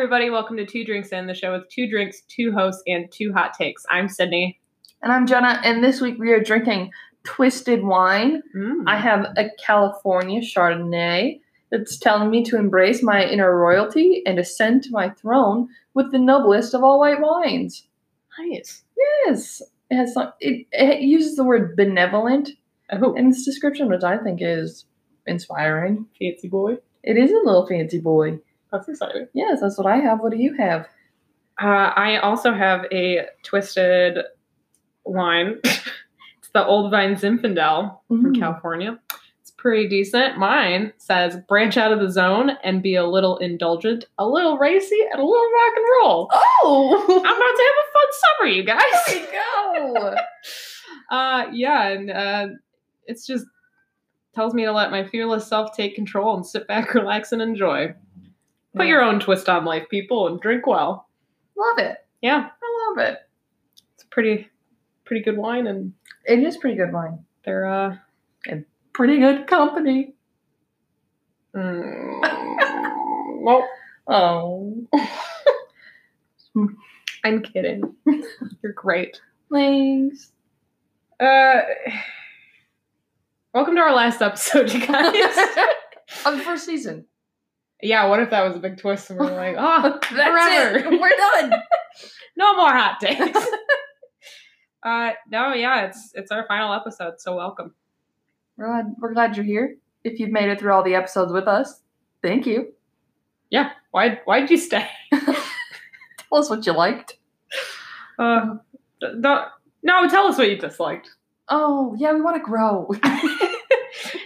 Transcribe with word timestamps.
everybody. 0.00 0.30
Welcome 0.30 0.56
to 0.56 0.64
Two 0.64 0.82
Drinks 0.82 1.10
In, 1.10 1.26
the 1.26 1.34
show 1.34 1.52
with 1.52 1.68
two 1.68 1.86
drinks, 1.86 2.22
two 2.22 2.52
hosts, 2.52 2.82
and 2.86 3.12
two 3.12 3.34
hot 3.34 3.52
takes. 3.52 3.84
I'm 3.90 4.08
Sydney. 4.08 4.58
And 5.02 5.12
I'm 5.12 5.26
Jenna, 5.26 5.60
and 5.62 5.84
this 5.84 6.00
week 6.00 6.16
we 6.18 6.32
are 6.32 6.42
drinking 6.42 6.90
twisted 7.24 7.84
wine. 7.84 8.42
Mm. 8.56 8.84
I 8.86 8.96
have 8.96 9.26
a 9.36 9.50
California 9.62 10.40
Chardonnay 10.40 11.40
that's 11.70 11.98
telling 11.98 12.30
me 12.30 12.42
to 12.44 12.56
embrace 12.56 13.02
my 13.02 13.22
inner 13.26 13.54
royalty 13.54 14.22
and 14.24 14.38
ascend 14.38 14.84
to 14.84 14.90
my 14.90 15.10
throne 15.10 15.68
with 15.92 16.10
the 16.12 16.18
noblest 16.18 16.72
of 16.72 16.82
all 16.82 16.98
white 16.98 17.20
wines. 17.20 17.86
nice. 18.38 18.82
Yes, 19.26 19.60
it 19.90 19.96
has 19.96 20.14
some, 20.14 20.32
it, 20.40 20.66
it 20.72 21.02
uses 21.02 21.36
the 21.36 21.44
word 21.44 21.76
benevolent 21.76 22.48
Oh, 22.90 23.12
in 23.12 23.28
its 23.28 23.44
description, 23.44 23.90
which 23.90 24.02
I 24.02 24.16
think 24.16 24.38
is 24.40 24.86
inspiring. 25.26 26.06
fancy 26.18 26.48
boy. 26.48 26.78
It 27.02 27.18
is 27.18 27.30
a 27.30 27.34
little 27.44 27.66
fancy 27.66 28.00
boy. 28.00 28.38
That's 28.72 28.88
exciting. 28.88 29.26
Yes, 29.34 29.60
that's 29.60 29.76
what 29.78 29.86
I 29.86 29.96
have. 29.96 30.20
What 30.20 30.32
do 30.32 30.38
you 30.38 30.54
have? 30.56 30.86
Uh, 31.60 31.92
I 31.94 32.18
also 32.18 32.52
have 32.54 32.86
a 32.92 33.26
twisted 33.42 34.18
wine. 35.04 35.58
it's 35.64 36.50
the 36.54 36.64
Old 36.64 36.90
Vine 36.90 37.14
Zinfandel 37.16 37.98
from 38.08 38.32
Mm. 38.34 38.38
California. 38.38 38.98
It's 39.40 39.50
pretty 39.50 39.88
decent. 39.88 40.38
Mine 40.38 40.92
says 40.98 41.36
branch 41.48 41.76
out 41.76 41.92
of 41.92 42.00
the 42.00 42.10
zone 42.10 42.50
and 42.62 42.82
be 42.82 42.94
a 42.94 43.04
little 43.06 43.36
indulgent, 43.38 44.04
a 44.18 44.26
little 44.26 44.56
racy, 44.58 44.98
and 45.12 45.20
a 45.20 45.24
little 45.24 45.50
rock 45.52 45.72
and 45.76 45.84
roll. 46.00 46.28
Oh, 46.32 47.04
I'm 47.08 47.18
about 47.18 47.56
to 47.56 47.68
have 47.68 47.80
a 47.80 47.92
fun 47.92 48.10
summer, 48.22 48.50
you 48.50 48.64
guys. 48.64 48.82
there 49.06 49.84
we 49.84 49.94
go. 49.94 50.14
uh 51.10 51.46
yeah 51.52 51.88
and 51.88 52.10
uh 52.10 52.46
it's 53.06 53.26
just 53.26 53.44
tells 54.32 54.54
me 54.54 54.64
to 54.64 54.70
let 54.72 54.92
my 54.92 55.04
fearless 55.04 55.44
self 55.46 55.74
take 55.76 55.96
control 55.96 56.36
and 56.36 56.46
sit 56.46 56.68
back 56.68 56.94
relax 56.94 57.32
and 57.32 57.42
enjoy 57.42 57.92
put 58.76 58.86
your 58.86 59.02
own 59.02 59.20
twist 59.20 59.48
on 59.48 59.64
life 59.64 59.88
people 59.90 60.26
and 60.28 60.40
drink 60.40 60.66
well 60.66 61.08
Love 61.56 61.78
it. 61.78 61.98
yeah 62.22 62.48
I 62.62 62.88
love 62.88 62.98
it. 63.08 63.18
it's 63.94 64.04
pretty 64.10 64.48
pretty 65.04 65.22
good 65.22 65.36
wine 65.36 65.66
and 65.66 65.92
It 66.24 66.38
is 66.40 66.56
pretty 66.56 66.76
good 66.76 66.92
wine. 66.92 67.24
they're 67.44 67.66
uh 67.66 67.96
in 68.46 68.64
Pretty 68.92 69.18
good 69.18 69.46
company. 69.46 70.14
mm, 71.54 73.40
well 73.42 73.68
Oh, 74.06 74.74
i'm 77.24 77.42
kidding 77.42 77.94
you're 78.62 78.72
great 78.72 79.20
thanks. 79.52 80.32
uh 81.20 81.60
welcome 83.54 83.74
to 83.76 83.80
our 83.80 83.94
last 83.94 84.20
episode 84.22 84.72
you 84.72 84.84
guys 84.86 85.14
Of 86.26 86.38
the 86.38 86.42
first 86.42 86.66
season. 86.66 87.04
Yeah 87.82 88.06
what 88.06 88.20
if 88.20 88.30
that 88.30 88.42
was 88.46 88.56
a 88.56 88.60
big 88.60 88.78
twist 88.78 89.10
and 89.10 89.18
we're 89.18 89.34
like 89.34 89.56
oh 89.58 89.82
That's 90.00 90.12
forever 90.12 90.78
it. 90.94 91.00
We're 91.00 91.16
done. 91.16 91.52
no 92.36 92.56
more 92.56 92.70
hot 92.70 92.98
takes. 93.00 93.20
uh, 94.82 95.10
no, 95.30 95.52
yeah, 95.54 95.86
it's 95.86 96.12
it's 96.14 96.30
our 96.30 96.46
final 96.46 96.72
episode, 96.72 97.20
so 97.20 97.36
welcome. 97.36 97.74
We're 98.56 98.66
glad, 98.66 98.94
we're 98.98 99.14
glad 99.14 99.36
you're 99.36 99.44
here. 99.44 99.76
If 100.04 100.18
you've 100.18 100.30
made 100.30 100.48
it 100.48 100.58
through 100.58 100.72
all 100.72 100.82
the 100.82 100.94
episodes 100.94 101.32
with 101.32 101.46
us, 101.48 101.80
thank 102.22 102.46
you. 102.46 102.72
Yeah, 103.50 103.70
why 103.90 104.20
why'd 104.24 104.50
you 104.50 104.56
stay? 104.56 104.86
Tell 105.12 106.38
us 106.38 106.50
what 106.50 106.64
you 106.66 106.72
liked. 106.72 107.18
Uh, 108.18 108.56
don't, 109.00 109.48
no, 109.82 110.08
tell 110.08 110.26
us 110.26 110.38
what 110.38 110.48
you 110.48 110.58
disliked. 110.58 111.10
Oh, 111.48 111.96
yeah, 111.98 112.12
we 112.12 112.20
want 112.20 112.36
to 112.36 112.42
grow. 112.42 112.88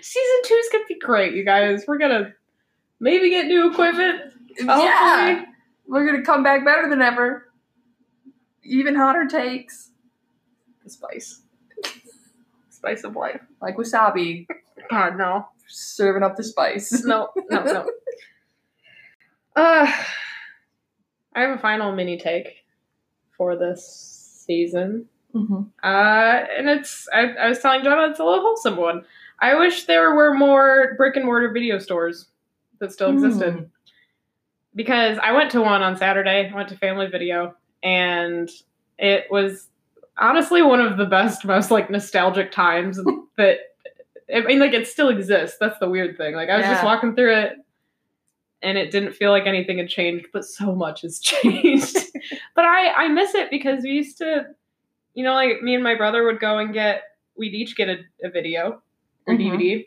Season 0.03 0.41
two 0.45 0.55
is 0.55 0.69
gonna 0.71 0.85
be 0.89 0.99
great, 0.99 1.35
you 1.35 1.45
guys. 1.45 1.85
We're 1.89 1.99
gonna 1.99 2.35
maybe 3.05 3.29
get 3.29 3.47
new 3.47 3.71
equipment. 3.71 4.33
yeah. 4.59 4.75
Hopefully. 5.35 5.47
We're 5.87 6.07
going 6.07 6.17
to 6.19 6.25
come 6.27 6.43
back 6.43 6.65
better 6.65 6.89
than 6.89 7.03
ever. 7.03 7.53
Even 8.65 8.95
hotter 8.95 9.27
takes. 9.27 9.91
The 10.83 10.91
spice, 10.91 11.41
spice 12.71 13.05
of 13.05 13.15
life. 13.17 13.41
Like 13.63 13.77
wasabi, 13.77 14.47
God 14.91 15.17
no, 15.17 15.49
serving 15.67 16.23
up 16.23 16.37
the 16.37 16.43
spice. 16.45 17.05
no, 17.05 17.29
no, 17.51 17.63
no. 17.63 17.91
Uh, 19.57 19.87
I 21.37 21.41
have 21.43 21.57
a 21.57 21.63
final 21.63 21.93
mini 21.95 22.19
take 22.19 22.65
for 23.37 23.55
this 23.57 23.87
season. 24.45 25.07
hmm 25.33 25.63
Uh, 25.81 26.43
and 26.59 26.69
it's 26.69 27.07
I, 27.15 27.29
I 27.41 27.49
was 27.51 27.61
telling 27.61 27.85
Jenna 27.85 28.09
it's 28.11 28.19
a 28.19 28.25
little 28.25 28.41
wholesome 28.43 28.77
one. 28.77 29.05
I 29.39 29.55
wish 29.55 29.85
there 29.85 30.13
were 30.13 30.35
more 30.35 30.95
brick 30.97 31.15
and 31.15 31.25
mortar 31.25 31.51
video 31.53 31.79
stores 31.79 32.27
that 32.85 32.93
still 32.93 33.11
existed. 33.11 33.55
Mm. 33.55 33.69
Because 34.75 35.19
I 35.23 35.33
went 35.33 35.51
to 35.53 35.61
one 35.61 35.83
on 35.83 35.97
Saturday, 35.97 36.51
I 36.51 36.55
went 36.55 36.69
to 36.71 36.77
Family 36.77 37.07
Video, 37.07 37.55
and 37.83 38.51
it 38.99 39.27
was 39.31 39.69
honestly 40.19 40.63
one 40.63 40.81
of 40.81 40.97
the 40.97 41.05
best, 41.07 41.45
most 41.45 41.71
like 41.71 41.91
nostalgic 41.91 42.51
times 42.53 42.99
that 43.37 43.59
I 44.35 44.41
mean 44.41 44.59
like 44.59 44.73
it 44.73 44.87
still 44.87 45.09
exists. 45.09 45.57
That's 45.61 45.79
the 45.79 45.89
weird 45.89 46.17
thing. 46.17 46.35
Like 46.35 46.49
I 46.49 46.57
was 46.57 46.67
just 46.67 46.85
walking 46.85 47.15
through 47.15 47.35
it 47.37 47.53
and 48.63 48.79
it 48.79 48.91
didn't 48.91 49.13
feel 49.13 49.31
like 49.31 49.47
anything 49.47 49.79
had 49.79 49.89
changed, 49.89 50.27
but 50.33 50.45
so 50.45 50.75
much 50.75 51.03
has 51.03 51.19
changed. 51.21 51.97
but 52.57 52.65
I 52.65 53.05
I 53.05 53.09
miss 53.09 53.35
it 53.35 53.51
because 53.51 53.83
we 53.85 53.91
used 53.91 54.19
to 54.19 54.47
you 55.15 55.23
know, 55.23 55.35
like 55.35 55.63
me 55.63 55.75
and 55.75 55.85
my 55.85 55.95
brother 55.95 56.25
would 56.25 56.41
go 56.41 56.59
and 56.59 56.75
get, 56.75 57.03
we'd 57.37 57.55
each 57.55 57.77
get 57.77 57.89
a, 57.89 57.99
a 58.25 58.31
video 58.31 58.83
or 59.29 59.35
Mhm. 59.35 59.39
DVD. 59.39 59.87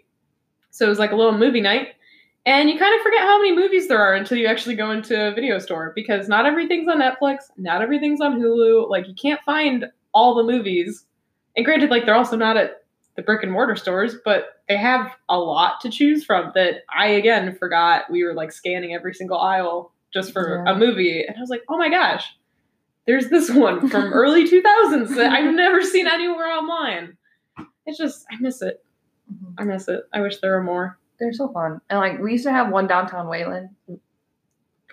So 0.72 0.86
it 0.86 0.90
was 0.90 1.00
like 1.00 1.12
a 1.12 1.18
little 1.18 1.38
movie 1.38 1.60
night. 1.60 1.96
And 2.48 2.70
you 2.70 2.80
kind 2.80 2.96
of 2.96 3.02
forget 3.02 3.20
how 3.22 3.38
many 3.38 3.54
movies 3.54 3.90
there 3.90 4.00
are 4.00 4.14
until 4.16 4.38
you 4.38 4.48
actually 4.48 4.76
go 4.76 4.90
into 4.92 5.28
a 5.28 5.34
video 5.34 5.60
store 5.60 5.92
because 5.94 6.30
not 6.30 6.46
everything's 6.46 6.88
on 6.88 7.00
Netflix, 7.02 7.40
not 7.58 7.82
everything's 7.82 8.22
on 8.22 8.40
Hulu. 8.40 8.90
Like 8.90 9.06
you 9.08 9.14
can't 9.14 9.42
find 9.42 9.86
all 10.14 10.34
the 10.34 10.44
movies. 10.44 11.06
And 11.58 11.66
granted, 11.66 11.90
like 11.90 12.06
they're 12.06 12.16
also 12.16 12.38
not 12.38 12.56
at 12.56 12.86
the 13.18 13.22
brick 13.22 13.44
and 13.44 13.52
mortar 13.52 13.76
stores, 13.76 14.16
but 14.24 14.62
they 14.70 14.78
have 14.78 15.12
a 15.28 15.38
lot 15.38 15.82
to 15.82 15.90
choose 15.90 16.24
from 16.24 16.52
that 16.56 16.84
I 16.96 17.08
again 17.08 17.54
forgot 17.58 18.10
we 18.10 18.24
were 18.24 18.34
like 18.34 18.54
scanning 18.54 18.94
every 18.96 19.14
single 19.14 19.40
aisle 19.40 19.92
just 20.14 20.32
for 20.32 20.64
Yeah. 20.66 20.72
a 20.74 20.78
movie. 20.78 21.26
And 21.28 21.36
I 21.36 21.40
was 21.42 21.50
like, 21.50 21.64
oh 21.68 21.78
my 21.78 21.90
gosh, 21.90 22.34
there's 23.08 23.28
this 23.30 23.50
one 23.52 23.90
from 23.90 24.06
early 24.14 24.48
2000s 24.50 25.16
that 25.16 25.34
I've 25.34 25.54
never 25.54 25.82
seen 25.82 26.08
anywhere 26.08 26.48
online. 26.48 27.18
It's 27.86 27.98
just, 27.98 28.26
I 28.32 28.38
miss 28.40 28.62
it. 28.62 28.86
Mhm. 29.34 29.54
I 29.58 29.64
miss 29.66 29.90
it. 29.90 30.04
I 30.14 30.22
wish 30.22 30.38
there 30.40 30.52
were 30.54 30.64
more. 30.64 30.98
They're 31.20 31.34
so 31.34 31.50
fun. 31.50 31.82
And 31.90 32.00
like 32.00 32.20
we 32.20 32.34
used 32.34 32.44
to 32.46 32.52
have 32.52 32.72
one 32.72 32.88
downtown 32.88 33.28
Wayland. 33.28 33.70
Do 33.88 34.00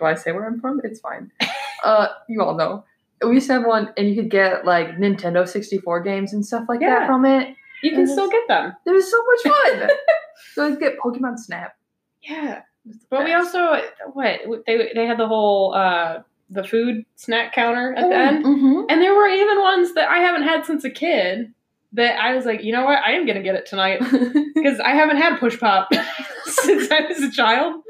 I 0.05 0.15
say 0.15 0.31
where 0.31 0.45
I'm 0.45 0.59
from? 0.59 0.81
It's 0.83 0.99
fine. 0.99 1.31
uh, 1.83 2.07
you 2.27 2.41
all 2.41 2.55
know. 2.55 2.83
We 3.25 3.35
used 3.35 3.47
to 3.47 3.53
have 3.53 3.65
one, 3.65 3.93
and 3.97 4.09
you 4.09 4.15
could 4.15 4.29
get 4.29 4.65
like 4.65 4.97
Nintendo 4.97 5.47
64 5.47 6.01
games 6.01 6.33
and 6.33 6.45
stuff 6.45 6.65
like 6.67 6.81
Yeah. 6.81 6.99
that 6.99 7.07
from 7.07 7.25
it. 7.25 7.55
You 7.81 7.91
can 7.91 8.07
still 8.07 8.29
get 8.29 8.47
them. 8.47 8.73
It 8.85 8.91
was 8.91 9.09
so 9.09 9.23
much 9.23 9.55
fun. 9.55 9.89
so 10.53 10.67
let's 10.67 10.77
get 10.77 10.97
Pokemon 10.99 11.37
Snap. 11.39 11.75
Yeah. 12.21 12.57
It 12.57 12.87
was 12.87 12.97
the 12.99 13.05
But 13.09 13.23
we 13.25 13.33
also, 13.33 13.81
what? 14.13 14.39
They, 14.65 14.91
they 14.95 15.05
had 15.05 15.17
the 15.19 15.27
whole, 15.27 15.73
uh, 15.73 16.23
the 16.49 16.63
food 16.63 17.05
snack 17.15 17.53
counter 17.53 17.93
at 17.95 18.09
the 18.09 18.15
end. 18.15 18.45
Mhm. 18.45 18.85
And 18.89 19.01
there 19.01 19.13
were 19.15 19.27
even 19.27 19.59
ones 19.61 19.93
that 19.93 20.09
I 20.09 20.17
haven't 20.19 20.43
had 20.43 20.65
since 20.65 20.83
a 20.83 20.89
kid 20.89 21.53
that 21.95 22.19
I 22.19 22.35
was 22.35 22.45
like, 22.45 22.63
you 22.63 22.71
know 22.71 22.85
what? 22.85 22.99
I 23.03 23.11
am 23.13 23.25
going 23.25 23.37
to 23.37 23.43
get 23.43 23.55
it 23.55 23.65
tonight 23.65 23.99
because 24.55 24.79
I 24.79 24.89
haven't 24.91 25.17
had 25.17 25.39
push 25.39 25.59
pop 25.59 25.89
since 26.45 26.91
I 26.91 27.01
was 27.07 27.21
a 27.23 27.31
child. 27.31 27.81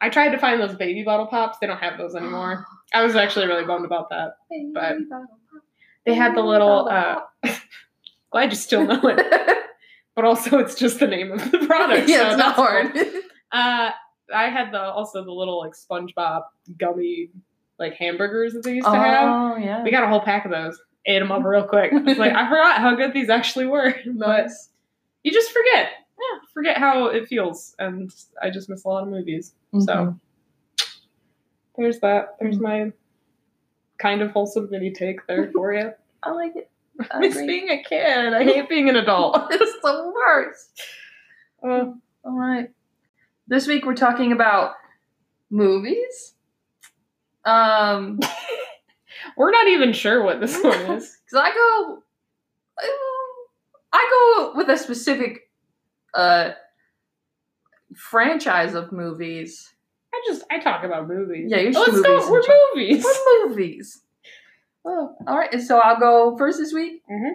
I 0.00 0.10
tried 0.10 0.30
to 0.30 0.38
find 0.38 0.60
those 0.60 0.74
baby 0.74 1.02
bottle 1.02 1.26
pops. 1.26 1.58
They 1.58 1.66
don't 1.66 1.78
have 1.80 1.98
those 1.98 2.14
anymore. 2.14 2.66
I 2.92 3.02
was 3.02 3.16
actually 3.16 3.46
really 3.46 3.64
bummed 3.64 3.86
about 3.86 4.10
that. 4.10 4.36
But 4.74 4.96
They 6.04 6.14
had 6.14 6.36
the 6.36 6.42
little, 6.42 6.88
uh, 6.88 7.20
glad 8.30 8.50
you 8.50 8.56
still 8.56 8.84
know 8.86 9.00
it, 9.04 9.56
but 10.14 10.24
also 10.24 10.58
it's 10.58 10.74
just 10.74 11.00
the 11.00 11.06
name 11.06 11.32
of 11.32 11.50
the 11.50 11.66
product. 11.66 12.08
yeah, 12.08 12.16
so 12.18 12.28
it's 12.28 12.36
not 12.36 12.56
that's 12.56 12.94
cool. 12.94 13.12
hard. 13.12 13.22
Uh, 13.52 13.90
I 14.34 14.48
had 14.50 14.72
the 14.72 14.80
also 14.82 15.24
the 15.24 15.32
little 15.32 15.58
like 15.58 15.72
SpongeBob 15.72 16.42
gummy 16.78 17.30
like 17.78 17.94
hamburgers 17.94 18.52
that 18.52 18.64
they 18.64 18.74
used 18.74 18.86
to 18.86 18.94
have. 18.94 19.28
oh 19.28 19.56
yeah. 19.56 19.82
We 19.82 19.90
got 19.90 20.02
a 20.04 20.08
whole 20.08 20.20
pack 20.20 20.44
of 20.44 20.50
those. 20.50 20.80
Ate 21.06 21.20
them 21.20 21.30
up 21.32 21.44
real 21.44 21.64
quick. 21.64 21.92
I 21.92 21.96
was 21.98 22.18
like, 22.18 22.32
I 22.32 22.48
forgot 22.48 22.78
how 22.80 22.94
good 22.96 23.12
these 23.12 23.30
actually 23.30 23.66
were. 23.66 23.94
But 24.06 24.50
you 25.22 25.32
just 25.32 25.50
forget. 25.52 25.90
Yeah, 26.18 26.38
forget 26.54 26.78
how 26.78 27.06
it 27.06 27.28
feels. 27.28 27.74
And 27.78 28.10
I 28.42 28.50
just 28.50 28.68
miss 28.68 28.84
a 28.84 28.88
lot 28.88 29.02
of 29.02 29.08
movies. 29.08 29.52
So 29.80 29.86
Mhm. 29.86 30.20
there's 31.76 32.00
that. 32.00 32.36
There's 32.40 32.58
my 32.58 32.92
kind 33.98 34.22
of 34.22 34.30
wholesome 34.30 34.68
mini 34.70 34.92
take 34.92 35.26
there 35.26 35.50
for 35.54 35.72
you. 35.74 35.92
I 36.22 36.30
like 36.32 36.56
it. 36.56 36.70
I 37.10 37.18
miss 37.20 37.36
being 37.36 37.68
a 37.70 37.82
kid. 37.82 38.32
I 38.32 38.42
hate 38.44 38.68
being 38.68 38.88
an 38.88 38.96
adult. 38.96 39.36
it's 39.50 39.80
the 39.82 40.12
worst. 40.14 40.80
Uh, 41.62 41.92
All 42.24 42.38
right. 42.38 42.70
This 43.46 43.66
week 43.66 43.84
we're 43.84 43.94
talking 43.94 44.32
about 44.32 44.72
movies. 45.50 46.34
Um, 47.44 48.18
we're 49.36 49.50
not 49.50 49.68
even 49.68 49.92
sure 49.92 50.22
what 50.22 50.40
this 50.40 50.62
one 50.62 50.72
is. 50.96 51.16
because 51.24 51.42
I 51.42 51.52
go, 51.54 52.02
I 53.92 54.06
go 54.10 54.52
with 54.56 54.68
a 54.68 54.76
specific 54.76 55.50
uh 56.14 56.50
franchise 57.94 58.74
of 58.74 58.92
movies. 58.92 59.72
I 60.14 60.22
just 60.26 60.44
I 60.50 60.58
talk 60.60 60.84
about 60.84 61.08
movies. 61.08 61.46
Yeah, 61.50 61.58
you're 61.58 61.72
Let's 61.72 61.88
movies 61.92 62.02
go. 62.06 62.30
We're 62.30 62.42
general. 62.42 62.60
movies. 62.74 63.04
What 63.04 63.48
movies? 63.48 64.02
Oh, 64.84 65.16
all 65.26 65.36
right. 65.38 65.60
So 65.60 65.78
I'll 65.78 65.98
go 65.98 66.36
first 66.36 66.58
this 66.58 66.72
week. 66.72 67.02
Mhm. 67.10 67.32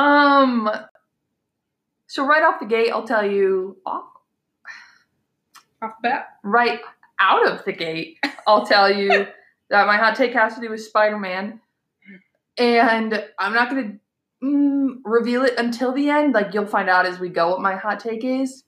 Um. 0.00 0.70
So 2.06 2.24
right 2.26 2.42
off 2.42 2.60
the 2.60 2.66
gate, 2.66 2.90
I'll 2.92 3.06
tell 3.06 3.24
you. 3.28 3.76
Off, 3.86 4.04
Off 5.82 5.92
the 6.02 6.08
bat. 6.08 6.26
right 6.42 6.80
out 7.18 7.46
of 7.48 7.64
the 7.64 7.72
gate, 7.72 8.18
I'll 8.46 8.66
tell 8.66 8.92
you 8.92 9.26
that 9.70 9.86
my 9.86 9.96
hot 9.96 10.16
take 10.16 10.34
has 10.34 10.54
to 10.56 10.60
do 10.60 10.70
with 10.70 10.82
Spider 10.82 11.18
Man, 11.18 11.60
and 12.58 13.24
I'm 13.38 13.54
not 13.54 13.70
gonna 13.70 13.98
mm, 14.42 14.96
reveal 15.04 15.44
it 15.44 15.54
until 15.58 15.92
the 15.92 16.10
end. 16.10 16.34
Like 16.34 16.52
you'll 16.52 16.66
find 16.66 16.88
out 16.88 17.06
as 17.06 17.18
we 17.18 17.28
go 17.28 17.50
what 17.50 17.60
my 17.60 17.76
hot 17.76 18.00
take 18.00 18.24
is. 18.24 18.64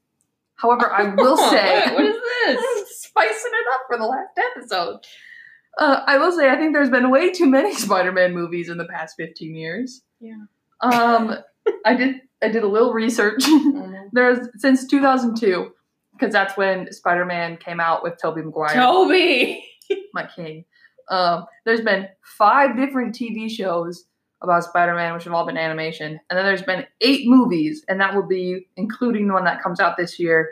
However, 0.54 0.90
I 0.90 1.14
will 1.14 1.36
say 1.50 1.92
what, 1.92 2.04
is 2.04 2.16
this? 2.46 3.02
spicing 3.08 3.52
it 3.52 3.66
up 3.74 3.82
for 3.88 3.98
the 3.98 4.06
last 4.06 4.38
episode. 4.56 5.00
Uh, 5.78 6.02
I 6.06 6.18
will 6.18 6.32
say 6.32 6.48
I 6.50 6.56
think 6.56 6.74
there's 6.74 6.90
been 6.90 7.10
way 7.10 7.30
too 7.32 7.46
many 7.46 7.74
Spider-Man 7.76 8.32
movies 8.32 8.68
in 8.68 8.78
the 8.78 8.84
past 8.84 9.16
15 9.16 9.54
years. 9.54 10.02
Yeah. 10.20 10.44
Um, 10.80 11.36
I 11.84 11.94
did 11.94 12.22
I 12.42 12.48
did 12.48 12.62
a 12.62 12.68
little 12.68 12.92
research. 12.92 13.44
there's 14.12 14.48
since 14.56 14.86
2002 14.86 15.72
because 16.12 16.32
that's 16.32 16.56
when 16.56 16.92
Spider-Man 16.92 17.56
came 17.56 17.80
out 17.80 18.02
with 18.02 18.20
Tobey 18.20 18.42
Maguire, 18.42 18.74
Toby. 18.74 19.64
my 20.12 20.26
king. 20.26 20.64
Um, 21.10 21.46
there's 21.64 21.80
been 21.80 22.08
five 22.22 22.76
different 22.76 23.14
TV 23.14 23.50
shows 23.50 24.04
about 24.42 24.64
Spider-Man, 24.64 25.14
which 25.14 25.24
have 25.24 25.32
all 25.32 25.46
been 25.46 25.56
animation, 25.56 26.18
and 26.28 26.36
then 26.36 26.44
there's 26.44 26.62
been 26.62 26.84
eight 27.00 27.28
movies, 27.28 27.84
and 27.88 28.00
that 28.00 28.14
will 28.14 28.26
be 28.26 28.66
including 28.76 29.28
the 29.28 29.34
one 29.34 29.44
that 29.44 29.62
comes 29.62 29.78
out 29.78 29.96
this 29.96 30.18
year 30.18 30.50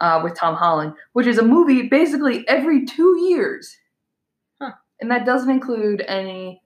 uh, 0.00 0.20
with 0.22 0.36
Tom 0.36 0.54
Holland, 0.56 0.94
which 1.12 1.26
is 1.26 1.38
a 1.38 1.42
movie 1.42 1.88
basically 1.88 2.46
every 2.48 2.84
two 2.84 3.18
years, 3.28 3.76
Huh. 4.60 4.72
and 5.00 5.10
that 5.10 5.24
doesn't 5.24 5.50
include 5.50 6.04
any 6.06 6.60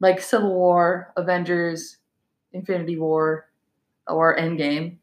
like 0.00 0.20
Civil 0.20 0.54
War, 0.54 1.12
Avengers, 1.16 1.98
Infinity 2.52 2.98
War, 2.98 3.48
or 4.08 4.36
Endgame, 4.36 4.96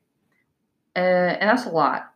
and, 0.95 1.37
and 1.39 1.49
that's 1.49 1.65
a 1.65 1.69
lot. 1.69 2.11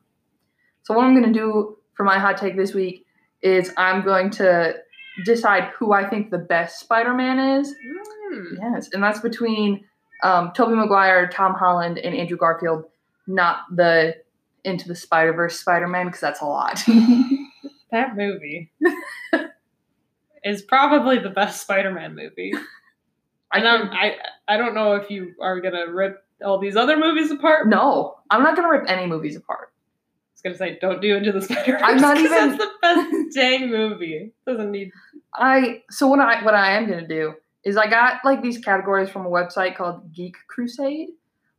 So 0.84 0.94
what 0.94 1.06
I'm 1.06 1.14
gonna 1.14 1.32
do 1.32 1.78
for 1.94 2.04
my 2.04 2.20
hot 2.20 2.38
take 2.38 2.58
this 2.58 2.74
week 2.74 3.06
is 3.42 3.72
I'm 3.78 4.04
going 4.04 4.30
to 4.32 4.76
decide 5.26 5.66
who 5.78 5.94
I 5.94 6.10
think 6.10 6.32
the 6.32 6.38
best 6.38 6.80
Spider-Man 6.80 7.40
is. 7.60 7.76
Hmm. 8.32 8.56
Yes, 8.62 8.90
and 8.94 9.04
that's 9.04 9.20
between 9.20 9.84
um, 10.24 10.52
Tobey 10.56 10.76
Maguire, 10.76 11.28
Tom 11.28 11.54
Holland, 11.54 11.98
and 11.98 12.16
Andrew 12.16 12.38
Garfield, 12.38 12.86
not 13.28 13.60
the 13.76 14.16
Into 14.64 14.88
the 14.88 14.96
Spider 14.96 15.34
Verse 15.34 15.60
Spider 15.60 15.88
Man, 15.88 16.08
because 16.08 16.22
that's 16.22 16.42
a 16.42 16.46
lot. 16.46 16.84
That 17.92 18.16
movie 18.16 18.72
is 20.46 20.62
probably 20.62 21.20
the 21.20 21.30
best 21.30 21.62
Spider-Man 21.62 22.16
movie. 22.16 22.54
And 23.52 23.68
I'm, 23.68 23.90
I 23.92 24.16
I 24.48 24.56
don't 24.56 24.74
know 24.74 24.94
if 24.96 25.10
you 25.10 25.34
are 25.42 25.60
gonna 25.60 25.92
rip 25.92 26.24
all 26.42 26.58
these 26.58 26.78
other 26.78 26.96
movies 26.98 27.32
apart. 27.32 27.68
no, 27.68 28.16
I'm 28.30 28.44
not 28.44 28.56
gonna 28.56 28.70
rip 28.70 28.86
any 28.90 29.08
movies 29.08 29.36
apart. 29.36 29.71
Gonna 30.42 30.56
say 30.56 30.78
don't 30.82 31.02
do 31.02 31.16
Into 31.16 31.32
the 31.32 31.42
Spider 31.42 31.74
Verse. 31.74 31.82
I'm 31.84 31.98
not 31.98 32.18
even- 32.18 32.32
That's 32.32 32.58
the 32.58 32.72
best 32.82 33.36
dang 33.36 33.70
movie. 33.70 34.34
Doesn't 34.46 34.72
need. 34.72 34.92
I 35.34 35.84
so 35.90 36.08
what 36.08 36.20
I 36.20 36.44
what 36.44 36.56
I 36.56 36.74
am 36.74 36.90
gonna 36.90 37.08
do 37.08 37.34
is 37.64 37.78
I 37.78 37.88
got 37.88 38.20
like 38.26 38.42
these 38.42 38.58
categories 38.58 39.10
from 39.10 39.26
a 39.26 39.30
website 39.30 39.76
called 39.76 40.14
Geek 40.14 40.36
Crusade, 40.48 41.10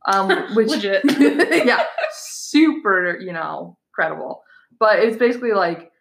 um, 0.07 0.29
which 0.55 0.69
Legit. 0.69 1.01
yeah, 1.65 1.83
super, 2.11 3.17
you 3.19 3.31
know, 3.33 3.77
credible. 3.93 4.43
But 4.79 4.99
it's 4.99 5.17
basically 5.17 5.53
like 5.53 5.91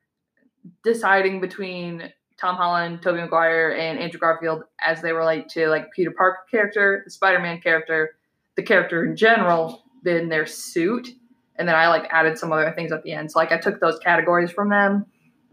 deciding 0.85 1.41
between 1.41 2.13
Tom 2.41 2.57
Holland, 2.57 3.03
Tobey 3.03 3.21
Maguire, 3.21 3.71
and 3.71 3.99
Andrew 3.99 4.19
Garfield 4.19 4.65
as 4.85 5.01
they 5.01 5.13
relate 5.13 5.49
to 5.51 5.69
like 5.69 5.93
Peter 5.93 6.11
Parker 6.11 6.41
character, 6.51 7.03
the 7.05 7.11
Spider-Man 7.11 7.61
character, 7.61 8.17
the 8.57 8.63
character 8.63 9.05
in 9.05 9.17
general, 9.17 9.85
then 10.03 10.29
their 10.29 10.47
suit, 10.47 11.09
and 11.57 11.69
then 11.69 11.75
I 11.75 11.89
like 11.89 12.07
added 12.11 12.39
some 12.39 12.53
other 12.53 12.73
things 12.73 12.93
at 12.93 13.03
the 13.03 13.13
end. 13.13 13.31
So 13.31 13.39
like 13.39 13.53
I 13.53 13.59
took 13.59 13.81
those 13.81 13.99
categories 13.99 14.51
from 14.51 14.69
them, 14.71 15.07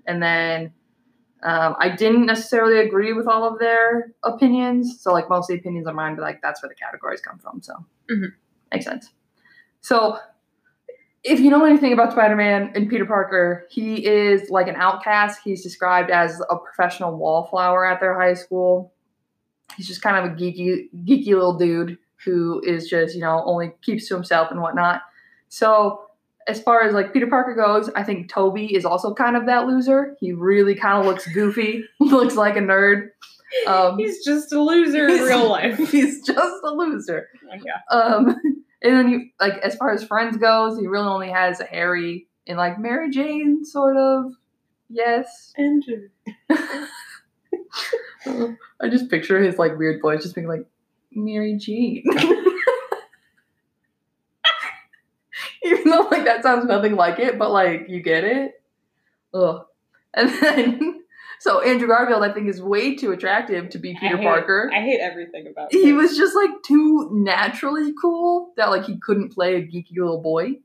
and 0.06 0.22
then 0.22 0.74
um, 1.44 1.76
I 1.80 1.90
didn't 1.96 2.26
necessarily 2.26 2.80
agree 2.80 3.14
with 3.14 3.28
all 3.28 3.46
of 3.46 3.60
their 3.60 4.12
opinions. 4.24 5.02
So 5.02 5.14
like 5.14 5.30
mostly 5.30 5.56
opinions 5.56 5.88
are 5.88 5.94
mine, 5.94 6.16
but 6.16 6.22
like 6.22 6.42
that's 6.42 6.62
where 6.62 6.70
the 6.70 6.76
categories 6.76 7.22
come 7.22 7.40
from. 7.40 7.62
So 7.62 7.74
Mhm. 8.10 8.34
makes 8.72 8.86
sense. 8.86 9.12
So 9.82 10.20
if 11.24 11.40
you 11.40 11.50
know 11.50 11.66
anything 11.66 11.92
about 11.94 12.12
Spider-Man 12.14 12.72
and 12.76 12.90
Peter 12.90 13.06
Parker, 13.06 13.66
he 13.70 14.06
is 14.06 14.50
like 14.50 14.68
an 14.68 14.76
outcast. 14.76 15.42
He's 15.44 15.62
described 15.62 16.10
as 16.12 16.42
a 16.50 16.56
professional 16.58 17.18
wallflower 17.18 17.86
at 17.86 18.00
their 18.00 18.20
high 18.20 18.34
school. 18.34 18.94
He's 19.76 19.88
just 19.88 20.02
kind 20.02 20.18
of 20.18 20.32
a 20.32 20.36
geeky, 20.36 20.90
geeky 21.06 21.28
little 21.28 21.58
dude 21.58 21.98
who 22.26 22.62
is 22.66 22.90
just, 22.90 23.16
you 23.16 23.22
know, 23.22 23.44
only 23.46 23.72
keeps 23.82 24.08
to 24.08 24.16
himself 24.16 24.50
and 24.52 24.62
whatnot. 24.62 25.02
So 25.50 26.02
as 26.48 26.62
far 26.62 26.82
as 26.84 26.94
like 26.94 27.14
Peter 27.14 27.28
Parker 27.28 27.54
goes, 27.54 27.90
I 27.96 28.04
think 28.04 28.30
Toby 28.30 28.74
is 28.76 28.86
also 28.86 29.14
kind 29.14 29.36
of 29.36 29.46
that 29.46 29.68
loser. 29.68 30.16
He 30.20 30.32
really 30.34 30.76
kind 30.76 31.00
of 31.00 31.06
looks 31.06 31.28
goofy, 31.32 31.84
looks 32.00 32.36
like 32.36 32.56
a 32.56 32.62
nerd. 32.62 33.10
Um, 33.68 33.98
He's 33.98 34.24
just 34.24 34.54
a 34.54 34.62
loser 34.62 35.08
in 35.08 35.22
real 35.24 35.50
life. 35.50 35.78
He's 35.92 36.26
just 36.26 36.64
a 36.64 36.72
loser. 36.72 37.28
Yeah. 37.66 37.80
Um, 37.92 38.28
and 38.82 38.94
then 38.96 39.10
you 39.10 39.30
like 39.40 39.58
as 39.60 39.76
far 39.76 39.92
as 39.92 40.04
friends 40.04 40.38
goes, 40.38 40.80
he 40.80 40.88
really 40.88 41.08
only 41.08 41.30
has 41.30 41.60
Harry 41.60 42.28
and 42.48 42.58
like 42.58 42.80
Mary 42.80 43.10
Jane, 43.10 43.66
sort 43.66 43.98
of. 43.98 44.34
Yes. 44.90 45.54
Andrew. 45.58 46.10
I 48.82 48.90
just 48.90 49.10
picture 49.10 49.42
his 49.42 49.58
like 49.58 49.78
weird 49.78 50.02
voice 50.02 50.24
just 50.24 50.36
being 50.36 50.48
like 50.48 50.66
Mary 51.14 51.58
Jane. 51.58 52.04
Even 55.64 55.79
though 55.90 56.08
like 56.12 56.26
that 56.26 56.44
sounds 56.44 56.66
nothing 56.66 56.96
like 56.96 57.20
it, 57.20 57.38
but 57.38 57.52
like 57.52 57.88
you 57.90 58.02
get 58.02 58.24
it. 58.24 58.62
Ugh. 59.34 59.66
And 60.14 60.30
then 60.42 61.02
so 61.40 61.62
Andrew 61.62 61.88
Garfield 61.88 62.24
I 62.24 62.32
think 62.34 62.48
is 62.48 62.62
way 62.62 62.96
too 62.96 63.12
attractive 63.12 63.70
to 63.70 63.78
be 63.78 63.96
Peter 64.00 64.16
I 64.16 64.20
hate- 64.20 64.26
Parker. 64.28 64.72
I 64.74 64.80
hate 64.82 65.00
everything 65.00 65.48
about 65.48 65.74
him. 65.74 65.82
he 65.82 65.94
was 65.94 66.18
just 66.18 66.36
like 66.36 66.52
too 66.64 67.10
naturally 67.12 67.94
cool 68.02 68.52
that 68.58 68.70
like 68.70 68.86
he 68.86 68.98
couldn't 68.98 69.30
play 69.34 69.56
a 69.56 69.62
geeky 69.62 69.98
little 69.98 70.22
boy. 70.22 70.56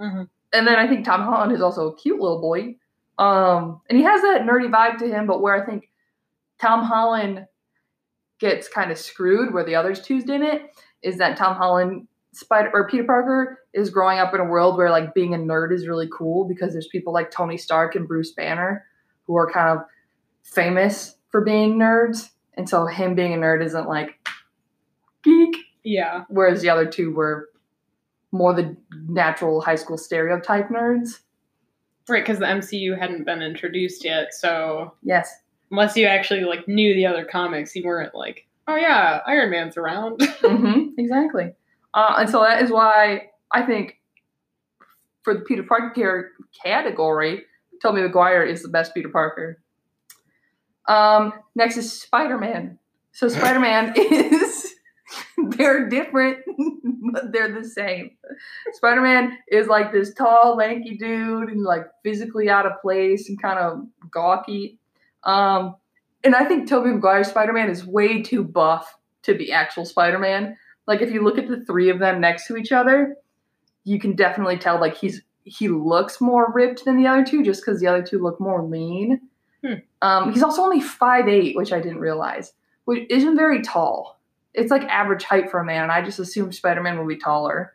Mhm. 0.00 0.28
And 0.52 0.66
then 0.66 0.76
I 0.76 0.86
think 0.88 1.04
Tom 1.04 1.22
Holland 1.22 1.52
is 1.52 1.60
also 1.60 1.88
a 1.88 1.96
cute 1.96 2.20
little 2.20 2.40
boy. 2.40 2.76
Um, 3.18 3.80
and 3.88 3.96
he 3.98 4.04
has 4.04 4.22
that 4.22 4.42
nerdy 4.42 4.68
vibe 4.70 4.98
to 4.98 5.08
him, 5.08 5.26
but 5.26 5.40
where 5.40 5.60
I 5.60 5.64
think 5.64 5.88
Tom 6.60 6.82
Holland 6.82 7.46
gets 8.40 8.68
kind 8.68 8.90
of 8.90 8.98
screwed, 8.98 9.54
where 9.54 9.64
the 9.64 9.76
others 9.76 10.00
two 10.02 10.20
didn't, 10.22 10.62
is 11.02 11.18
that 11.18 11.36
Tom 11.36 11.54
Holland 11.56 12.08
Spider 12.34 12.70
or 12.74 12.88
Peter 12.88 13.04
Parker 13.04 13.60
is 13.72 13.90
growing 13.90 14.18
up 14.18 14.34
in 14.34 14.40
a 14.40 14.44
world 14.44 14.76
where 14.76 14.90
like 14.90 15.14
being 15.14 15.34
a 15.34 15.38
nerd 15.38 15.72
is 15.72 15.86
really 15.86 16.08
cool 16.12 16.44
because 16.46 16.72
there's 16.72 16.88
people 16.88 17.12
like 17.12 17.30
Tony 17.30 17.56
Stark 17.56 17.94
and 17.94 18.06
Bruce 18.08 18.32
Banner 18.32 18.84
who 19.26 19.36
are 19.36 19.50
kind 19.50 19.78
of 19.78 19.84
famous 20.42 21.16
for 21.30 21.40
being 21.40 21.76
nerds. 21.78 22.30
And 22.54 22.68
so 22.68 22.86
him 22.86 23.14
being 23.14 23.32
a 23.34 23.36
nerd 23.36 23.64
isn't 23.64 23.88
like 23.88 24.28
geek, 25.22 25.56
Yeah. 25.82 26.24
whereas 26.28 26.60
the 26.62 26.68
other 26.70 26.86
two 26.86 27.12
were 27.14 27.48
more 28.32 28.52
the 28.52 28.76
natural 29.08 29.60
high 29.60 29.74
school 29.76 29.96
stereotype 29.98 30.68
nerds. 30.68 31.20
Right, 32.08 32.22
because 32.22 32.38
the 32.38 32.46
MCU 32.46 32.98
hadn't 32.98 33.24
been 33.24 33.40
introduced 33.42 34.04
yet, 34.04 34.34
so 34.34 34.94
Yes. 35.02 35.34
unless 35.70 35.96
you 35.96 36.06
actually 36.06 36.44
like 36.44 36.68
knew 36.68 36.94
the 36.94 37.06
other 37.06 37.24
comics, 37.24 37.74
you 37.74 37.84
weren't 37.84 38.14
like, 38.14 38.46
oh 38.68 38.76
yeah, 38.76 39.20
Iron 39.26 39.50
Man's 39.50 39.76
around. 39.76 40.20
hmm 40.40 40.90
exactly. 40.98 41.52
Uh, 41.94 42.16
and 42.18 42.28
so 42.28 42.40
that 42.42 42.62
is 42.62 42.70
why 42.70 43.30
I 43.52 43.62
think 43.62 44.00
for 45.22 45.34
the 45.34 45.40
Peter 45.40 45.62
Parker 45.62 46.32
category, 46.62 47.44
Tobey 47.80 48.02
Maguire 48.02 48.42
is 48.42 48.62
the 48.62 48.68
best 48.68 48.92
Peter 48.94 49.08
Parker. 49.08 49.60
Um, 50.88 51.32
next 51.54 51.76
is 51.76 51.92
Spider 51.92 52.36
Man. 52.36 52.78
So 53.12 53.28
Spider 53.28 53.60
Man 53.60 53.94
is 53.96 54.74
they're 55.50 55.88
different, 55.88 56.38
but 57.12 57.32
they're 57.32 57.52
the 57.52 57.66
same. 57.66 58.10
Spider 58.72 59.00
Man 59.00 59.38
is 59.48 59.68
like 59.68 59.92
this 59.92 60.12
tall, 60.14 60.56
lanky 60.56 60.96
dude 60.96 61.48
and 61.48 61.62
like 61.62 61.86
physically 62.02 62.50
out 62.50 62.66
of 62.66 62.72
place 62.82 63.28
and 63.28 63.40
kind 63.40 63.58
of 63.58 63.86
gawky. 64.10 64.78
Um, 65.22 65.76
and 66.22 66.34
I 66.34 66.44
think 66.44 66.68
Tobey 66.68 66.90
Maguire's 66.90 67.28
Spider 67.28 67.52
Man 67.52 67.70
is 67.70 67.86
way 67.86 68.22
too 68.22 68.42
buff 68.42 68.98
to 69.22 69.34
be 69.34 69.52
actual 69.52 69.84
Spider 69.84 70.18
Man. 70.18 70.56
Like 70.86 71.00
if 71.00 71.10
you 71.10 71.22
look 71.22 71.38
at 71.38 71.48
the 71.48 71.64
three 71.64 71.90
of 71.90 71.98
them 71.98 72.20
next 72.20 72.46
to 72.46 72.56
each 72.56 72.72
other, 72.72 73.16
you 73.84 73.98
can 73.98 74.14
definitely 74.14 74.58
tell 74.58 74.80
like 74.80 74.96
he's 74.96 75.22
he 75.44 75.68
looks 75.68 76.20
more 76.20 76.50
ripped 76.54 76.84
than 76.84 76.96
the 76.96 77.06
other 77.06 77.24
two 77.24 77.42
just 77.42 77.64
because 77.64 77.80
the 77.80 77.86
other 77.86 78.02
two 78.02 78.22
look 78.22 78.40
more 78.40 78.62
lean. 78.62 79.20
Hmm. 79.64 79.74
Um, 80.00 80.32
he's 80.32 80.42
also 80.42 80.62
only 80.62 80.80
5'8", 80.80 81.54
which 81.54 81.72
I 81.72 81.80
didn't 81.80 82.00
realize, 82.00 82.52
which 82.86 83.06
isn't 83.10 83.36
very 83.36 83.62
tall. 83.62 84.20
It's 84.54 84.70
like 84.70 84.82
average 84.84 85.24
height 85.24 85.50
for 85.50 85.60
a 85.60 85.64
man. 85.64 85.82
And 85.82 85.92
I 85.92 86.02
just 86.02 86.18
assumed 86.18 86.54
Spider 86.54 86.82
Man 86.82 86.98
would 86.98 87.08
be 87.08 87.18
taller. 87.18 87.74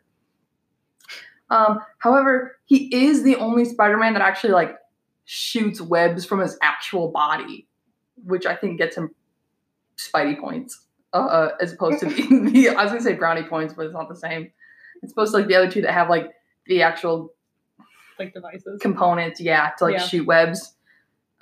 Um, 1.50 1.80
however, 1.98 2.58
he 2.64 2.88
is 2.94 3.22
the 3.22 3.36
only 3.36 3.64
Spider-Man 3.64 4.14
that 4.14 4.22
actually 4.22 4.52
like 4.52 4.76
shoots 5.24 5.80
webs 5.80 6.24
from 6.24 6.40
his 6.40 6.56
actual 6.62 7.10
body, 7.10 7.66
which 8.24 8.46
I 8.46 8.54
think 8.54 8.78
gets 8.78 8.96
him 8.96 9.10
Spidey 9.98 10.40
points, 10.40 10.86
uh, 11.12 11.48
as 11.60 11.72
opposed 11.72 12.00
to 12.00 12.06
the, 12.08 12.50
the 12.50 12.68
I 12.70 12.82
was 12.82 12.92
gonna 12.92 13.02
say 13.02 13.14
brownie 13.14 13.42
points, 13.44 13.74
but 13.74 13.84
it's 13.86 13.94
not 13.94 14.08
the 14.08 14.16
same. 14.16 14.50
It's 15.02 15.12
supposed 15.12 15.32
to 15.32 15.38
like 15.38 15.46
the 15.48 15.54
other 15.56 15.70
two 15.70 15.82
that 15.82 15.92
have 15.92 16.08
like 16.10 16.30
the 16.66 16.82
actual 16.82 17.32
Like 18.18 18.34
devices. 18.34 18.80
components, 18.80 19.40
yeah, 19.40 19.70
to 19.78 19.84
like 19.84 19.94
Yeah. 19.94 20.02
shoot 20.06 20.26
webs. 20.26 20.74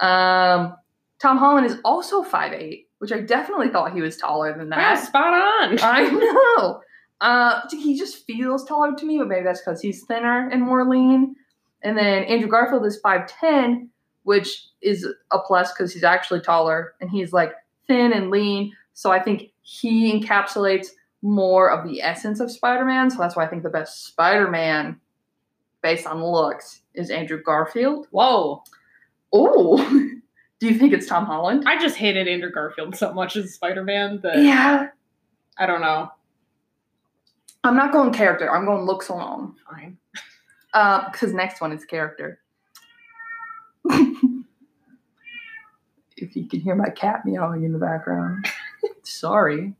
Um, 0.01 0.77
Tom 1.21 1.37
Holland 1.39 1.67
is 1.67 1.77
also 1.85 2.23
5'8", 2.23 2.87
which 2.99 3.11
I 3.13 3.21
definitely 3.21 3.69
thought 3.71 3.93
he 3.93 4.01
was 4.01 4.17
taller 4.17 4.57
than 4.57 4.71
Wow, 4.71 4.77
that. 4.77 5.05
spot 5.05 5.33
on. 5.35 5.79
I 5.83 6.09
know. 6.09 6.81
Uh, 7.21 7.61
he 7.73 7.99
just 7.99 8.25
feels 8.27 8.65
taller 8.65 8.95
to 8.97 9.05
me, 9.05 9.19
but 9.19 9.27
maybe 9.27 9.43
that's 9.45 9.61
because 9.61 9.81
he's 9.81 10.05
thinner 10.05 10.49
and 10.49 10.63
more 10.63 10.89
lean. 10.89 11.35
And 11.83 11.99
then 11.99 12.23
Andrew 12.25 12.49
Garfield 12.49 12.87
is 12.87 13.01
5'10", 13.03 13.89
which 14.23 14.67
is 14.81 15.05
a 15.33 15.39
plus 15.41 15.73
because 15.73 15.93
he's 15.93 16.05
actually 16.05 16.41
taller 16.41 16.95
and 17.01 17.11
he's 17.11 17.33
like 17.33 17.53
thin 17.89 18.13
and 18.13 18.31
lean. 18.31 18.73
So 18.95 19.11
I 19.11 19.21
think 19.21 19.51
he 19.69 20.11
encapsulates 20.19 20.89
more 21.21 21.71
of 21.71 21.87
the 21.87 22.01
essence 22.01 22.41
of 22.41 22.51
Spider-Man. 22.51 23.11
So 23.11 23.19
that's 23.19 23.37
why 23.37 23.45
I 23.45 23.49
think 23.49 23.63
the 23.63 23.69
best 23.69 24.07
Spider-Man, 24.07 24.99
based 25.83 26.07
on 26.07 26.25
looks, 26.25 26.81
is 26.95 27.11
Andrew 27.11 27.43
Garfield. 27.43 28.07
Whoa. 28.11 28.63
Oh, 29.31 29.77
do 30.59 30.67
you 30.67 30.75
think 30.79 30.95
it's 30.95 31.07
Tom 31.07 31.27
Holland? 31.27 31.65
I 31.67 31.79
just 31.79 31.97
hated 31.97 32.29
Andrew 32.29 32.51
Garfield 32.51 32.97
so 32.97 33.13
much 33.13 33.37
as 33.37 33.53
Spider 33.53 33.85
Man 33.85 34.21
that 34.23 34.39
Yeah, 34.39 34.89
I 35.59 35.67
don't 35.67 35.83
know. 35.83 36.13
I'm 37.63 37.77
not 37.77 37.93
going 37.93 38.11
character. 38.15 38.51
I'm 38.51 38.65
going 38.65 38.87
looks 38.87 39.11
alone. 39.11 39.55
Fine. 39.69 39.99
Uh, 40.73 41.11
because 41.11 41.35
next 41.35 41.61
one 41.61 41.73
is 41.73 41.85
character. 41.85 42.41
if 46.17 46.35
you 46.35 46.49
can 46.49 46.61
hear 46.61 46.75
my 46.75 46.89
cat 46.89 47.27
meowing 47.27 47.65
in 47.65 47.75
the 47.75 47.79
background, 47.79 48.47
sorry. 49.09 49.75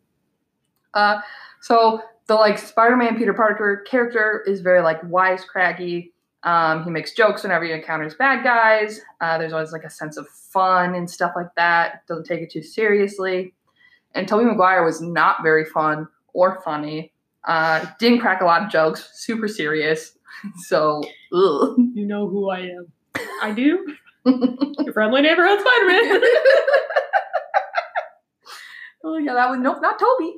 Uh, 0.95 1.21
so 1.61 2.03
the 2.27 2.35
like 2.35 2.59
Spider-Man 2.59 3.17
Peter 3.17 3.35
Parker 3.35 3.85
character 3.89 4.45
is 4.47 4.61
very 4.61 4.83
like 4.83 5.01
wisecracky. 5.03 6.13
Um, 6.45 6.85
he 6.85 6.91
makes 6.91 7.15
jokes 7.15 7.43
whenever 7.43 7.65
he 7.65 7.73
encounters 7.73 8.15
bad 8.15 8.45
guys. 8.45 9.01
Uh, 9.21 9.39
there's 9.39 9.53
always 9.53 9.73
like 9.73 9.85
a 9.85 9.91
sense 9.91 10.17
of 10.17 10.29
fun 10.29 10.95
and 10.95 11.11
stuff 11.11 11.33
like 11.35 11.55
that. 11.57 12.07
Doesn't 12.07 12.25
take 12.25 12.41
it 12.41 12.51
too 12.51 12.63
seriously. 12.63 13.55
And 14.15 14.27
Tobey 14.29 14.45
Maguire 14.45 14.85
was 14.85 15.01
not 15.01 15.43
very 15.43 15.65
fun 15.65 16.07
or 16.33 16.61
funny. 16.63 17.13
Uh, 17.45 17.87
didn't 17.99 18.21
crack 18.21 18.41
a 18.41 18.45
lot 18.45 18.63
of 18.63 18.71
jokes. 18.71 19.11
Super 19.15 19.49
serious. 19.49 20.15
So, 20.67 21.03
ugh. 21.35 21.75
You 21.95 22.07
know 22.07 22.29
who 22.29 22.49
I 22.49 22.61
am. 22.61 22.93
I 23.43 23.51
do. 23.51 23.85
Your 24.25 24.93
friendly 24.93 25.21
neighborhood 25.21 25.59
Spider 25.59 25.87
Man. 25.89 26.21
oh 29.05 29.19
yeah, 29.19 29.35
that 29.35 29.51
was 29.51 29.59
nope, 29.61 29.79
not 29.81 29.99
Toby. 29.99 30.35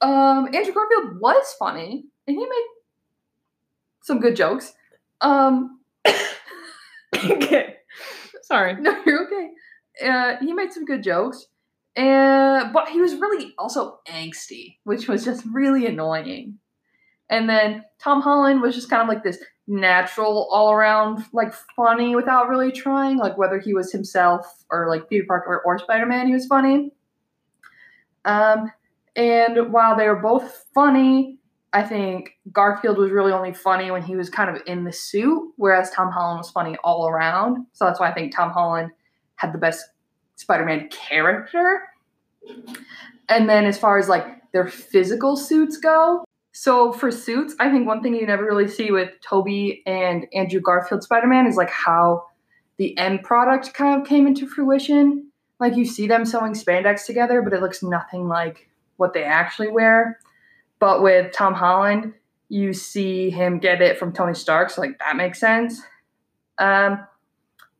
Um, 0.00 0.48
Andrew 0.54 0.74
Garfield 0.74 1.20
was 1.20 1.54
funny, 1.58 2.04
and 2.26 2.36
he 2.36 2.42
made 2.42 2.66
some 4.02 4.20
good 4.20 4.36
jokes. 4.36 4.72
Um, 5.20 5.80
okay. 7.16 7.76
Sorry. 8.42 8.74
no, 8.80 9.00
you're 9.06 9.26
okay. 9.26 9.50
Uh, 10.04 10.36
he 10.40 10.52
made 10.52 10.72
some 10.72 10.84
good 10.84 11.02
jokes, 11.02 11.46
and 11.96 12.72
but 12.72 12.88
he 12.88 13.00
was 13.00 13.14
really 13.14 13.54
also 13.58 14.00
angsty, 14.08 14.76
which 14.84 15.08
was 15.08 15.24
just 15.24 15.44
really 15.52 15.86
annoying. 15.86 16.58
And 17.28 17.48
then 17.48 17.84
Tom 18.00 18.20
Holland 18.20 18.60
was 18.60 18.74
just 18.74 18.90
kind 18.90 19.02
of 19.02 19.08
like 19.08 19.22
this 19.22 19.38
natural, 19.68 20.48
all 20.52 20.72
around 20.72 21.24
like 21.32 21.54
funny 21.76 22.16
without 22.16 22.48
really 22.48 22.72
trying. 22.72 23.18
Like 23.18 23.38
whether 23.38 23.60
he 23.60 23.72
was 23.72 23.92
himself 23.92 24.46
or 24.70 24.88
like 24.88 25.08
Peter 25.08 25.24
Parker 25.26 25.62
or 25.64 25.78
Spider 25.78 26.06
Man, 26.06 26.26
he 26.26 26.32
was 26.34 26.46
funny. 26.46 26.92
Um, 28.24 28.70
and 29.16 29.72
while 29.72 29.96
they 29.96 30.06
were 30.06 30.16
both 30.16 30.66
funny, 30.74 31.38
I 31.72 31.82
think 31.82 32.32
Garfield 32.52 32.98
was 32.98 33.10
really 33.10 33.32
only 33.32 33.52
funny 33.52 33.90
when 33.90 34.02
he 34.02 34.16
was 34.16 34.28
kind 34.28 34.54
of 34.54 34.62
in 34.66 34.84
the 34.84 34.92
suit, 34.92 35.52
whereas 35.56 35.90
Tom 35.90 36.10
Holland 36.10 36.38
was 36.38 36.50
funny 36.50 36.76
all 36.82 37.08
around. 37.08 37.66
So 37.72 37.84
that's 37.84 38.00
why 38.00 38.10
I 38.10 38.14
think 38.14 38.34
Tom 38.34 38.50
Holland 38.50 38.90
had 39.36 39.52
the 39.52 39.58
best 39.58 39.84
Spider-Man 40.36 40.88
character. 40.88 41.82
And 43.28 43.48
then 43.48 43.66
as 43.66 43.78
far 43.78 43.98
as 43.98 44.08
like 44.08 44.26
their 44.52 44.66
physical 44.66 45.36
suits 45.36 45.76
go, 45.76 46.24
so 46.52 46.92
for 46.92 47.12
suits, 47.12 47.54
I 47.60 47.70
think 47.70 47.86
one 47.86 48.02
thing 48.02 48.14
you 48.14 48.26
never 48.26 48.44
really 48.44 48.66
see 48.66 48.90
with 48.90 49.10
Toby 49.22 49.82
and 49.86 50.26
Andrew 50.34 50.60
Garfield 50.60 51.04
Spider-Man 51.04 51.46
is 51.46 51.56
like 51.56 51.70
how 51.70 52.24
the 52.76 52.96
end 52.98 53.22
product 53.22 53.72
kind 53.74 54.00
of 54.00 54.08
came 54.08 54.26
into 54.26 54.48
fruition. 54.48 55.29
Like 55.60 55.76
you 55.76 55.84
see 55.84 56.06
them 56.06 56.24
sewing 56.24 56.54
spandex 56.54 57.04
together, 57.04 57.42
but 57.42 57.52
it 57.52 57.60
looks 57.60 57.82
nothing 57.82 58.26
like 58.26 58.68
what 58.96 59.12
they 59.12 59.22
actually 59.22 59.68
wear. 59.68 60.18
But 60.78 61.02
with 61.02 61.32
Tom 61.32 61.54
Holland, 61.54 62.14
you 62.48 62.72
see 62.72 63.30
him 63.30 63.58
get 63.58 63.82
it 63.82 63.98
from 63.98 64.12
Tony 64.12 64.34
Stark, 64.34 64.70
so 64.70 64.80
like 64.80 64.98
that 64.98 65.16
makes 65.16 65.38
sense. 65.38 65.80
Um, 66.58 67.06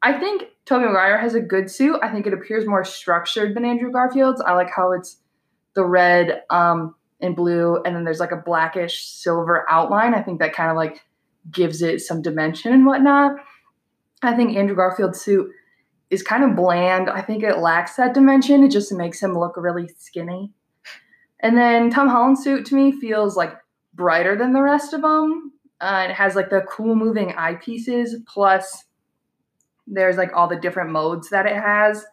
I 0.02 0.12
think 0.12 0.44
Tobey 0.64 0.86
Maguire 0.86 1.18
has 1.18 1.34
a 1.34 1.40
good 1.40 1.70
suit. 1.70 1.98
I 2.02 2.08
think 2.10 2.26
it 2.26 2.32
appears 2.32 2.66
more 2.66 2.84
structured 2.84 3.56
than 3.56 3.64
Andrew 3.64 3.90
Garfield's. 3.90 4.40
I 4.40 4.52
like 4.52 4.70
how 4.70 4.92
it's 4.92 5.16
the 5.74 5.84
red 5.84 6.42
um, 6.50 6.94
and 7.20 7.34
blue, 7.34 7.82
and 7.82 7.96
then 7.96 8.04
there's 8.04 8.20
like 8.20 8.32
a 8.32 8.36
blackish 8.36 9.04
silver 9.04 9.68
outline. 9.68 10.14
I 10.14 10.22
think 10.22 10.38
that 10.38 10.52
kind 10.54 10.70
of 10.70 10.76
like 10.76 11.02
gives 11.50 11.82
it 11.82 12.00
some 12.00 12.22
dimension 12.22 12.72
and 12.72 12.86
whatnot. 12.86 13.36
I 14.22 14.34
think 14.34 14.56
Andrew 14.56 14.76
Garfield's 14.76 15.20
suit 15.20 15.50
is 16.10 16.22
kind 16.22 16.44
of 16.44 16.56
bland. 16.56 17.08
I 17.08 17.22
think 17.22 17.42
it 17.42 17.58
lacks 17.58 17.96
that 17.96 18.14
dimension. 18.14 18.64
It 18.64 18.70
just 18.70 18.92
makes 18.92 19.22
him 19.22 19.38
look 19.38 19.54
really 19.56 19.88
skinny. 19.98 20.52
And 21.40 21.56
then 21.56 21.90
Tom 21.90 22.08
Holland's 22.08 22.42
suit 22.42 22.66
to 22.66 22.74
me 22.74 22.92
feels 22.92 23.36
like 23.36 23.54
brighter 23.94 24.36
than 24.36 24.52
the 24.52 24.62
rest 24.62 24.92
of 24.92 25.02
them. 25.02 25.52
Uh, 25.80 26.06
it 26.10 26.12
has 26.12 26.36
like 26.36 26.50
the 26.50 26.60
cool 26.68 26.94
moving 26.94 27.30
eyepieces, 27.30 28.10
plus 28.26 28.84
there's 29.86 30.18
like 30.18 30.30
all 30.34 30.46
the 30.46 30.56
different 30.56 30.90
modes 30.90 31.30
that 31.30 31.46
it 31.46 31.56
has, 31.56 32.04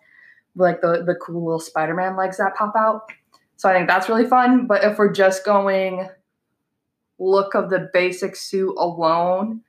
like 0.56 0.80
the 0.82 1.04
the 1.06 1.16
cool 1.16 1.44
little 1.46 1.60
Spider-Man 1.60 2.16
legs 2.16 2.38
that 2.38 2.56
pop 2.56 2.74
out. 2.78 3.02
So 3.58 3.68
I 3.68 3.74
think 3.74 3.90
that's 3.90 4.08
really 4.08 4.26
fun. 4.26 4.68
But 4.68 4.84
if 4.84 4.98
we're 4.98 5.12
just 5.12 5.44
going 5.44 6.08
look 7.20 7.56
of 7.56 7.70
the 7.70 7.90
basic 7.92 8.36
suit 8.36 8.76
alone, 8.78 9.62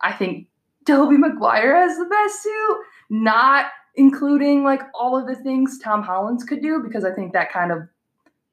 I 0.00 0.12
think 0.12 0.46
Tobey 0.86 1.18
Maguire 1.18 1.76
has 1.76 1.98
the 1.98 2.04
best 2.06 2.42
suit, 2.42 2.78
not 3.10 3.66
including 3.96 4.64
like 4.64 4.82
all 4.94 5.16
of 5.16 5.26
the 5.26 5.36
things 5.42 5.78
Tom 5.78 6.02
Holland's 6.02 6.44
could 6.44 6.62
do, 6.62 6.80
because 6.84 7.04
I 7.04 7.12
think 7.12 7.32
that 7.32 7.52
kind 7.52 7.70
of 7.70 7.82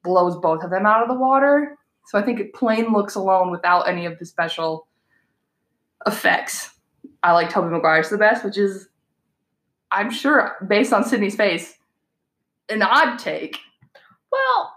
blows 0.04 0.36
both 0.36 0.62
of 0.62 0.70
them 0.70 0.86
out 0.86 1.02
of 1.02 1.08
the 1.08 1.14
water. 1.14 1.76
So 2.06 2.18
I 2.18 2.22
think 2.22 2.40
it 2.40 2.54
plain 2.54 2.92
looks 2.92 3.14
alone 3.14 3.50
without 3.50 3.88
any 3.88 4.06
of 4.06 4.18
the 4.18 4.26
special 4.26 4.86
effects. 6.06 6.70
I 7.22 7.32
like 7.32 7.50
Tobey 7.50 7.68
Maguire's 7.68 8.10
the 8.10 8.18
best, 8.18 8.44
which 8.44 8.58
is, 8.58 8.88
I'm 9.90 10.10
sure, 10.10 10.56
based 10.68 10.92
on 10.92 11.04
Sydney's 11.04 11.36
face, 11.36 11.74
an 12.68 12.82
odd 12.82 13.18
take. 13.18 13.58
Well, 14.30 14.74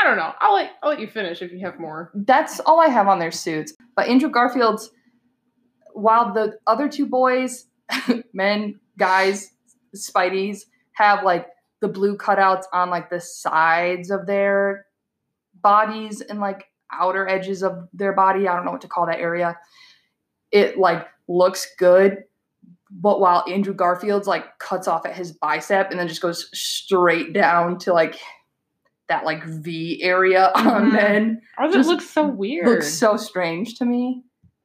I 0.00 0.04
don't 0.04 0.16
know. 0.16 0.32
I'll 0.40 0.54
let 0.54 0.72
I'll 0.82 0.90
let 0.90 1.00
you 1.00 1.08
finish 1.08 1.42
if 1.42 1.50
you 1.50 1.60
have 1.60 1.80
more. 1.80 2.12
That's 2.14 2.60
all 2.60 2.80
I 2.80 2.88
have 2.88 3.08
on 3.08 3.18
their 3.18 3.32
suits. 3.32 3.72
But 3.96 4.08
Andrew 4.08 4.30
Garfield's, 4.30 4.90
while 5.96 6.32
the 6.32 6.58
other 6.66 6.88
two 6.88 7.06
boys, 7.06 7.66
men, 8.32 8.78
guys, 8.98 9.50
Spideys, 9.94 10.62
have 10.92 11.24
like 11.24 11.46
the 11.80 11.88
blue 11.88 12.16
cutouts 12.16 12.64
on 12.72 12.90
like 12.90 13.10
the 13.10 13.20
sides 13.20 14.10
of 14.10 14.26
their 14.26 14.86
bodies 15.62 16.20
and 16.20 16.40
like 16.40 16.64
outer 16.92 17.28
edges 17.28 17.62
of 17.62 17.88
their 17.92 18.12
body. 18.12 18.46
I 18.48 18.54
don't 18.56 18.64
know 18.64 18.72
what 18.72 18.80
to 18.82 18.88
call 18.88 19.06
that 19.06 19.20
area. 19.20 19.58
It 20.52 20.78
like 20.78 21.06
looks 21.28 21.66
good. 21.78 22.24
But 22.90 23.20
while 23.20 23.44
Andrew 23.50 23.74
Garfield's 23.74 24.28
like 24.28 24.58
cuts 24.58 24.86
off 24.86 25.04
at 25.06 25.16
his 25.16 25.32
bicep 25.32 25.90
and 25.90 25.98
then 25.98 26.06
just 26.08 26.20
goes 26.22 26.48
straight 26.54 27.32
down 27.32 27.78
to 27.80 27.92
like 27.92 28.18
that 29.08 29.24
like 29.24 29.44
V 29.44 30.00
area 30.02 30.52
on 30.54 30.90
Mhm. 30.90 30.92
men 30.92 31.42
Just 31.72 31.88
it 31.88 31.92
looks 31.92 32.08
so 32.08 32.26
weird. 32.26 32.66
looks 32.68 32.92
so 32.92 33.16
strange 33.16 33.74
to 33.78 33.84
me. 33.84 34.22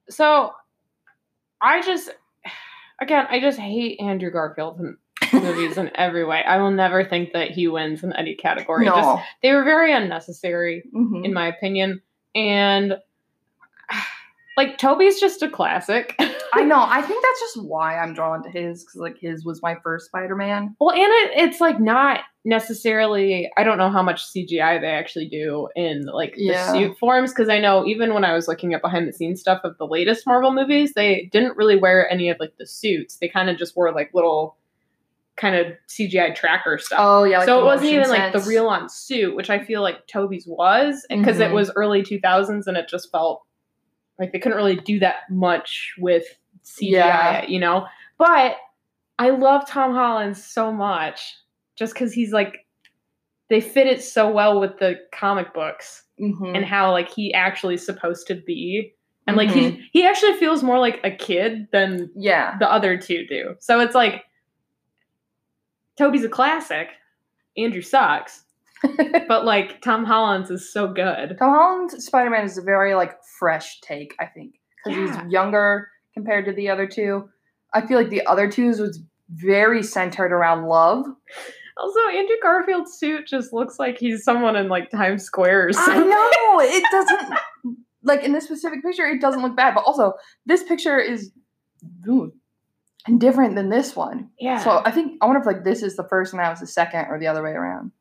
so 0.09 0.51
I 1.61 1.81
just 1.81 2.09
again 2.99 3.25
I 3.29 3.39
just 3.39 3.59
hate 3.59 3.99
Andrew 3.99 4.31
Garfield 4.31 4.79
in 4.79 4.97
movies 5.33 5.77
in 5.77 5.91
every 5.95 6.25
way. 6.25 6.43
I 6.43 6.57
will 6.57 6.71
never 6.71 7.03
think 7.03 7.33
that 7.33 7.51
he 7.51 7.67
wins 7.67 8.03
in 8.03 8.13
any 8.13 8.35
category. 8.35 8.85
No. 8.85 8.95
Just, 8.95 9.23
they 9.43 9.51
were 9.53 9.63
very 9.63 9.93
unnecessary 9.93 10.83
Mhm. 10.93 11.25
in 11.25 11.33
my 11.33 11.47
opinion. 11.47 12.01
And 12.35 12.95
like 14.57 14.77
Toby's 14.77 15.19
just 15.19 15.41
a 15.43 15.49
classic. 15.49 16.15
I 16.53 16.63
know. 16.63 16.83
I 16.85 17.01
think 17.01 17.23
that's 17.23 17.39
just 17.39 17.63
why 17.63 17.97
I'm 17.97 18.13
drawn 18.13 18.43
to 18.43 18.49
his 18.49 18.83
because 18.83 18.95
like 18.99 19.17
his 19.19 19.45
was 19.45 19.61
my 19.61 19.75
first 19.83 20.07
Spider-Man. 20.07 20.75
Well, 20.79 20.91
and 20.91 20.99
it, 21.01 21.31
it's 21.49 21.59
like 21.61 21.79
not 21.79 22.21
necessarily. 22.43 23.51
I 23.57 23.63
don't 23.63 23.77
know 23.77 23.89
how 23.89 24.01
much 24.03 24.25
CGI 24.31 24.79
they 24.81 24.87
actually 24.87 25.27
do 25.27 25.67
in 25.75 26.03
like 26.05 26.33
Yeah. 26.37 26.71
the 26.73 26.79
suit 26.79 26.97
forms 26.97 27.31
because 27.31 27.49
I 27.49 27.59
know 27.59 27.85
even 27.85 28.13
when 28.13 28.23
I 28.25 28.33
was 28.33 28.47
looking 28.47 28.73
at 28.73 28.81
behind 28.81 29.07
the 29.07 29.13
scenes 29.13 29.39
stuff 29.41 29.61
of 29.63 29.77
the 29.77 29.87
latest 29.87 30.25
Marvel 30.25 30.51
movies, 30.53 30.93
they 30.93 31.29
didn't 31.31 31.57
really 31.57 31.75
wear 31.77 32.09
any 32.11 32.29
of 32.29 32.37
like 32.39 32.57
the 32.57 32.65
suits. 32.67 33.17
They 33.17 33.27
kind 33.27 33.49
of 33.49 33.57
just 33.57 33.75
wore 33.75 33.91
like 33.93 34.11
little 34.13 34.55
kind 35.37 35.55
of 35.55 35.67
CGI 35.87 36.35
tracker 36.35 36.77
stuff. 36.77 36.99
Oh 37.01 37.23
yeah. 37.23 37.45
so 37.45 37.61
it 37.61 37.65
wasn't 37.65 37.91
even 37.93 38.09
like 38.09 38.33
the 38.33 38.39
real 38.41 38.67
on 38.67 38.89
suit, 38.89 39.35
which 39.35 39.49
I 39.49 39.63
feel 39.63 39.81
like 39.81 40.05
Toby's 40.07 40.45
was 40.45 41.05
because 41.09 41.37
Mhm. 41.37 41.49
it 41.49 41.53
was 41.53 41.71
early 41.75 42.03
2000s 42.03 42.67
and 42.67 42.77
it 42.77 42.87
just 42.87 43.11
felt 43.11 43.43
like 44.19 44.33
they 44.33 44.39
couldn't 44.39 44.57
really 44.57 44.75
do 44.75 44.99
that 44.99 45.29
much 45.31 45.93
with 45.97 46.25
CGI, 46.63 46.91
Yeah. 46.91 47.45
you 47.47 47.59
know? 47.59 47.87
But 48.17 48.55
I 49.19 49.29
love 49.31 49.67
Tom 49.67 49.93
Holland 49.93 50.37
so 50.37 50.71
much 50.71 51.35
just 51.75 51.93
because 51.93 52.13
he's 52.13 52.31
like, 52.31 52.65
they 53.49 53.61
fit 53.61 53.87
it 53.87 54.01
so 54.03 54.29
well 54.31 54.59
with 54.59 54.77
the 54.79 54.95
comic 55.13 55.53
books 55.53 56.03
Mhm. 56.19 56.55
and 56.55 56.65
how 56.65 56.91
like 56.91 57.09
he 57.09 57.33
actually 57.33 57.75
is 57.75 57.85
supposed 57.85 58.27
to 58.27 58.35
be. 58.35 58.93
And 59.27 59.37
like 59.37 59.49
Mm-hmm. 59.49 59.77
he 59.77 59.89
he 60.01 60.05
actually 60.05 60.33
feels 60.37 60.63
more 60.63 60.79
like 60.79 60.99
a 61.03 61.11
kid 61.11 61.67
than 61.71 62.09
yeah. 62.15 62.57
the 62.59 62.71
other 62.71 62.97
two 62.97 63.25
do. 63.27 63.55
So 63.59 63.79
it's 63.79 63.93
like 63.95 64.23
Toby's 65.97 66.23
a 66.23 66.29
classic, 66.29 66.87
Andrew 67.57 67.81
sucks, 67.81 68.43
but 69.27 69.45
like 69.45 69.81
Tom 69.81 70.05
Holland's 70.05 70.49
is 70.49 70.71
so 70.71 70.87
good. 70.87 71.35
Tom 71.37 71.53
Holland's 71.53 72.03
Spider-Man 72.05 72.45
is 72.45 72.57
a 72.57 72.61
very 72.61 72.95
like 72.95 73.23
fresh 73.23 73.79
take, 73.81 74.15
I 74.19 74.25
think, 74.25 74.55
because 74.83 74.97
Yeah. 74.97 75.23
he's 75.23 75.31
younger 75.31 75.89
compared 76.13 76.45
to 76.45 76.53
the 76.53 76.69
other 76.69 76.87
two. 76.87 77.29
I 77.73 77.85
feel 77.85 77.97
like 77.97 78.09
the 78.09 78.25
other 78.25 78.49
twos 78.49 78.79
was 78.79 79.01
very 79.29 79.81
centered 79.83 80.31
around 80.31 80.65
love. 80.67 81.05
Also, 81.77 81.99
Andrew 82.09 82.35
Garfield's 82.41 82.97
suit 82.97 83.27
just 83.27 83.53
looks 83.53 83.79
like 83.79 83.97
he's 83.97 84.23
someone 84.23 84.55
in 84.55 84.67
like 84.67 84.91
Times 84.91 85.23
Square 85.23 85.67
or 85.67 85.71
I 85.75 85.97
know 85.97 86.59
it 86.59 86.83
doesn't 86.91 87.39
like 88.03 88.23
in 88.23 88.33
this 88.33 88.45
specific 88.45 88.83
picture. 88.83 89.05
It 89.05 89.21
doesn't 89.21 89.41
look 89.41 89.55
bad, 89.55 89.73
but 89.73 89.85
also 89.85 90.13
this 90.45 90.63
picture 90.63 90.99
is 90.99 91.31
ooh, 92.07 92.31
different 93.17 93.55
than 93.55 93.69
this 93.69 93.95
one. 93.95 94.29
Yeah. 94.39 94.59
So 94.59 94.81
I 94.85 94.91
think 94.91 95.17
I 95.21 95.25
wonder 95.25 95.39
if 95.39 95.47
like 95.47 95.63
this 95.63 95.81
is 95.81 95.95
the 95.95 96.07
first 96.09 96.33
and 96.33 96.41
that 96.41 96.49
was 96.49 96.59
the 96.59 96.67
second, 96.67 97.05
or 97.09 97.19
the 97.19 97.27
other 97.27 97.43
way 97.43 97.51
around. 97.51 97.91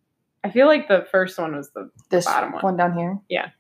I 0.43 0.51
feel 0.51 0.67
like 0.67 0.89
the 0.89 1.07
first 1.11 1.39
one 1.39 1.55
was 1.55 1.71
the 1.73 1.91
This 2.11 2.25
Bottom 2.25 2.53
one. 2.53 2.63
one 2.63 2.77
down 2.77 2.97
here. 2.97 3.19
Yeah. 3.29 3.51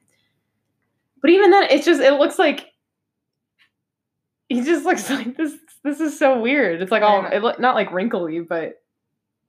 But 1.21 1.31
even 1.31 1.51
then 1.51 1.65
it's 1.71 1.85
just 1.85 2.01
it 2.01 2.15
looks 2.15 2.39
like 2.39 2.67
he 4.51 4.63
just 4.63 4.85
looks 4.85 5.09
like 5.11 5.37
this 5.37 5.55
this 5.83 6.01
is 6.01 6.19
so 6.19 6.39
weird. 6.39 6.83
It's 6.83 6.93
like 6.93 7.03
all 7.03 7.25
it 7.25 7.39
look 7.43 7.59
not 7.59 7.75
like 7.75 7.91
wrinkly, 7.93 8.41
but 8.41 8.83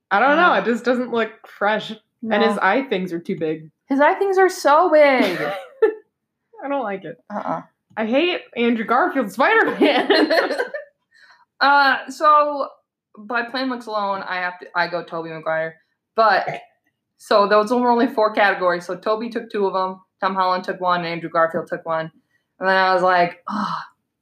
I 0.10 0.20
don't 0.20 0.38
know, 0.38 0.54
it 0.54 0.64
just 0.64 0.86
doesn't 0.86 1.12
look 1.12 1.32
fresh. 1.48 1.92
And 2.24 2.44
his 2.44 2.58
eye 2.60 2.84
things 2.84 3.12
are 3.14 3.20
too 3.20 3.36
big. 3.36 3.72
his 3.88 4.00
eye 4.00 4.14
things 4.14 4.38
are 4.38 4.48
so 4.48 4.92
big. 4.92 5.40
I 6.64 6.68
don't 6.70 6.84
like 6.84 7.04
it. 7.04 7.18
uh-uh. 7.34 7.64
I 7.98 8.06
hate 8.06 8.42
Andrew 8.56 8.86
Garfield 8.86 9.32
Spider 9.32 9.76
Man. 9.80 10.54
uh, 11.60 12.10
so 12.10 12.70
by 13.18 13.42
plain 13.44 13.70
looks 13.70 13.88
alone, 13.88 14.22
I 14.22 14.36
have 14.36 14.60
to 14.60 14.68
I 14.76 14.88
go 14.88 15.04
Tobey 15.04 15.30
Maguire. 15.30 15.78
But 16.16 16.62
so 17.18 17.48
those 17.48 17.72
were 17.72 17.90
only 17.90 18.08
four 18.08 18.34
categories. 18.34 18.86
So 18.86 18.96
Toby 18.96 19.30
took 19.30 19.50
two 19.50 19.66
of 19.66 19.74
them, 19.74 20.00
Tom 20.20 20.36
Holland 20.36 20.64
took 20.64 20.80
one, 20.80 21.00
and 21.00 21.08
Andrew 21.08 21.30
Garfield 21.30 21.68
took 21.68 21.86
one. 21.88 22.12
And 22.60 22.70
then 22.70 22.78
I 22.78 22.94
was 22.94 23.02
like, 23.02 23.44
oh, 23.50 23.80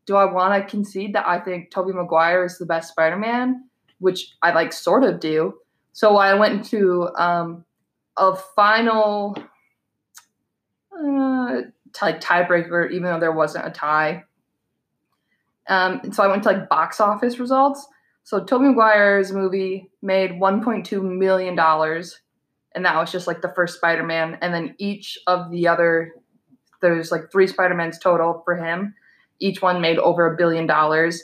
do 0.10 0.16
I 0.16 0.26
want 0.26 0.60
to 0.60 0.68
concede 0.68 1.14
that 1.14 1.28
I 1.28 1.40
think 1.40 1.70
Tobey 1.70 1.94
Maguire 1.94 2.44
is 2.44 2.58
the 2.58 2.66
best 2.66 2.90
Spider-Man? 2.94 3.64
Which 4.00 4.34
I 4.42 4.52
like 4.54 4.74
sort 4.74 5.04
of 5.04 5.20
do. 5.20 5.54
So 5.94 6.18
I 6.18 6.34
went 6.34 6.66
to 6.72 7.10
um, 7.16 7.64
a 8.18 8.36
final 8.36 9.38
uh, 10.92 11.62
like 12.02 12.22
tiebreaker, 12.22 12.90
even 12.90 13.04
though 13.04 13.20
there 13.20 13.32
wasn't 13.32 13.68
a 13.68 13.70
tie. 13.70 14.24
Um, 15.68 16.02
and 16.04 16.16
so 16.16 16.24
I 16.24 16.28
went 16.28 16.42
to 16.44 16.54
like 16.54 16.70
box 16.70 17.00
office 17.00 17.38
results. 17.38 17.86
So 18.24 18.44
Tobey 18.44 18.70
Maguire's 18.70 19.32
movie 19.32 19.92
made 20.02 20.32
1.2 20.32 21.04
million 21.04 21.56
dollars, 21.56 22.20
and 22.74 22.84
that 22.84 22.96
was 22.96 23.12
just 23.12 23.28
like 23.28 23.44
the 23.44 23.54
first 23.56 23.76
Spider-Man. 23.76 24.40
And 24.42 24.56
then 24.56 24.74
each 24.80 25.20
of 25.28 25.52
the 25.52 25.68
other, 25.68 26.14
there's 26.82 27.12
like 27.12 27.32
three 27.32 27.46
Spider-Mans 27.46 28.00
total 28.00 28.42
for 28.44 28.56
him. 28.56 28.96
Each 29.40 29.62
one 29.62 29.82
made 29.82 29.98
over 29.98 30.32
a 30.32 30.38
billion 30.38 30.68
dollars. 30.68 31.24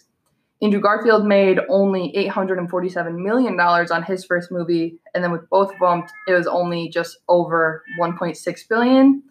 Andrew 0.62 0.80
Garfield 0.80 1.26
made 1.26 1.60
only 1.70 2.16
847 2.16 3.22
million 3.22 3.58
dollars 3.58 3.92
on 3.92 4.04
his 4.04 4.24
first 4.26 4.52
movie, 4.52 4.98
and 5.14 5.24
then 5.24 5.32
with 5.32 5.50
both 5.50 5.74
of 5.74 5.80
them, 5.80 6.04
it 6.28 6.34
was 6.34 6.48
only 6.48 6.90
just 6.90 7.18
over 7.28 7.84
1.6 8.00 8.68
billion. 8.70 9.22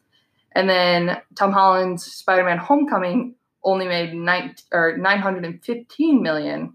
And 0.52 0.68
then 0.68 1.20
Tom 1.34 1.52
Holland's 1.52 2.04
Spider-Man: 2.04 2.58
Homecoming 2.58 3.34
only 3.64 3.88
made 3.88 4.14
nine 4.14 4.54
or 4.72 4.96
915 4.96 6.22
million. 6.22 6.74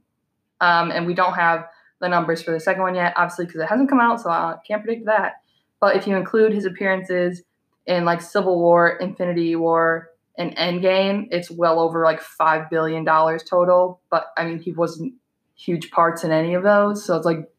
Um, 0.62 0.92
and 0.92 1.06
we 1.06 1.14
don't 1.14 1.36
have 1.36 1.66
the 2.02 2.10
numbers 2.10 2.42
for 2.42 2.52
the 2.52 2.60
second 2.60 2.82
one 2.82 2.96
yet, 2.96 3.14
obviously, 3.16 3.46
because 3.46 3.62
it 3.62 3.70
hasn't 3.70 3.90
come 3.90 4.00
out, 4.00 4.22
so 4.22 4.30
I 4.30 4.56
can't 4.68 4.84
predict 4.84 5.06
that. 5.06 5.42
But 5.80 5.96
if 5.96 6.08
you 6.08 6.16
include 6.16 6.54
his 6.54 6.66
appearances 6.66 7.44
in 7.86 8.06
like 8.06 8.22
Civil 8.22 8.60
War, 8.60 8.90
Infinity 8.90 9.56
War, 9.56 10.09
and 10.40 10.56
Endgame, 10.56 11.28
it's 11.32 11.52
well 11.52 11.80
over 11.80 12.04
like 12.04 12.22
five 12.22 12.70
billion 12.70 13.04
dollars 13.04 13.44
total. 13.44 14.02
But 14.10 14.28
I 14.38 14.46
mean, 14.46 14.60
he 14.60 14.72
wasn't 14.72 15.14
huge 15.56 15.92
parts 15.92 16.24
in 16.24 16.32
any 16.32 16.54
of 16.56 16.64
those, 16.64 17.06
so 17.06 17.16
it's 17.18 17.26
like 17.26 17.52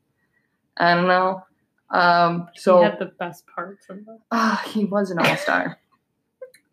I 0.76 0.94
don't 0.94 1.06
know. 1.06 1.44
Um, 1.90 2.48
so 2.56 2.78
he 2.78 2.84
had 2.84 2.98
the 2.98 3.12
best 3.18 3.44
parts 3.46 3.86
of 3.90 4.04
them. 4.06 4.18
Ah, 4.32 4.64
he 4.72 4.86
was 4.86 5.10
an 5.10 5.18
all 5.18 5.36
star. 5.36 5.78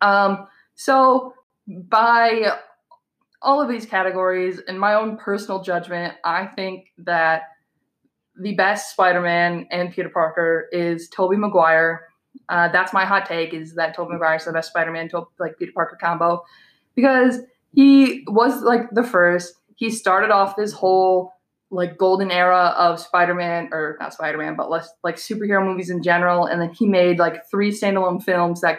um, 0.00 0.48
so 0.74 1.34
by 1.68 2.56
all 3.42 3.60
of 3.60 3.68
these 3.68 3.84
categories, 3.84 4.60
in 4.66 4.78
my 4.78 4.94
own 4.94 5.18
personal 5.18 5.62
judgment, 5.62 6.14
I 6.24 6.46
think 6.46 6.86
that 6.98 7.42
the 8.40 8.54
best 8.54 8.92
Spider-Man 8.92 9.66
and 9.70 9.92
Peter 9.92 10.08
Parker 10.08 10.68
is 10.72 11.08
Tobey 11.08 11.36
Maguire. 11.36 12.07
Uh, 12.48 12.68
that's 12.68 12.92
my 12.92 13.04
hot 13.04 13.26
take: 13.26 13.52
is 13.54 13.74
that 13.74 13.94
Tobey 13.94 14.12
Maguire 14.12 14.36
is 14.36 14.44
the 14.44 14.52
best 14.52 14.70
Spider-Man, 14.70 15.08
to- 15.10 15.28
like 15.38 15.58
Peter 15.58 15.72
Parker 15.72 15.98
combo, 16.00 16.44
because 16.94 17.40
he 17.74 18.24
was 18.28 18.62
like 18.62 18.90
the 18.90 19.02
first. 19.02 19.54
He 19.76 19.90
started 19.90 20.30
off 20.30 20.56
this 20.56 20.72
whole 20.72 21.32
like 21.70 21.98
golden 21.98 22.30
era 22.30 22.74
of 22.78 22.98
Spider-Man 22.98 23.68
or 23.72 23.96
not 24.00 24.14
Spider-Man, 24.14 24.56
but 24.56 24.70
less 24.70 24.88
like 25.04 25.16
superhero 25.16 25.64
movies 25.64 25.90
in 25.90 26.02
general. 26.02 26.46
And 26.46 26.60
then 26.60 26.72
he 26.72 26.86
made 26.86 27.18
like 27.18 27.48
three 27.50 27.70
standalone 27.70 28.22
films 28.22 28.62
that 28.62 28.78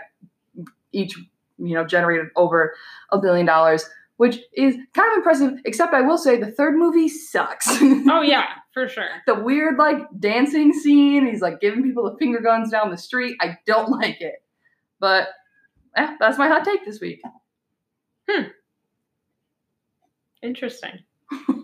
each 0.91 1.15
you 1.59 1.73
know 1.75 1.85
generated 1.85 2.27
over 2.35 2.73
a 3.11 3.19
billion 3.19 3.45
dollars, 3.45 3.87
which 4.17 4.39
is 4.53 4.75
kind 4.93 5.11
of 5.11 5.17
impressive. 5.17 5.53
Except 5.65 5.93
I 5.93 6.01
will 6.01 6.17
say 6.17 6.37
the 6.37 6.51
third 6.51 6.75
movie 6.77 7.07
sucks. 7.07 7.67
Oh 7.81 8.21
yeah, 8.21 8.47
for 8.73 8.87
sure. 8.87 9.07
the 9.27 9.35
weird 9.35 9.77
like 9.77 9.97
dancing 10.19 10.73
scene. 10.73 11.25
He's 11.27 11.41
like 11.41 11.59
giving 11.59 11.83
people 11.83 12.09
the 12.09 12.17
finger 12.17 12.39
guns 12.39 12.71
down 12.71 12.91
the 12.91 12.97
street. 12.97 13.35
I 13.41 13.57
don't 13.65 13.89
like 14.01 14.21
it. 14.21 14.43
But 14.99 15.29
eh, 15.95 16.15
that's 16.19 16.37
my 16.37 16.47
hot 16.47 16.65
take 16.65 16.85
this 16.85 16.99
week. 17.01 17.21
Hmm. 18.29 18.43
Interesting. 20.41 20.99
uh, 21.49 21.55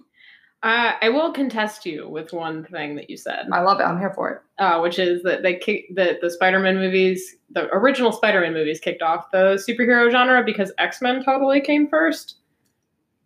I 0.63 1.09
will 1.09 1.31
contest 1.31 1.85
you 1.85 2.09
with 2.09 2.33
one 2.33 2.65
thing 2.65 2.95
that 2.95 3.09
you 3.09 3.17
said, 3.17 3.47
I 3.51 3.61
love 3.61 3.79
it. 3.79 3.83
I'm 3.83 3.99
here 3.99 4.13
for 4.13 4.29
it. 4.31 4.41
uh, 4.61 4.79
which 4.79 4.99
is 4.99 5.23
that 5.23 5.43
they 5.43 5.55
kick 5.55 5.85
the 5.95 6.17
the 6.21 6.29
Spider-Man 6.29 6.75
movies, 6.75 7.35
the 7.51 7.67
original 7.73 8.11
Spider-Man 8.11 8.53
movies, 8.53 8.79
kicked 8.79 9.01
off 9.01 9.31
the 9.31 9.63
superhero 9.69 10.11
genre 10.11 10.43
because 10.43 10.71
X-Men 10.77 11.23
totally 11.23 11.61
came 11.61 11.87
first, 11.87 12.37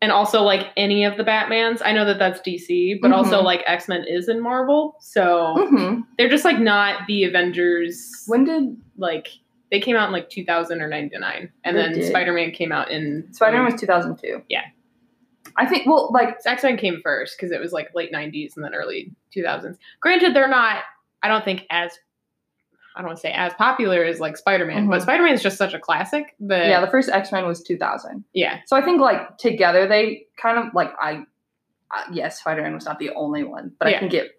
and 0.02 0.12
also 0.12 0.42
like 0.44 0.68
any 0.78 1.04
of 1.06 1.18
the 1.18 1.24
Batmans. 1.24 1.82
I 1.84 1.92
know 1.92 2.06
that 2.06 2.20
that's 2.20 2.40
DC, 2.42 3.00
but 3.02 3.12
also 3.12 3.42
Mhm. 3.42 3.44
like 3.44 3.64
X-Men 3.66 4.06
is 4.08 4.30
in 4.30 4.40
Marvel, 4.42 4.96
so 5.00 5.68
hmm 5.70 6.02
they're 6.18 6.30
just 6.30 6.46
like 6.46 6.60
not 6.60 7.08
the 7.08 7.24
Avengers. 7.26 8.24
When 8.28 8.44
did 8.46 8.78
like 8.98 9.28
they 9.72 9.80
came 9.80 9.96
out 9.96 10.08
in 10.08 10.14
like 10.14 10.30
2000 10.30 10.82
or 10.82 10.88
99, 10.88 11.50
and 11.64 11.76
They 11.78 11.82
then 11.82 11.94
did. 11.94 12.06
Spider-Man 12.06 12.52
came 12.52 12.72
out 12.72 12.90
in 12.92 13.28
Spider-Man 13.32 13.66
was 13.72 13.80
2002? 13.80 14.42
Yeah. 14.50 14.64
I 15.58 15.66
think. 15.66 15.86
Well, 15.88 16.12
like 16.14 16.38
X 16.46 16.64
Men 16.64 16.78
came 16.78 17.02
first 17.04 17.38
because 17.38 17.52
it 17.52 17.60
was 17.60 17.72
like 17.74 17.90
late 17.96 18.12
'90s 18.14 18.56
and 18.56 18.64
then 18.64 18.74
early 18.74 19.12
2000s. 19.36 19.78
Granted, 20.02 20.34
they're 20.36 20.48
not. 20.48 20.84
I 21.24 21.28
don't 21.28 21.44
think 21.44 21.66
as 21.70 21.92
I 22.96 23.02
don't 23.02 23.08
want 23.08 23.18
to 23.18 23.22
say 23.22 23.32
as 23.32 23.54
popular 23.54 24.04
as 24.04 24.20
like 24.20 24.36
Spider 24.38 24.66
Man, 24.66 24.88
but 24.90 25.00
Mhm. 25.00 25.04
Spider 25.04 25.24
Man 25.24 25.34
is 25.34 25.42
just 25.44 25.58
such 25.58 25.74
a 25.74 25.80
classic 25.80 26.36
that 26.42 26.68
yeah, 26.68 26.82
the 26.82 26.90
first 26.92 27.10
X-Men 27.10 27.46
was 27.48 27.62
2000. 27.64 28.24
yeah, 28.34 28.60
So 28.66 28.76
I 28.76 28.82
think 28.82 29.00
like 29.00 29.38
together 29.38 29.88
they 29.88 30.26
kind 30.42 30.58
of 30.58 30.74
like 30.74 30.92
I. 31.00 31.24
Uh, 31.92 32.04
yes, 32.12 32.40
Spider-Man 32.42 32.74
was 32.76 32.86
not 32.86 33.00
the 33.00 33.10
only 33.12 33.44
one, 33.44 33.72
but 33.80 33.90
Yeah. 33.90 33.98
I 33.98 34.00
think 34.02 34.14
it 34.14 34.32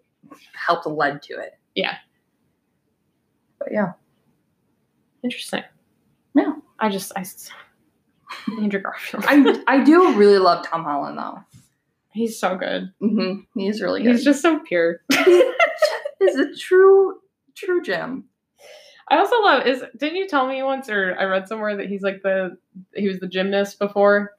helped 0.55 0.87
led 0.87 1.21
to 1.23 1.35
it. 1.35 1.59
Yeah. 1.75 1.97
But 3.59 3.69
yeah. 3.73 3.93
interesting. 5.25 5.63
Yeah. 6.35 6.53
I 6.79 6.89
just 6.89 7.13
I 7.17 7.25
Andrew 8.61 8.81
Garfield. 8.81 9.25
I 9.27 9.63
I 9.67 9.83
do 9.85 10.15
really 10.17 10.39
love 10.39 10.65
Tom 10.67 10.85
Holland 10.85 11.19
though. 11.19 11.41
He's 12.13 12.39
so 12.39 12.57
good. 12.57 12.93
hmm 13.01 13.41
He's 13.55 13.81
really 13.83 14.03
good. 14.03 14.13
He's 14.13 14.25
just 14.25 14.43
so 14.43 14.61
pure. 14.61 15.01
He's 15.13 16.37
a 16.37 16.55
true 16.57 17.19
true 17.57 17.83
gem. 17.83 18.25
I 19.11 19.19
also 19.19 19.41
love 19.41 19.67
is 19.67 19.83
didn't 19.97 20.17
you 20.17 20.29
tell 20.29 20.47
me 20.47 20.63
once 20.63 20.89
or 20.89 21.17
I 21.19 21.25
read 21.25 21.49
somewhere 21.49 21.77
that 21.77 21.87
he's 21.87 22.03
like 22.03 22.23
the 22.23 22.57
he 22.95 23.09
was 23.09 23.19
the 23.19 23.27
gymnast 23.29 23.79
before 23.79 24.33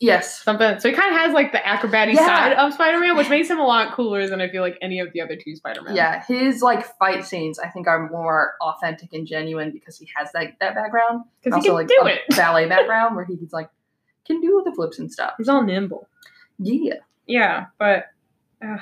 Yes. 0.00 0.42
something 0.42 0.80
so 0.80 0.88
he 0.88 0.94
kind 0.96 1.14
of 1.14 1.20
has 1.20 1.32
like 1.32 1.52
the 1.52 1.64
acrobatic 1.64 2.14
Yeah. 2.16 2.26
side 2.26 2.52
of 2.54 2.72
Spider-Man 2.74 3.16
which 3.16 3.28
makes 3.28 3.48
him 3.48 3.58
a 3.60 3.64
lot 3.66 3.94
cooler 3.94 4.28
than 4.28 4.40
I 4.40 4.48
feel 4.48 4.62
like 4.62 4.76
any 4.82 4.98
of 5.00 5.12
the 5.12 5.20
other 5.20 5.36
two 5.36 5.54
Spider-Man. 5.56 5.94
Yeah, 5.94 6.24
his 6.26 6.60
like 6.62 6.84
fight 6.98 7.24
scenes 7.24 7.58
I 7.60 7.68
think 7.68 7.86
are 7.86 8.08
more 8.10 8.54
authentic 8.60 9.12
and 9.12 9.26
genuine 9.26 9.70
because 9.70 9.96
he 9.98 10.08
has 10.16 10.30
that 10.32 10.54
that 10.60 10.74
background. 10.74 11.24
because 11.42 11.56
he 11.62 11.68
can 11.68 11.74
like 11.74 11.88
do 11.88 11.98
a 12.02 12.06
it. 12.06 12.20
ballet 12.30 12.66
background 12.68 13.14
where 13.16 13.24
he's 13.24 13.52
like 13.52 13.68
can 14.26 14.40
do 14.40 14.62
the 14.64 14.72
flips 14.72 14.98
and 14.98 15.12
stuff. 15.12 15.34
He's 15.38 15.48
all 15.48 15.62
nimble. 15.64 16.08
Yeah. 16.58 16.94
Yeah, 17.26 17.66
but 17.78 18.06
uh, 18.64 18.78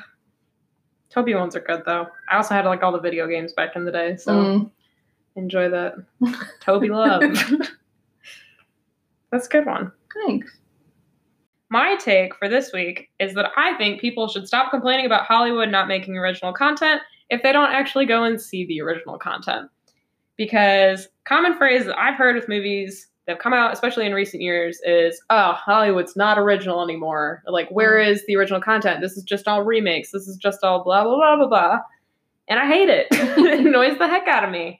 Toby 1.10 1.34
ones 1.34 1.56
are 1.56 1.60
good 1.60 1.82
though. 1.84 2.06
I 2.30 2.36
also 2.36 2.54
had 2.54 2.64
like 2.66 2.82
all 2.82 2.92
the 2.92 3.00
video 3.00 3.26
games 3.26 3.52
back 3.52 3.74
in 3.76 3.84
the 3.84 3.92
day, 3.92 4.16
so 4.16 4.32
Mm. 4.32 4.70
Enjoy 5.36 5.68
that. 5.70 5.94
Toby 6.60 6.88
love. 6.88 7.22
That's 9.32 9.46
a 9.46 9.50
good 9.50 9.66
one. 9.66 9.92
Thanks. 10.26 10.56
My 11.68 11.96
take 11.96 12.34
for 12.34 12.48
this 12.48 12.72
week 12.72 13.10
is 13.20 13.34
that 13.34 13.52
I 13.56 13.74
think 13.74 14.00
people 14.00 14.26
should 14.26 14.48
stop 14.48 14.70
complaining 14.70 15.06
about 15.06 15.26
Hollywood 15.26 15.70
not 15.70 15.86
making 15.86 16.16
original 16.16 16.52
content 16.52 17.00
if 17.30 17.44
they 17.44 17.52
don't 17.52 17.70
actually 17.70 18.06
go 18.06 18.24
and 18.24 18.40
see 18.40 18.66
the 18.66 18.80
original 18.80 19.18
content. 19.18 19.70
Because 20.36 21.06
common 21.24 21.56
phrase 21.56 21.84
that 21.84 21.96
I've 21.96 22.16
heard 22.16 22.34
with 22.34 22.48
movies 22.48 23.06
that 23.26 23.34
have 23.34 23.42
come 23.42 23.52
out, 23.52 23.72
especially 23.72 24.04
in 24.04 24.12
recent 24.12 24.42
years, 24.42 24.80
is 24.84 25.22
oh, 25.30 25.52
Hollywood's 25.52 26.16
not 26.16 26.38
original 26.38 26.82
anymore. 26.82 27.44
Like, 27.46 27.70
where 27.70 27.98
mm. 27.98 28.08
is 28.08 28.26
the 28.26 28.34
original 28.34 28.60
content? 28.60 29.00
This 29.00 29.16
is 29.16 29.22
just 29.22 29.46
all 29.46 29.62
remakes. 29.62 30.10
This 30.10 30.26
is 30.26 30.36
just 30.36 30.64
all 30.64 30.82
blah 30.82 31.04
blah 31.04 31.16
blah 31.16 31.36
blah 31.36 31.46
blah. 31.46 31.78
And 32.48 32.58
I 32.58 32.66
hate 32.66 32.88
it. 32.88 33.06
it 33.12 33.66
annoys 33.66 33.96
the 33.98 34.08
heck 34.08 34.26
out 34.26 34.42
of 34.42 34.50
me. 34.50 34.79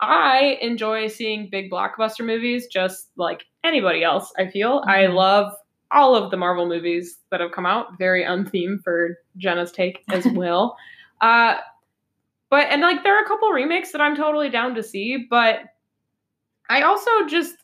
I 0.00 0.58
enjoy 0.60 1.08
seeing 1.08 1.48
big 1.50 1.70
blockbuster 1.70 2.24
movies 2.24 2.66
just 2.66 3.10
like 3.16 3.44
anybody 3.64 4.04
else, 4.04 4.32
I 4.38 4.48
feel. 4.48 4.82
I 4.86 5.04
Mhm. 5.04 5.14
love 5.14 5.52
all 5.90 6.14
of 6.14 6.30
the 6.30 6.36
Marvel 6.36 6.66
movies 6.66 7.18
that 7.30 7.40
have 7.40 7.52
come 7.52 7.64
out. 7.66 7.96
Very 7.98 8.24
untheme 8.24 8.80
for 8.82 9.18
Jenna's 9.36 9.72
take 9.72 10.02
as 10.08 10.26
well. 10.34 10.76
uh, 11.20 11.56
but, 12.50 12.66
and 12.70 12.80
like, 12.82 13.02
there 13.02 13.18
are 13.18 13.24
a 13.24 13.28
couple 13.28 13.50
remakes 13.50 13.90
that 13.92 14.00
I'm 14.00 14.14
totally 14.16 14.48
down 14.50 14.74
to 14.76 14.82
see, 14.82 15.26
but 15.28 15.60
I 16.70 16.82
also 16.82 17.10
just, 17.26 17.56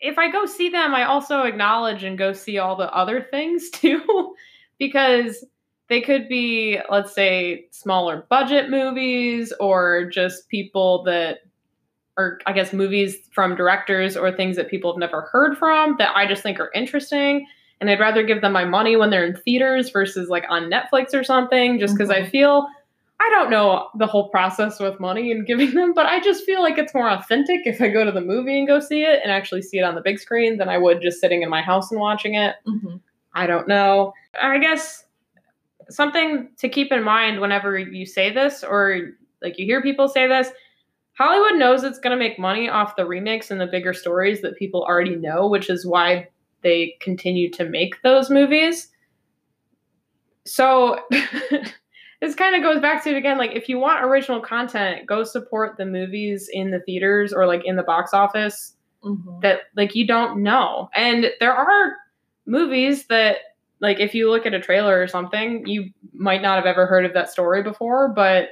if 0.00 0.18
I 0.18 0.30
go 0.30 0.44
see 0.46 0.68
them, 0.68 0.94
I 0.94 1.04
also 1.04 1.42
acknowledge 1.42 2.04
and 2.04 2.18
go 2.18 2.32
see 2.32 2.58
all 2.58 2.76
the 2.76 2.92
other 2.94 3.22
things 3.30 3.70
too, 3.72 4.34
because 4.78 5.44
they 5.88 6.00
could 6.00 6.28
be, 6.28 6.78
let's 6.90 7.14
say, 7.14 7.66
smaller 7.70 8.26
budget 8.30 8.70
movies 8.70 9.52
or 9.60 10.06
just 10.10 10.48
people 10.48 11.02
that 11.04 11.38
or 12.16 12.38
I 12.46 12.52
guess 12.52 12.72
movies 12.72 13.16
from 13.32 13.56
directors 13.56 14.16
or 14.16 14.30
things 14.30 14.54
that 14.56 14.68
people 14.70 14.92
have 14.92 15.00
never 15.00 15.22
heard 15.32 15.58
from 15.58 15.96
that 15.98 16.16
I 16.16 16.26
just 16.26 16.42
think 16.44 16.60
are 16.60 16.70
interesting. 16.74 17.46
And 17.80 17.90
I'd 17.90 17.98
rather 17.98 18.22
give 18.22 18.40
them 18.40 18.52
my 18.52 18.64
money 18.64 18.94
when 18.96 19.10
they're 19.10 19.26
in 19.26 19.34
theaters 19.36 19.90
versus 19.90 20.28
like 20.28 20.44
on 20.48 20.70
Netflix 20.70 21.12
or 21.12 21.24
something, 21.24 21.78
just 21.80 21.94
because 21.94 22.10
I 22.10 22.20
Mhm. 22.22 22.30
feel 22.30 22.68
I 23.20 23.30
don't 23.30 23.50
know 23.50 23.88
the 23.96 24.06
whole 24.06 24.28
process 24.28 24.78
with 24.80 25.00
money 25.00 25.32
and 25.32 25.46
giving 25.46 25.72
them, 25.74 25.92
but 25.92 26.06
I 26.06 26.20
just 26.20 26.44
feel 26.44 26.62
like 26.62 26.78
it's 26.78 26.94
more 26.94 27.08
authentic 27.10 27.62
if 27.66 27.80
I 27.80 27.88
go 27.88 28.04
to 28.04 28.12
the 28.12 28.20
movie 28.20 28.58
and 28.58 28.66
go 28.66 28.78
see 28.80 29.02
it 29.02 29.20
and 29.22 29.32
actually 29.32 29.62
see 29.62 29.78
it 29.78 29.82
on 29.82 29.94
the 29.96 30.00
big 30.02 30.18
screen 30.20 30.56
than 30.58 30.68
I 30.68 30.78
would 30.78 31.00
just 31.02 31.20
sitting 31.20 31.42
in 31.42 31.48
my 31.50 31.62
house 31.62 31.90
and 31.90 32.00
watching 32.00 32.34
it. 32.34 32.56
hmm 32.64 32.96
I 33.34 33.46
don't 33.48 33.66
know. 33.66 34.12
I 34.40 34.58
guess 34.58 35.03
something 35.94 36.48
to 36.58 36.68
keep 36.68 36.92
in 36.92 37.02
mind 37.02 37.40
whenever 37.40 37.78
you 37.78 38.06
say 38.06 38.32
this 38.32 38.62
or 38.62 39.12
like 39.42 39.58
you 39.58 39.64
hear 39.64 39.82
people 39.82 40.08
say 40.08 40.26
this, 40.26 40.50
Hollywood 41.16 41.58
knows 41.58 41.84
it's 41.84 41.98
going 41.98 42.16
to 42.16 42.22
make 42.22 42.38
money 42.38 42.68
off 42.68 42.96
the 42.96 43.06
remakes 43.06 43.50
and 43.50 43.60
the 43.60 43.66
bigger 43.66 43.92
stories 43.92 44.40
that 44.42 44.56
people 44.56 44.82
already 44.82 45.14
know, 45.14 45.46
which 45.46 45.70
is 45.70 45.86
why 45.86 46.28
they 46.62 46.96
continue 47.00 47.50
to 47.52 47.64
make 47.64 48.02
those 48.02 48.30
movies. 48.30 48.88
So 50.46 50.98
this 52.20 52.34
kind 52.34 52.56
of 52.56 52.62
goes 52.62 52.80
back 52.80 53.04
to 53.04 53.10
it 53.10 53.16
again 53.16 53.38
like 53.38 53.52
if 53.52 53.68
you 53.68 53.78
want 53.78 54.04
original 54.04 54.40
content, 54.40 55.06
go 55.06 55.22
support 55.22 55.76
the 55.76 55.86
movies 55.86 56.48
in 56.52 56.70
the 56.70 56.80
theaters 56.80 57.32
or 57.32 57.46
like 57.46 57.64
in 57.64 57.76
the 57.76 57.82
box 57.82 58.12
office 58.12 58.74
hmm 59.02 59.40
that 59.42 59.60
like 59.76 59.94
you 59.94 60.06
don't 60.06 60.42
know. 60.42 60.88
And 60.94 61.30
there 61.38 61.54
are 61.54 61.96
movies 62.46 63.06
that 63.06 63.36
like 63.84 64.00
if 64.00 64.14
you 64.14 64.30
look 64.30 64.46
at 64.46 64.54
a 64.54 64.60
trailer 64.60 65.00
or 65.00 65.06
something, 65.06 65.66
you 65.66 65.90
might 66.14 66.40
not 66.40 66.56
have 66.56 66.64
ever 66.64 66.86
heard 66.86 67.04
of 67.04 67.12
that 67.12 67.30
story 67.30 67.62
before, 67.62 68.08
but 68.08 68.48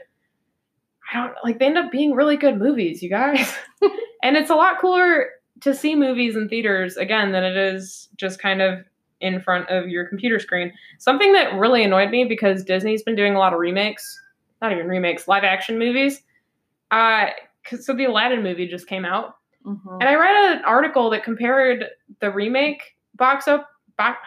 I 1.11 1.17
don't 1.17 1.35
like 1.43 1.59
they 1.59 1.67
end 1.67 1.79
up 1.79 1.91
being 1.91 2.13
really 2.13 2.37
good 2.37 2.59
movies, 2.59 3.03
you 3.03 3.09
guys. 3.09 3.57
and 4.23 4.37
it's 4.37 4.51
a 4.51 4.55
lot 4.55 4.79
cooler 4.79 5.31
to 5.63 5.75
see 5.75 5.97
movies 5.97 6.37
in 6.37 6.51
theaters 6.51 6.99
again 6.99 7.33
than 7.33 7.45
it 7.45 7.57
is 7.57 8.11
just 8.17 8.43
kind 8.43 8.61
of 8.61 8.81
in 9.23 9.41
front 9.41 9.71
of 9.71 9.89
your 9.89 10.07
computer 10.07 10.39
screen. 10.39 10.71
Something 10.99 11.33
that 11.33 11.55
really 11.55 11.83
annoyed 11.83 12.11
me 12.11 12.25
because 12.25 12.63
Disney's 12.63 13.03
been 13.03 13.17
doing 13.17 13.35
a 13.35 13.39
lot 13.39 13.55
of 13.55 13.59
remakes, 13.59 14.21
not 14.61 14.71
even 14.71 14.87
remakes, 14.87 15.27
live 15.27 15.45
action 15.45 15.79
movies. 15.79 16.23
Uh 16.91 17.29
so 17.81 17.95
the 17.95 18.05
Aladdin 18.05 18.43
movie 18.43 18.69
just 18.69 18.87
came 18.87 19.07
out 19.07 19.37
hmm 19.65 19.77
and 20.01 20.09
I 20.09 20.15
read 20.15 20.57
an 20.59 20.65
article 20.67 21.09
that 21.11 21.25
compared 21.25 21.87
the 22.21 22.31
remake 22.31 22.83
box 23.15 23.49
up 23.49 23.71
box 23.97 24.19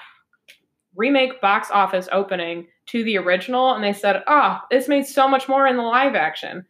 remake 0.95 1.41
box 1.41 1.69
office 1.71 2.07
opening 2.11 2.67
to 2.87 3.03
the 3.03 3.17
original, 3.17 3.73
and 3.73 3.83
they 3.83 3.93
said, 3.93 4.23
"Oh, 4.27 4.59
this 4.69 4.87
made 4.87 5.05
so 5.05 5.27
much 5.27 5.47
more 5.47 5.67
in 5.67 5.77
the 5.77 5.83
live 5.83 6.15
action." 6.15 6.65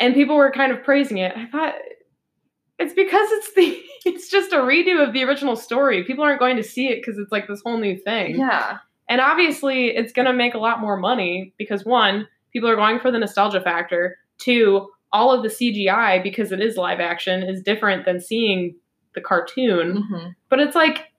And 0.00 0.14
people 0.14 0.36
were 0.36 0.50
kind 0.50 0.72
of 0.72 0.82
praising 0.82 1.18
it. 1.18 1.32
I 1.36 1.46
thought 1.46 1.74
it's 2.78 2.94
because 2.94 3.30
it's 3.32 3.54
the 3.54 3.82
it's 4.04 4.28
just 4.28 4.52
a 4.52 4.56
redo 4.56 5.06
of 5.06 5.12
the 5.12 5.24
original 5.24 5.56
story. 5.56 6.04
People 6.04 6.24
aren't 6.24 6.40
going 6.40 6.56
to 6.56 6.62
see 6.62 6.88
it 6.88 6.96
because 6.96 7.18
it's 7.18 7.32
like 7.32 7.48
this 7.48 7.62
whole 7.64 7.78
new 7.78 7.96
thing. 7.96 8.38
Yeah. 8.38 8.78
And 9.08 9.20
obviously, 9.20 9.88
it's 9.88 10.12
going 10.12 10.26
to 10.26 10.32
make 10.32 10.54
a 10.54 10.58
lot 10.58 10.80
more 10.80 10.96
money 10.96 11.52
because 11.58 11.84
one, 11.84 12.26
people 12.52 12.68
are 12.68 12.76
going 12.76 12.98
for 13.00 13.10
the 13.10 13.18
nostalgia 13.18 13.60
factor. 13.60 14.16
Two, 14.38 14.88
all 15.12 15.32
of 15.32 15.42
the 15.42 15.48
CGI, 15.48 16.22
because 16.22 16.52
it 16.52 16.60
is 16.60 16.76
live 16.76 17.00
action, 17.00 17.42
is 17.42 17.62
different 17.62 18.04
than 18.06 18.20
seeing 18.20 18.74
the 19.14 19.20
cartoon. 19.20 20.04
hmm 20.08 20.28
But 20.48 20.60
it's 20.60 20.74
like, 20.74 21.11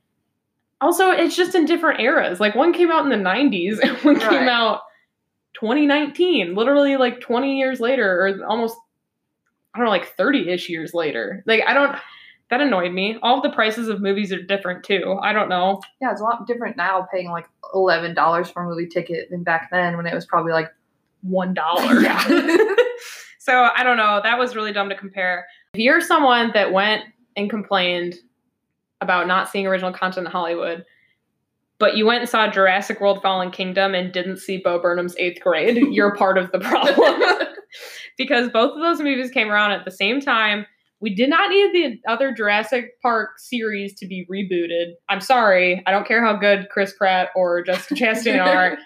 also, 0.84 1.10
it's 1.12 1.36
just 1.36 1.56
in 1.56 1.66
different 1.66 2.00
eras. 2.00 2.40
Like, 2.40 2.56
one 2.56 2.74
came 2.74 2.92
out 2.92 3.04
in 3.04 3.10
the 3.10 3.16
90s 3.30 3.80
and 3.84 3.98
one 4.04 4.16
Right. 4.16 4.30
came 4.30 4.48
out 4.50 4.82
2019, 5.56 6.56
literally 6.56 6.98
like 6.98 7.22
20 7.22 7.58
years 7.58 7.80
later, 7.80 8.20
or 8.22 8.46
almost, 8.46 8.76
I 9.74 9.80
don't 9.80 9.86
know, 9.86 9.92
like 9.92 10.16
30 10.16 10.50
ish 10.50 10.70
years 10.70 10.94
later. 10.94 11.44
Like, 11.46 11.62
I 11.68 11.74
don't. 11.74 11.96
That 12.50 12.62
annoyed 12.62 12.92
me. 12.92 13.18
All 13.24 13.42
the 13.42 13.50
prices 13.50 13.88
of 13.88 14.00
movies 14.00 14.32
are 14.32 14.42
different 14.42 14.84
too. 14.84 15.18
I 15.24 15.34
don't 15.34 15.50
know. 15.50 15.82
Yeah, 16.00 16.12
it's 16.12 16.22
a 16.22 16.24
lot 16.24 16.46
different 16.46 16.78
now 16.78 17.08
paying 17.12 17.32
like 17.32 17.48
eleven 17.74 18.14
dollars 18.14 18.48
for 18.48 18.64
a 18.64 18.70
movie 18.70 18.86
ticket 18.86 19.32
than 19.32 19.42
back 19.44 19.70
then 19.72 19.98
when 19.98 20.06
it 20.06 20.14
was 20.14 20.28
probably 20.28 20.52
like 20.52 20.68
one 21.22 21.56
dollar. 21.56 22.00
Yeah. 22.02 22.20
so 23.40 23.70
I 23.76 23.84
don't 23.84 23.98
know. 23.98 24.20
That 24.22 24.38
was 24.38 24.56
really 24.56 24.72
dumb 24.72 24.90
to 24.90 24.96
compare. 24.96 25.48
If 25.74 25.80
you're 25.80 26.02
someone 26.02 26.52
that 26.54 26.72
went 26.72 27.06
and 27.36 27.50
complained 27.50 28.16
about 29.04 29.28
not 29.28 29.50
seeing 29.50 29.68
original 29.68 29.94
content 29.94 30.26
in 30.26 30.32
Hollywood, 30.32 30.84
but 31.78 31.96
you 31.98 32.06
went 32.06 32.22
and 32.22 32.30
saw 32.30 32.50
Jurassic 32.50 33.02
World 33.02 33.22
Fallen 33.22 33.52
Kingdom 33.52 33.94
and 33.94 34.12
didn't 34.12 34.38
see 34.38 34.58
Bo 34.58 34.80
Burnham's 34.80 35.16
eighth 35.18 35.42
grade, 35.42 35.78
you're 35.92 36.16
part 36.16 36.38
of 36.38 36.52
the 36.52 36.60
problem. 36.60 37.22
because 38.18 38.50
both 38.50 38.76
of 38.76 38.82
those 38.82 39.02
movies 39.02 39.32
came 39.32 39.50
around 39.50 39.72
at 39.72 39.86
the 39.86 39.92
same 39.92 40.22
time. 40.22 40.66
We 41.00 41.14
did 41.14 41.30
not 41.30 41.50
need 41.50 41.74
the 41.74 42.00
other 42.10 42.32
Jurassic 42.32 43.02
Park 43.02 43.32
series 43.38 43.94
to 43.96 44.08
be 44.08 44.26
rebooted. 44.32 44.94
I'm 45.10 45.20
sorry. 45.20 45.84
I 45.86 45.92
don't 45.92 46.08
care 46.08 46.24
how 46.24 46.38
good 46.38 46.70
Chris 46.72 46.94
Pratt 46.98 47.30
or 47.36 47.62
Jessica 47.64 47.96
Chastain 47.96 48.44
are. 48.56 48.78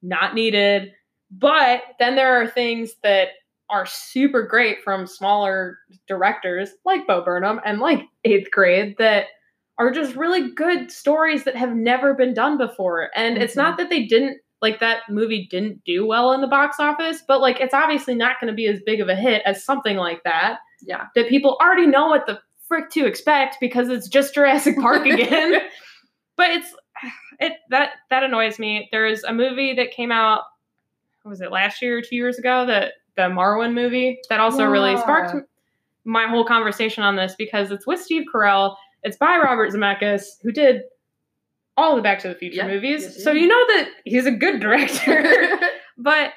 Not 0.00 0.34
needed. 0.34 0.92
But 1.30 1.82
then 1.98 2.16
there 2.16 2.40
are 2.40 2.46
things 2.46 2.94
that 3.02 3.28
are 3.68 3.84
super 3.84 4.46
great 4.46 4.82
from 4.82 5.06
smaller 5.06 5.78
directors 6.06 6.70
like 6.86 7.06
Bo 7.06 7.22
Burnham 7.22 7.60
and 7.64 7.80
like 7.80 8.00
Eighth 8.24 8.50
Grade 8.50 8.96
that 8.98 9.26
are 9.78 9.90
just 9.90 10.16
really 10.16 10.50
good 10.50 10.90
stories 10.90 11.44
that 11.44 11.56
have 11.56 11.74
never 11.74 12.14
been 12.14 12.34
done 12.34 12.58
before. 12.58 13.10
And 13.14 13.38
it's 13.38 13.52
mm-hmm. 13.52 13.62
not 13.62 13.78
that 13.78 13.90
they 13.90 14.04
didn't 14.06 14.38
like 14.60 14.80
that 14.80 15.02
movie 15.08 15.46
didn't 15.50 15.84
do 15.84 16.04
well 16.04 16.32
in 16.32 16.40
the 16.40 16.48
box 16.48 16.80
office, 16.80 17.22
but 17.26 17.40
like 17.40 17.60
it's 17.60 17.74
obviously 17.74 18.14
not 18.14 18.40
going 18.40 18.50
to 18.50 18.56
be 18.56 18.66
as 18.66 18.80
big 18.84 19.00
of 19.00 19.08
a 19.08 19.14
hit 19.14 19.42
as 19.46 19.64
something 19.64 19.96
like 19.96 20.22
that 20.24 20.58
yeah. 20.82 21.04
that 21.14 21.28
people 21.28 21.56
already 21.60 21.86
know 21.86 22.08
what 22.08 22.26
the 22.26 22.40
frick 22.66 22.90
to 22.90 23.06
expect 23.06 23.56
because 23.60 23.88
it's 23.88 24.08
just 24.08 24.34
Jurassic 24.34 24.76
Park 24.76 25.06
again. 25.06 25.60
but 26.36 26.50
it's 26.50 26.74
it 27.38 27.52
that 27.70 27.90
that 28.10 28.24
annoys 28.24 28.58
me. 28.58 28.88
There 28.90 29.06
is 29.06 29.22
a 29.24 29.32
movie 29.32 29.74
that 29.74 29.92
came 29.92 30.10
out 30.10 30.42
what 31.22 31.30
was 31.30 31.40
it 31.40 31.52
last 31.52 31.80
year 31.82 31.98
or 31.98 32.02
two 32.02 32.16
years 32.16 32.38
ago 32.38 32.66
that 32.66 32.94
the 33.16 33.22
Marwen 33.22 33.74
movie 33.74 34.18
that 34.28 34.40
also 34.40 34.64
really 34.64 34.96
sparked 34.96 35.34
my 36.04 36.26
whole 36.26 36.44
conversation 36.44 37.02
on 37.02 37.16
this 37.16 37.34
because 37.36 37.70
it's 37.70 37.86
with 37.86 38.00
Steve 38.00 38.24
Carell 38.32 38.76
It's 39.02 39.16
by 39.16 39.38
Robert 39.42 39.72
Zemeckis, 39.72 40.22
who 40.42 40.52
did 40.52 40.82
all 41.76 41.96
the 41.96 42.02
Back 42.02 42.18
to 42.20 42.28
the 42.28 42.34
Future 42.34 42.56
Yeah, 42.56 42.66
movies. 42.68 43.02
yes, 43.02 43.22
so 43.22 43.30
you 43.32 43.46
know 43.46 43.64
that 43.68 43.88
he's 44.04 44.26
a 44.26 44.32
good 44.32 44.60
director. 44.60 45.58
but 45.98 46.32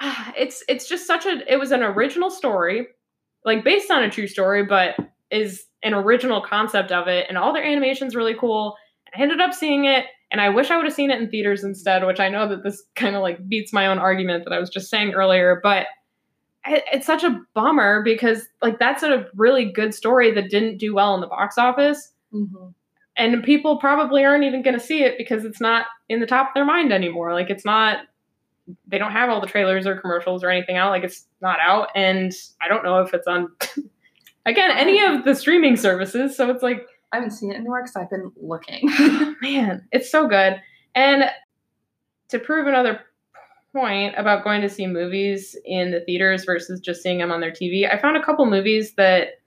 ah, 0.00 0.32
it's 0.36 0.62
it's 0.68 0.88
just 0.88 1.06
such 1.06 1.24
a 1.26 1.40
it 1.52 1.56
was 1.58 1.72
an 1.72 1.82
original 1.82 2.30
story, 2.30 2.86
like 3.44 3.64
based 3.64 3.90
on 3.90 4.02
a 4.02 4.10
true 4.10 4.26
story, 4.26 4.64
but 4.64 4.96
is 5.30 5.64
an 5.82 5.94
original 5.94 6.42
concept 6.42 6.92
of 6.92 7.08
it, 7.08 7.26
and 7.28 7.38
all 7.38 7.52
their 7.52 7.64
animations 7.64 8.14
really 8.14 8.34
cool. 8.38 8.76
I 9.16 9.20
ended 9.22 9.40
up 9.40 9.54
seeing 9.54 9.84
it, 9.86 10.04
and 10.30 10.40
I 10.40 10.50
wish 10.50 10.70
I 10.70 10.76
would 10.76 10.84
have 10.86 10.94
seen 10.94 11.10
it 11.10 11.20
in 11.20 11.30
theaters 11.30 11.64
instead, 11.64 12.06
which 12.06 12.20
I 12.20 12.28
know 12.28 12.48
that 12.48 12.62
this 12.62 12.82
kind 12.94 13.16
of 13.16 13.22
like 13.22 13.48
beats 13.48 13.72
my 13.72 13.86
own 13.86 13.98
argument 13.98 14.44
that 14.44 14.52
I 14.52 14.58
was 14.58 14.70
just 14.70 14.90
saying 14.90 15.12
earlier, 15.14 15.60
but 15.62 15.86
it's 16.66 17.06
such 17.06 17.24
a 17.24 17.40
bummer 17.54 18.02
because 18.02 18.46
like 18.60 18.78
that's 18.78 19.02
a 19.02 19.26
really 19.34 19.64
good 19.64 19.94
story 19.94 20.30
that 20.32 20.48
didn't 20.50 20.78
do 20.78 20.94
well 20.94 21.14
in 21.14 21.20
the 21.20 21.26
box 21.26 21.58
office. 21.58 22.12
Mhm. 22.32 22.72
and 23.18 23.42
people 23.44 23.76
probably 23.78 24.24
aren't 24.24 24.44
even 24.44 24.62
going 24.62 24.72
to 24.72 24.80
see 24.80 25.02
it 25.02 25.18
because 25.18 25.44
it's 25.44 25.60
not 25.60 25.84
in 26.08 26.18
the 26.20 26.26
top 26.26 26.48
of 26.48 26.54
their 26.54 26.64
mind 26.64 26.92
anymore. 26.92 27.34
Like 27.34 27.50
it's 27.50 27.64
not 27.64 27.98
they 28.86 28.96
don't 28.96 29.12
have 29.12 29.28
all 29.28 29.40
the 29.40 29.46
trailers 29.46 29.86
or 29.86 29.96
commercials 30.00 30.42
or 30.42 30.48
anything 30.50 30.76
out. 30.76 30.90
Like 30.90 31.04
it's 31.04 31.26
not 31.42 31.58
out. 31.60 31.88
And 31.94 32.32
i 32.62 32.68
don't 32.68 32.84
know 32.84 33.00
if 33.00 33.12
it's 33.12 33.26
on 33.26 33.48
again 34.46 34.70
any 34.70 35.02
of 35.04 35.24
the 35.24 35.34
streaming 35.34 35.76
services. 35.76 36.36
So 36.36 36.48
it's 36.48 36.62
like 36.62 36.86
I 37.12 37.16
haven't 37.16 37.32
seen 37.32 37.52
it 37.52 37.56
anywhere 37.56 37.82
because 37.82 37.96
I've 37.96 38.08
been 38.08 38.32
looking. 38.40 38.88
man 39.42 39.86
it's 39.92 40.10
so 40.10 40.26
good. 40.26 40.60
And 40.94 41.24
to 42.28 42.38
prove 42.38 42.66
another 42.66 43.00
point 43.72 44.14
about 44.16 44.44
going 44.44 44.60
to 44.60 44.68
see 44.68 44.86
movies 44.86 45.56
in 45.64 45.90
the 45.90 46.00
theaters 46.00 46.44
versus 46.44 46.80
just 46.80 47.02
seeing 47.02 47.18
them 47.18 47.32
on 47.32 47.40
their 47.40 47.50
tv 47.50 47.90
i 47.90 47.98
found 47.98 48.16
a 48.16 48.22
couple 48.22 48.44
movies 48.46 48.94
that 48.94 49.40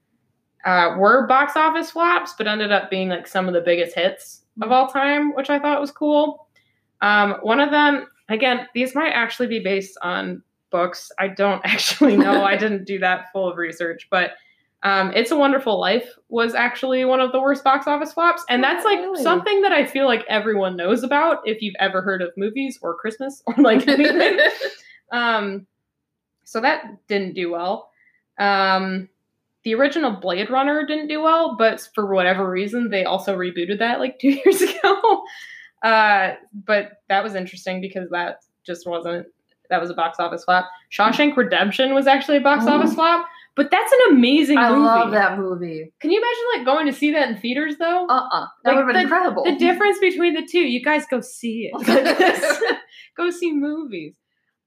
uh, 0.65 0.95
were 0.97 1.27
box 1.27 1.53
office 1.55 1.91
flops 1.91 2.33
but 2.37 2.47
ended 2.47 2.71
up 2.71 2.89
being 2.89 3.09
like 3.09 3.27
some 3.27 3.47
of 3.47 3.53
the 3.53 3.61
biggest 3.61 3.95
hits 3.95 4.41
of 4.61 4.71
all 4.71 4.87
time 4.87 5.33
which 5.35 5.49
i 5.49 5.59
thought 5.59 5.81
was 5.81 5.91
cool. 5.91 6.47
Um, 7.01 7.35
one 7.41 7.59
of 7.59 7.71
them 7.71 8.07
again 8.29 8.67
these 8.73 8.95
might 8.95 9.11
actually 9.11 9.47
be 9.47 9.59
based 9.59 9.97
on 10.01 10.41
books. 10.71 11.11
I 11.19 11.27
don't 11.27 11.61
actually 11.65 12.17
know. 12.17 12.43
I 12.43 12.57
didn't 12.57 12.85
do 12.85 12.97
that 12.99 13.31
full 13.31 13.49
of 13.49 13.57
research 13.57 14.07
but 14.09 14.31
um, 14.85 15.11
it's 15.13 15.31
a 15.31 15.35
wonderful 15.35 15.77
life 15.79 16.07
was 16.29 16.53
actually 16.55 17.03
one 17.03 17.19
of 17.19 17.31
the 17.33 17.41
worst 17.41 17.63
box 17.63 17.87
office 17.87 18.13
flops 18.13 18.43
and 18.49 18.63
that's 18.63 18.85
like 18.85 18.99
Really? 18.99 19.21
something 19.23 19.61
that 19.63 19.71
i 19.73 19.85
feel 19.85 20.05
like 20.05 20.23
everyone 20.29 20.77
knows 20.77 21.03
about 21.03 21.39
if 21.45 21.61
you've 21.61 21.75
ever 21.79 22.01
heard 22.01 22.21
of 22.21 22.29
movies 22.37 22.79
or 22.81 22.95
christmas 22.95 23.41
or 23.47 23.55
like 23.57 23.87
anything 23.87 24.39
um, 25.11 25.65
so 26.43 26.61
that 26.61 26.83
didn't 27.07 27.33
do 27.33 27.51
well. 27.51 27.89
Um, 28.39 29.09
the 29.63 29.73
original 29.73 30.11
Blade 30.11 30.49
Runner 30.51 30.85
didn't 30.85 31.07
do 31.07 31.21
well, 31.23 31.55
but 31.57 31.87
for 31.95 32.13
whatever 32.13 32.47
reason, 32.49 32.89
they 32.91 33.03
also 33.03 33.35
rebooted 33.35 33.79
that 33.79 33.99
like 33.99 34.19
two 34.21 34.29
years 34.45 34.61
ago. 34.61 35.23
Uh, 35.83 36.33
but 36.65 37.01
that 37.09 37.23
was 37.23 37.33
interesting 37.35 37.81
because 37.81 38.09
that 38.11 38.39
just 38.65 38.87
wasn't 38.87 39.25
that 39.71 39.81
was 39.81 39.89
a 39.89 39.95
box 39.95 40.19
office 40.19 40.43
flop. 40.43 40.69
Shawshank 40.91 41.35
Redemption 41.35 41.93
was 41.95 42.05
actually 42.05 42.37
a 42.37 42.41
box 42.41 42.65
Oh. 42.67 42.73
office 42.73 42.93
flop, 42.93 43.25
but 43.55 43.71
that's 43.71 43.91
an 43.91 43.99
amazing 44.15 44.57
I 44.57 44.69
movie. 44.69 44.81
love 44.81 45.11
that 45.11 45.37
movie. 45.37 45.91
Can 46.01 46.11
you 46.11 46.19
imagine 46.19 46.43
like 46.57 46.65
going 46.65 46.85
to 46.87 46.93
see 46.93 47.11
that 47.13 47.29
in 47.29 47.37
theaters 47.37 47.75
though? 47.77 48.05
Uh 48.07 48.27
uh 48.31 48.39
Like 48.41 48.49
That 48.63 48.75
would 48.75 48.77
have 48.77 48.87
been 48.87 48.95
the- 48.95 49.01
incredible. 49.01 49.43
the 49.45 49.55
difference 49.57 49.99
between 49.99 50.33
the 50.33 50.47
two, 50.49 50.59
you 50.59 50.83
guys 50.83 51.05
go 51.09 51.21
see 51.21 51.71
it. 51.73 52.77
go 53.17 53.29
see 53.29 53.51
movies. 53.53 54.15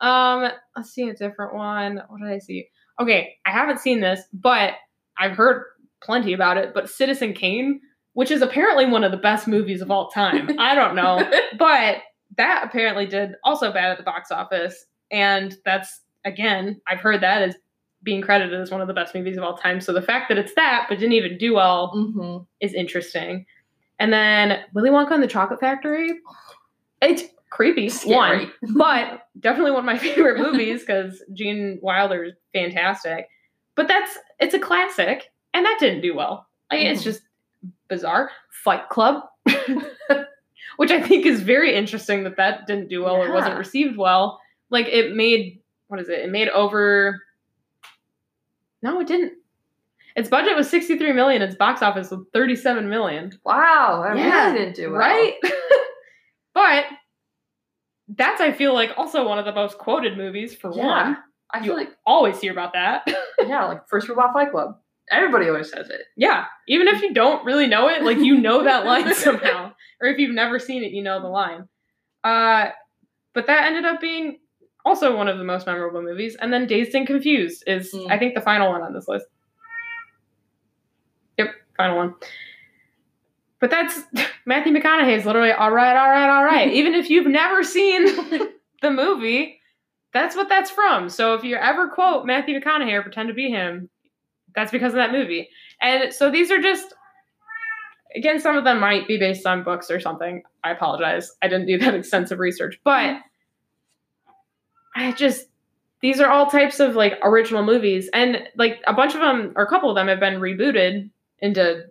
Um, 0.01 0.48
let's 0.77 0.90
see 0.90 1.09
a 1.09 1.14
different 1.14 1.55
one. 1.55 2.01
What 2.09 2.20
did 2.22 2.31
I 2.33 2.38
see? 2.38 2.68
Okay, 3.01 3.35
I 3.44 3.51
haven't 3.51 3.81
seen 3.81 4.01
this, 4.01 4.20
but 4.33 4.74
I've 5.18 5.37
heard 5.37 5.64
plenty 6.03 6.33
about 6.33 6.57
it. 6.57 6.72
But 6.74 6.88
Citizen 6.88 7.33
Kane, 7.33 7.81
which 8.12 8.31
is 8.31 8.42
apparently 8.42 8.87
one 8.87 9.03
of 9.05 9.11
the 9.11 9.16
best 9.18 9.48
movies 9.48 9.83
of 9.83 9.90
all 9.90 10.09
time. 10.11 10.51
I 10.59 10.74
don't 10.74 10.94
know, 10.94 11.29
but 11.59 11.96
that 12.37 12.62
apparently 12.64 13.07
did 13.07 13.33
also 13.44 13.72
bad 13.72 13.90
at 13.90 13.98
the 13.98 14.05
box 14.05 14.31
office, 14.31 14.87
and 15.11 15.57
that's 15.64 16.01
again, 16.24 16.81
I've 16.87 17.01
heard 17.01 17.20
that 17.22 17.42
as 17.42 17.57
being 18.09 18.23
credited 18.23 18.59
as 18.59 18.71
one 18.71 18.81
of 18.81 18.88
the 18.88 18.94
best 18.94 19.14
movies 19.14 19.37
of 19.37 19.44
all 19.44 19.55
time. 19.55 19.83
So 19.83 19.92
the 19.92 20.01
fact 20.01 20.31
that 20.31 20.38
it's 20.38 20.55
that 20.55 20.87
but 20.88 20.99
didn't 20.99 21.12
even 21.12 21.37
do 21.37 21.53
well 21.55 21.88
hmm 21.94 22.38
is 22.61 22.73
interesting. 22.73 23.44
And 23.99 24.11
then 24.12 24.61
Willy 24.73 24.88
Wonka 24.88 25.11
and 25.12 25.23
the 25.23 25.27
Chocolate 25.29 25.61
Factory. 25.61 26.12
It's 27.01 27.23
creepy, 27.51 27.90
one, 28.07 28.51
but 28.75 29.29
definitely 29.38 29.71
one 29.71 29.81
of 29.81 29.85
my 29.85 29.99
favorite 30.07 30.40
movies 30.40 30.81
because 30.81 31.23
Gene 31.33 31.79
Wilder 31.81 32.25
is 32.25 32.35
fantastic. 32.53 33.29
But 33.77 33.87
that's 33.87 34.18
it's 34.40 34.55
a 34.55 34.59
classic, 34.59 35.31
and 35.55 35.64
that 35.64 35.77
didn't 35.79 36.01
do 36.01 36.16
well. 36.16 36.49
Like, 36.73 36.81
It's 36.87 37.03
Mhm. 37.03 37.05
just 37.05 37.23
bizarre. 37.87 38.31
Fight 38.64 38.88
Club, 38.88 39.23
which 40.77 40.90
I 40.90 41.01
think 41.01 41.25
is 41.25 41.40
very 41.42 41.73
interesting 41.77 42.25
that 42.25 42.37
that 42.37 42.66
didn't 42.66 42.88
do 42.88 43.05
well 43.05 43.14
or 43.14 43.33
wasn't 43.33 43.57
received 43.59 43.97
well. 43.97 44.40
Like 44.71 44.87
it 44.88 45.14
made 45.14 45.61
what 45.87 46.01
is 46.01 46.09
it? 46.09 46.18
It 46.18 46.31
made 46.31 46.49
over. 46.49 47.23
No, 48.83 49.01
it 49.01 49.07
didn't. 49.07 49.33
Its 50.17 50.29
budget 50.29 50.57
was 50.57 50.69
63 50.71 51.12
million. 51.12 51.43
Its 51.43 51.55
box 51.57 51.83
office 51.83 52.11
was 52.11 52.25
37 52.33 52.88
million. 52.88 53.31
Wow, 53.45 54.05
I 54.07 54.17
Yeah, 54.17 54.47
really 54.47 54.59
didn't 54.59 54.77
do 54.77 54.91
well. 54.91 55.01
Right? 55.01 55.35
but 56.55 56.85
that's 58.17 58.41
I 58.41 58.53
feel 58.53 58.75
like 58.75 58.91
also 58.97 59.29
one 59.29 59.38
of 59.38 59.45
the 59.45 59.53
most 59.53 59.79
quoted 59.79 60.17
movies 60.17 60.55
for 60.55 60.73
Yeah. 60.75 60.85
one. 60.87 61.19
I 61.53 61.59
You 61.59 61.64
feel 61.67 61.77
like 61.77 61.91
always 62.07 62.41
hear 62.41 62.53
about 62.53 62.73
that. 62.75 63.07
yeah, 63.47 63.64
like 63.67 63.88
first 63.88 64.09
Robot 64.09 64.33
Fight 64.33 64.51
Club. 64.51 64.77
Everybody 65.11 65.49
always 65.49 65.71
says 65.71 65.88
it. 65.88 66.03
yeah. 66.17 66.47
Even 66.69 66.87
if 66.88 67.01
you 67.01 67.14
don't 67.14 67.45
really 67.47 67.67
know 67.67 67.88
it, 67.88 68.03
like 68.03 68.19
you 68.19 68.38
know 68.38 68.64
that 68.64 68.85
line 68.85 69.14
somehow. 69.14 69.73
Or 70.03 70.09
if 70.09 70.19
you've 70.19 70.35
never 70.35 70.59
seen 70.59 70.83
it, 70.85 70.93
you 70.93 71.03
know 71.03 71.21
the 71.21 71.29
line. 71.29 71.69
Uh 72.25 72.67
but 73.35 73.47
that 73.47 73.64
ended 73.67 73.85
up 73.85 74.01
being 74.01 74.41
also 74.85 75.17
one 75.17 75.29
of 75.29 75.38
the 75.38 75.45
most 75.45 75.67
memorable 75.67 76.03
movies. 76.03 76.37
And 76.41 76.53
then 76.53 76.67
Dazed 76.67 76.95
and 76.95 77.07
Confused 77.07 77.64
is 77.67 77.93
Mm. 77.93 78.11
I 78.11 78.19
think 78.19 78.35
the 78.35 78.41
final 78.41 78.71
one 78.71 78.83
on 78.83 78.93
this 78.93 79.09
list. 79.09 79.27
Yep, 81.38 81.49
final 81.77 81.97
one. 81.97 82.14
But 83.61 83.71
that's 83.71 84.01
Matthew 84.47 84.73
McConaughey 84.73 85.17
is 85.17 85.27
literally 85.27 85.53
all 85.53 85.71
right, 85.71 85.97
all 85.97 86.11
right, 86.11 86.29
all 86.29 86.45
right. 86.45 86.69
Even 86.73 86.95
if 86.95 87.11
you've 87.11 87.27
never 87.27 87.62
seen 87.62 88.07
the 88.83 88.91
movie, 88.91 89.61
that's 90.12 90.37
what 90.37 90.49
that's 90.49 90.71
from. 90.71 91.09
So 91.09 91.35
if 91.35 91.45
you 91.45 91.57
ever 91.57 91.88
quote 91.88 92.27
Matthew 92.27 92.59
McConaughey 92.59 92.93
or 92.93 93.03
pretend 93.03 93.29
to 93.29 93.35
be 93.35 93.51
him, 93.51 93.88
that's 94.55 94.73
because 94.73 94.93
of 94.93 94.97
that 94.97 95.12
movie. 95.12 95.49
And 95.83 96.12
so 96.12 96.31
these 96.31 96.51
are 96.51 96.61
just 96.61 96.95
again, 98.17 98.41
some 98.41 98.57
of 98.57 98.64
them 98.64 98.81
might 98.81 99.07
be 99.07 99.19
based 99.19 99.47
on 99.47 99.62
books 99.62 99.91
or 99.91 100.01
something. 100.01 100.43
I 100.64 100.71
apologize. 100.71 101.31
I 101.43 101.49
didn't 101.49 101.67
do 101.67 101.79
that 101.79 101.95
extensive 101.95 102.38
research, 102.38 102.81
but 102.85 103.17
I 104.99 105.13
just 105.13 105.47
these 106.01 106.21
are 106.21 106.29
all 106.29 106.47
types 106.47 106.81
of 106.81 106.97
like 106.97 107.19
original 107.23 107.63
movies. 107.65 108.11
And 108.13 108.43
like 108.57 108.81
a 108.87 108.93
bunch 108.93 109.15
of 109.15 109.21
them 109.21 109.53
or 109.57 109.65
a 109.65 109.69
couple 109.69 109.89
of 109.91 109.97
them 109.97 110.09
have 110.09 110.21
been 110.21 110.41
rebooted 110.41 111.09
into 111.41 111.85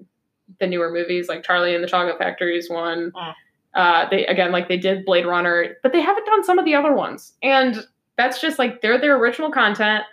the 0.60 0.68
newer 0.68 0.90
movies 0.92 1.28
like 1.28 1.44
charlie 1.44 1.76
and 1.76 1.84
the 1.84 1.88
chocolate 1.88 2.18
factory 2.18 2.58
is 2.58 2.70
one. 2.70 3.12
Mm. 3.12 3.34
uh 3.74 4.10
they 4.10 4.26
again 4.26 4.52
like 4.52 4.68
they 4.68 4.78
did 4.78 5.06
blade 5.06 5.26
runner 5.26 5.76
but 5.84 5.92
they 5.92 6.02
haven't 6.02 6.26
done 6.26 6.44
some 6.44 6.60
of 6.60 6.66
the 6.66 6.76
other 6.76 6.94
ones. 6.94 7.34
And 7.42 7.86
that's 8.18 8.42
just 8.42 8.60
like 8.60 8.82
they're 8.82 9.00
their 9.00 9.18
original 9.18 9.52
content. 9.52 10.04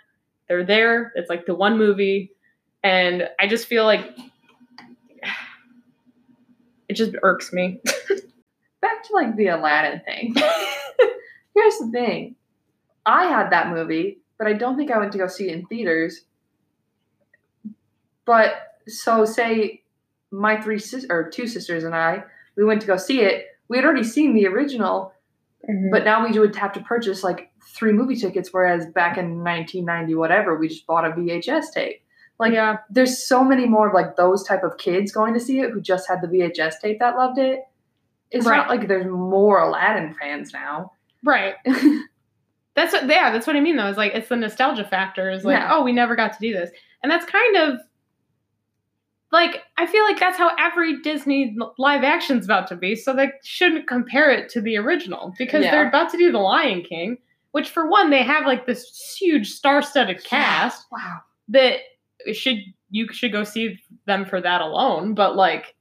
They're 0.47 0.65
there. 0.65 1.11
It's 1.15 1.29
like 1.29 1.45
the 1.45 1.55
one 1.55 1.77
movie. 1.77 2.31
And 2.83 3.27
i 3.39 3.47
just 3.47 3.67
feel 3.67 3.83
like 3.83 4.05
it 6.89 6.93
just 6.93 7.13
irks 7.23 7.51
me. 7.51 7.81
Back 8.81 9.03
to 9.03 9.13
like 9.13 9.35
the 9.35 9.47
Aladdin 9.47 10.01
thing. 10.05 10.35
Here's 11.55 11.77
the 11.79 11.89
thing. 11.91 12.35
I 13.05 13.25
had 13.25 13.51
that 13.51 13.69
movie, 13.69 14.19
but 14.37 14.47
I 14.47 14.53
don't 14.53 14.77
think 14.77 14.91
I 14.91 14.97
went 14.97 15.11
to 15.13 15.17
go 15.17 15.27
see 15.27 15.49
it 15.49 15.53
in 15.55 15.65
theaters. 15.67 16.21
But 18.25 18.53
so 18.87 19.25
say 19.25 19.83
my 20.31 20.59
three 20.61 20.79
sis- 20.79 21.07
or 21.09 21.29
two 21.29 21.47
sisters 21.47 21.83
and 21.83 21.95
I, 21.95 22.23
we 22.57 22.63
went 22.65 22.81
to 22.81 22.87
go 22.87 22.97
see 22.97 23.21
it. 23.21 23.47
We 23.67 23.77
had 23.77 23.85
already 23.85 24.03
seen 24.03 24.33
the 24.33 24.47
original, 24.47 25.13
mm-hmm. 25.69 25.91
but 25.91 26.03
now 26.03 26.25
we 26.27 26.37
would 26.39 26.55
have 26.55 26.73
to 26.73 26.81
purchase 26.81 27.23
like 27.23 27.51
three 27.63 27.91
movie 27.91 28.15
tickets, 28.15 28.49
whereas 28.51 28.85
back 28.87 29.17
in 29.17 29.43
1990, 29.43 30.15
whatever, 30.15 30.55
we 30.57 30.67
just 30.67 30.85
bought 30.87 31.05
a 31.05 31.11
VHS 31.11 31.71
tape. 31.73 32.01
Like, 32.37 32.53
yeah 32.53 32.77
there's 32.89 33.25
so 33.25 33.43
many 33.45 33.65
more 33.65 33.87
of 33.87 33.93
like 33.93 34.17
those 34.17 34.43
type 34.43 34.63
of 34.63 34.77
kids 34.77 35.11
going 35.11 35.33
to 35.35 35.39
see 35.39 35.59
it 35.59 35.71
who 35.71 35.79
just 35.79 36.07
had 36.09 36.21
the 36.21 36.27
VHS 36.27 36.81
tape 36.81 36.99
that 36.99 37.15
loved 37.15 37.37
it. 37.39 37.61
It's 38.31 38.45
Right. 38.45 38.57
not 38.57 38.69
like 38.69 38.87
there's 38.87 39.05
more 39.05 39.59
Aladdin 39.59 40.13
fans 40.13 40.51
now. 40.51 40.91
right 41.23 41.55
That's 42.75 42.91
what, 42.93 43.07
yeah, 43.07 43.31
that's 43.31 43.47
what 43.47 43.55
I 43.55 43.61
mean 43.61 43.77
though. 43.77 43.87
Is 43.87 43.97
like 43.97 44.13
it's 44.13 44.29
the 44.29 44.35
nostalgia 44.35 44.83
factor. 44.85 45.29
Is 45.31 45.43
like, 45.45 45.57
Yeah. 45.57 45.69
oh, 45.71 45.83
we 45.83 45.91
never 45.93 46.15
got 46.15 46.33
to 46.33 46.39
do 46.39 46.51
this, 46.53 46.69
and 47.03 47.11
that's 47.11 47.25
kind 47.25 47.55
of 47.57 47.79
like 49.31 49.63
I 49.77 49.85
feel 49.85 50.03
like 50.03 50.19
that's 50.19 50.37
how 50.37 50.51
every 50.57 51.01
Disney 51.01 51.55
live 51.77 52.03
action's 52.03 52.45
about 52.45 52.67
to 52.67 52.75
be. 52.75 52.95
So 52.95 53.13
they 53.13 53.31
shouldn't 53.43 53.87
compare 53.87 54.29
it 54.31 54.49
to 54.49 54.61
the 54.61 54.77
original 54.77 55.33
because 55.37 55.63
Yeah. 55.63 55.71
they're 55.71 55.87
about 55.87 56.09
to 56.11 56.17
do 56.17 56.31
the 56.31 56.37
Lion 56.39 56.83
King, 56.83 57.17
which 57.51 57.69
for 57.69 57.89
one 57.89 58.09
they 58.09 58.23
have 58.23 58.45
like 58.45 58.65
this 58.65 59.15
huge 59.19 59.51
star-studded 59.51 60.23
cast 60.23 60.85
Wow. 60.91 61.19
that 61.49 61.79
should 62.33 62.57
you 62.91 63.07
should 63.11 63.31
go 63.31 63.43
see 63.43 63.79
them 64.05 64.25
for 64.25 64.39
that 64.39 64.61
alone. 64.61 65.13
But 65.15 65.35
like, 65.35 65.75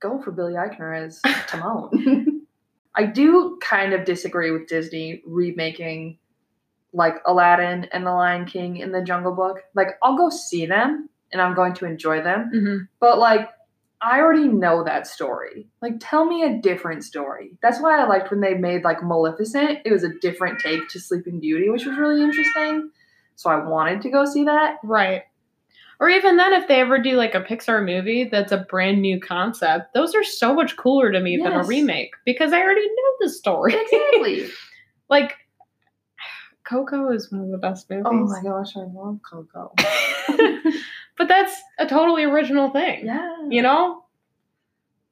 Go 0.00 0.20
for 0.20 0.30
Billy 0.30 0.54
Eichner 0.54 1.06
as 1.06 1.20
Timon. 1.46 2.35
I 2.96 3.04
do 3.04 3.58
kind 3.60 3.92
of 3.92 4.04
disagree 4.04 4.50
with 4.50 4.68
Disney 4.68 5.22
remaking 5.26 6.18
like 6.92 7.16
Aladdin 7.26 7.88
and 7.92 8.06
The 8.06 8.12
Lion 8.12 8.46
King 8.46 8.82
and 8.82 8.94
The 8.94 9.02
Jungle 9.02 9.32
Book. 9.32 9.60
Like, 9.74 9.98
I'll 10.02 10.16
go 10.16 10.30
see 10.30 10.64
them 10.64 11.10
and 11.30 11.42
I'm 11.42 11.54
going 11.54 11.74
to 11.74 11.84
enjoy 11.84 12.22
them. 12.22 12.50
Mm-hmm. 12.54 12.76
But 13.00 13.18
like, 13.18 13.50
I 14.00 14.20
already 14.20 14.48
know 14.48 14.84
that 14.84 15.06
story. 15.06 15.68
Like, 15.82 15.94
tell 16.00 16.24
me 16.24 16.42
a 16.42 16.58
different 16.58 17.04
story. 17.04 17.52
That's 17.62 17.80
why 17.80 18.00
I 18.00 18.06
liked 18.06 18.30
when 18.30 18.40
they 18.40 18.54
made 18.54 18.82
like 18.82 19.02
Maleficent. 19.02 19.80
It 19.84 19.92
was 19.92 20.04
a 20.04 20.18
different 20.20 20.60
take 20.60 20.88
to 20.88 21.00
Sleeping 21.00 21.40
Beauty, 21.40 21.68
which 21.68 21.84
was 21.84 21.98
really 21.98 22.22
interesting. 22.22 22.90
So 23.36 23.50
I 23.50 23.62
wanted 23.62 24.00
to 24.02 24.10
go 24.10 24.24
see 24.24 24.44
that. 24.44 24.78
right. 24.82 25.24
Or 25.98 26.10
even 26.10 26.36
then, 26.36 26.52
if 26.52 26.68
they 26.68 26.80
ever 26.80 26.98
do 26.98 27.16
like 27.16 27.34
a 27.34 27.40
Pixar 27.40 27.84
movie 27.84 28.24
that's 28.24 28.52
a 28.52 28.58
brand 28.58 29.00
new 29.00 29.18
concept, 29.18 29.94
those 29.94 30.14
are 30.14 30.24
so 30.24 30.54
much 30.54 30.76
cooler 30.76 31.10
to 31.10 31.20
me 31.20 31.38
than 31.38 31.52
a 31.52 31.64
remake 31.64 32.12
because 32.24 32.52
I 32.52 32.60
already 32.60 32.86
know 32.86 33.12
the 33.20 33.30
story. 33.30 33.74
Exactly. 33.74 34.48
like, 35.08 35.34
Coco 36.64 37.10
is 37.12 37.30
one 37.30 37.42
of 37.42 37.50
the 37.50 37.58
best 37.58 37.88
movies. 37.88 38.04
oh 38.06 38.12
my 38.12 38.42
gosh, 38.42 38.76
I 38.76 38.80
love 38.80 39.20
Coco. 39.22 39.72
but 41.16 41.28
that's 41.28 41.54
a 41.78 41.86
totally 41.86 42.24
original 42.24 42.70
thing. 42.70 43.06
yeah. 43.06 43.36
You 43.48 43.62
know? 43.62 44.04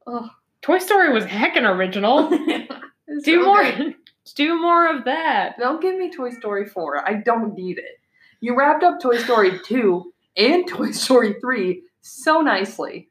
Ugh. 0.07 0.29
Toy 0.63 0.79
Story 0.79 1.13
was 1.13 1.25
heckin' 1.25 1.69
original. 1.69 2.29
Do 3.23 3.23
so 3.23 3.45
more 3.45 3.63
good. 3.63 3.95
do 4.35 4.59
more 4.61 4.97
of 4.97 5.05
that. 5.05 5.59
Don't 5.59 5.81
give 5.81 5.97
me 5.97 6.11
Toy 6.11 6.31
Story 6.31 6.65
4. 6.67 7.07
I 7.07 7.15
don't 7.15 7.55
need 7.55 7.79
it. 7.79 8.01
You 8.41 8.57
wrapped 8.57 8.83
up 8.83 8.99
Toy 9.01 9.19
Story 9.19 9.61
2 9.65 10.14
and 10.37 10.67
Toy 10.69 10.91
Story 10.93 11.35
3 11.41 11.83
so 12.03 12.41
nicely. 12.41 13.09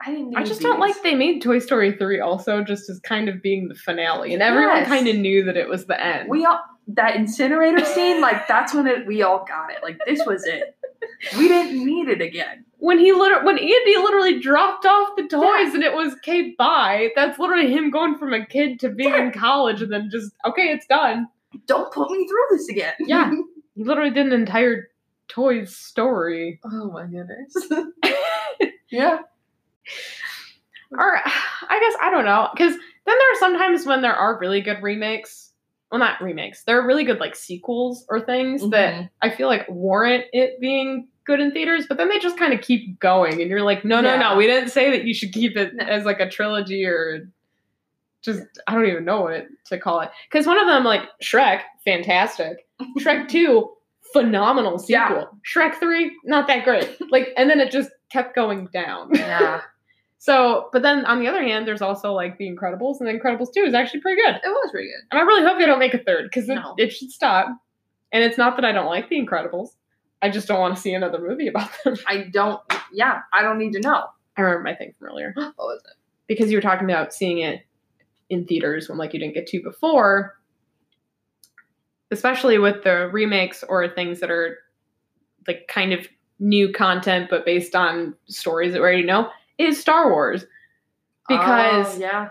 I 0.00 0.12
didn't 0.12 0.36
I 0.36 0.44
just 0.44 0.60
don't 0.60 0.78
like 0.78 1.02
they 1.02 1.16
made 1.16 1.42
Toy 1.42 1.58
Story 1.58 1.92
3 1.92 2.20
also 2.20 2.62
just 2.62 2.88
as 2.88 3.00
kind 3.00 3.28
of 3.28 3.42
being 3.42 3.68
the 3.68 3.74
finale. 3.74 4.32
And 4.32 4.42
everyone 4.42 4.76
Yes. 4.76 4.88
kind 4.88 5.08
of 5.08 5.16
knew 5.16 5.42
that 5.44 5.56
it 5.56 5.68
was 5.68 5.86
the 5.86 6.00
end. 6.00 6.28
we 6.28 6.44
all 6.44 6.60
that 6.90 7.16
incinerator 7.16 7.84
scene, 7.84 8.20
like 8.20 8.46
that's 8.48 8.72
when 8.72 8.86
it 8.86 9.06
we 9.06 9.22
all 9.22 9.44
got 9.46 9.70
it. 9.72 9.78
Like 9.82 9.98
this 10.06 10.24
was 10.24 10.44
it. 10.46 10.76
We 11.36 11.48
didn't 11.48 11.84
need 11.84 12.08
it 12.08 12.20
again. 12.22 12.64
when 12.78 12.98
he 13.00 13.12
literally 13.12 13.44
when 13.44 13.58
Andy 13.58 13.96
literally 13.96 14.38
dropped 14.40 14.86
off 14.86 15.16
the 15.16 15.26
toys 15.26 15.42
Yeah. 15.42 15.70
and 15.74 15.82
it 15.82 15.92
was 15.94 16.14
okay 16.14 16.54
bye, 16.56 17.10
that's 17.16 17.38
literally 17.40 17.72
him 17.72 17.90
going 17.90 18.16
from 18.18 18.32
a 18.32 18.46
kid 18.46 18.78
to 18.80 18.90
being 18.90 19.14
in 19.14 19.32
college 19.32 19.82
and 19.82 19.92
then 19.92 20.08
just 20.12 20.32
okay, 20.46 20.68
it's 20.68 20.86
done. 20.86 21.26
Don't 21.66 21.92
put 21.92 22.08
me 22.10 22.26
through 22.28 22.56
this 22.56 22.68
again. 22.68 22.94
Yeah. 23.00 23.32
He 23.74 23.84
literally 23.84 24.10
did 24.10 24.26
an 24.26 24.32
entire 24.32 24.88
toys 25.28 25.76
story. 25.76 26.60
oh 26.64 26.90
my 26.90 27.04
goodness. 27.06 27.54
yeah. 28.90 29.18
Or 30.90 31.16
I 31.16 31.80
guess 31.80 31.96
I 32.00 32.10
don't 32.10 32.24
know 32.24 32.48
because 32.54 32.72
then 32.72 33.16
there 33.18 33.32
are 33.32 33.38
sometimes 33.38 33.84
when 33.86 34.00
there 34.02 34.14
are 34.14 34.38
really 34.38 34.60
good 34.60 34.82
remakes. 34.82 35.52
Well, 35.90 35.98
not 35.98 36.20
remakes. 36.20 36.64
There 36.64 36.78
are 36.80 36.86
really 36.86 37.04
good 37.04 37.18
like 37.20 37.34
sequels 37.36 38.04
or 38.08 38.20
things 38.20 38.68
that 38.70 38.94
Mhm. 38.94 39.10
I 39.22 39.30
feel 39.30 39.48
like 39.48 39.66
warrant 39.68 40.24
it 40.32 40.60
being 40.60 41.08
good 41.24 41.40
in 41.40 41.50
theaters, 41.52 41.86
but 41.86 41.98
then 41.98 42.08
they 42.08 42.18
just 42.18 42.38
kind 42.38 42.52
of 42.54 42.60
keep 42.62 42.98
going, 43.00 43.40
and 43.42 43.50
you're 43.50 43.62
like, 43.62 43.84
no, 43.84 44.00
no, 44.00 44.14
Yeah. 44.14 44.18
no, 44.30 44.36
we 44.36 44.46
didn't 44.46 44.70
say 44.70 44.90
that 44.90 45.04
you 45.04 45.12
should 45.14 45.32
keep 45.32 45.56
it 45.58 45.74
No. 45.74 45.84
as 45.84 46.04
like 46.06 46.20
a 46.20 46.28
trilogy 46.28 46.84
or 46.86 47.28
just 48.22 48.42
I 48.66 48.74
don't 48.74 48.86
even 48.86 49.04
know 49.04 49.22
what 49.22 49.46
to 49.66 49.78
call 49.78 50.00
it. 50.00 50.10
Because 50.30 50.46
one 50.46 50.58
of 50.58 50.66
them, 50.66 50.84
like 50.84 51.02
Shrek, 51.22 51.62
fantastic. 51.84 52.66
Shrek 52.98 53.28
Two, 53.28 53.70
phenomenal 54.12 54.78
sequel. 54.78 54.92
Yeah. 54.92 55.24
Shrek 55.54 55.74
Three, 55.78 56.12
not 56.24 56.46
that 56.48 56.64
great. 56.64 56.96
Like, 57.10 57.28
and 57.36 57.48
then 57.50 57.60
it 57.60 57.70
just 57.70 57.90
kept 58.12 58.34
going 58.34 58.66
down. 58.72 59.10
Yeah. 59.14 59.62
So, 60.20 60.68
but 60.72 60.82
then 60.82 61.04
on 61.06 61.20
the 61.20 61.28
other 61.28 61.42
hand, 61.42 61.66
there's 61.68 61.80
also 61.80 62.12
like 62.12 62.38
The 62.38 62.48
Incredibles, 62.50 62.96
and 62.98 63.08
The 63.08 63.12
Incredibles 63.12 63.52
2 63.54 63.60
is 63.60 63.72
actually 63.74 64.00
pretty 64.00 64.20
good. 64.20 64.34
It 64.34 64.48
was 64.48 64.70
pretty 64.72 64.88
good. 64.88 65.00
And 65.12 65.20
I 65.20 65.22
really 65.22 65.44
hope 65.46 65.58
they 65.60 65.66
don't 65.66 65.78
make 65.78 65.94
a 65.94 65.98
third 65.98 66.24
because 66.24 66.48
it, 66.48 66.56
No. 66.56 66.74
it 66.76 66.92
should 66.92 67.12
stop. 67.12 67.46
And 68.10 68.24
it's 68.24 68.36
not 68.36 68.56
that 68.56 68.64
I 68.64 68.72
don't 68.72 68.86
like 68.86 69.08
The 69.08 69.24
Incredibles, 69.24 69.68
I 70.20 70.28
just 70.30 70.48
don't 70.48 70.58
want 70.58 70.74
to 70.74 70.80
see 70.80 70.92
another 70.94 71.20
movie 71.20 71.46
about 71.46 71.70
them. 71.84 71.94
I 72.06 72.24
don't 72.32 72.60
yeah, 72.92 73.20
I 73.32 73.42
don't 73.42 73.58
need 73.58 73.74
to 73.74 73.80
know. 73.80 74.06
I 74.36 74.40
remember 74.40 74.64
my 74.64 74.74
thing 74.74 74.92
from 74.98 75.08
earlier 75.08 75.32
What 75.36 75.56
was 75.56 75.80
it? 75.84 75.96
because 76.26 76.50
you 76.50 76.56
were 76.56 76.62
talking 76.62 76.90
about 76.90 77.12
seeing 77.14 77.38
it 77.38 77.60
in 78.28 78.44
theaters 78.44 78.88
when 78.88 78.98
like 78.98 79.14
you 79.14 79.20
didn't 79.20 79.34
get 79.34 79.46
to 79.48 79.62
before, 79.62 80.34
especially 82.10 82.58
with 82.58 82.82
the 82.84 83.08
remakes 83.12 83.62
or 83.68 83.88
things 83.88 84.20
that 84.20 84.30
are 84.30 84.58
like 85.46 85.66
kind 85.68 85.92
of 85.92 86.06
new 86.40 86.72
content 86.72 87.28
but 87.30 87.44
based 87.44 87.74
on 87.74 88.14
stories 88.26 88.72
that 88.72 88.78
we 88.80 88.82
already 88.86 89.02
know, 89.02 89.28
is 89.58 89.80
Star 89.80 90.10
Wars. 90.10 90.44
Because 91.28 91.96
Oh, 91.96 92.00
yeah. 92.00 92.28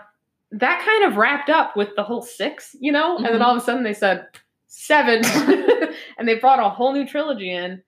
that 0.52 0.82
kind 0.84 1.04
of 1.10 1.16
wrapped 1.18 1.50
up 1.50 1.76
with 1.76 1.90
the 1.96 2.02
whole 2.02 2.22
six, 2.22 2.74
you 2.80 2.90
know? 2.90 3.16
And 3.16 3.26
then 3.26 3.38
Mhm. 3.38 3.42
all 3.44 3.56
of 3.56 3.62
a 3.62 3.64
sudden 3.64 3.82
they 3.84 3.94
said 3.94 4.26
seven. 4.66 5.22
and 6.18 6.26
they 6.26 6.34
brought 6.36 6.58
a 6.58 6.68
whole 6.68 6.92
new 6.92 7.06
trilogy 7.06 7.52
in. 7.52 7.82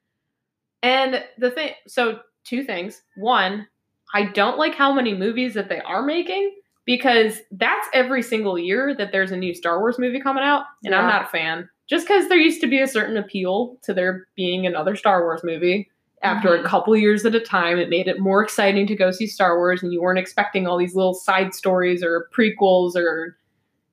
And 0.82 1.24
the 1.38 1.50
thing, 1.50 1.72
so 1.86 2.20
two 2.44 2.62
things. 2.64 3.02
One, 3.16 3.66
I 4.14 4.24
don't 4.26 4.58
like 4.58 4.74
how 4.74 4.92
many 4.92 5.14
movies 5.14 5.54
that 5.54 5.68
they 5.68 5.80
are 5.80 6.02
making 6.02 6.54
because 6.84 7.40
that's 7.52 7.88
every 7.92 8.22
single 8.22 8.58
year 8.58 8.94
that 8.94 9.12
there's 9.12 9.30
a 9.32 9.36
new 9.36 9.54
Star 9.54 9.78
Wars 9.80 9.98
movie 9.98 10.20
coming 10.20 10.42
out. 10.44 10.64
And 10.84 10.94
I'm 10.94 11.06
not 11.08 11.24
a 11.24 11.28
fan. 11.28 11.68
Just 11.90 12.06
because 12.06 12.28
there 12.28 12.38
used 12.38 12.60
to 12.60 12.68
be 12.68 12.80
a 12.80 12.86
certain 12.86 13.16
appeal 13.16 13.76
to 13.82 13.92
there 13.92 14.28
being 14.36 14.64
another 14.64 14.94
Star 14.94 15.22
Wars 15.22 15.42
movie. 15.42 15.90
After 16.22 16.54
a 16.54 16.60
Mhm. 16.60 16.64
couple 16.66 16.96
years 16.96 17.26
at 17.26 17.34
a 17.34 17.40
time, 17.40 17.78
it 17.78 17.88
made 17.88 18.06
it 18.06 18.20
more 18.20 18.42
exciting 18.44 18.86
to 18.86 18.94
go 18.94 19.10
see 19.10 19.26
Star 19.26 19.56
Wars, 19.58 19.82
and 19.82 19.92
you 19.92 20.00
weren't 20.00 20.18
expecting 20.18 20.68
all 20.68 20.76
these 20.78 20.94
little 20.94 21.14
side 21.14 21.52
stories 21.52 22.04
or 22.04 22.28
prequels 22.32 22.94
or 22.94 23.36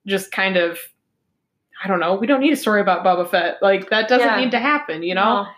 just 0.06 0.30
kind 0.30 0.56
of, 0.56 0.78
I 1.82 1.88
don't 1.88 1.98
know. 1.98 2.14
We 2.14 2.26
don't 2.28 2.40
need 2.40 2.52
a 2.52 2.56
story 2.56 2.80
about 2.80 3.04
Boba 3.04 3.28
Fett. 3.28 3.60
Like 3.62 3.90
that 3.90 4.08
doesn't 4.08 4.26
Yeah. 4.28 4.36
need 4.38 4.52
to 4.52 4.58
happen, 4.60 5.02
you 5.02 5.14
know. 5.16 5.42
No. 5.42 5.48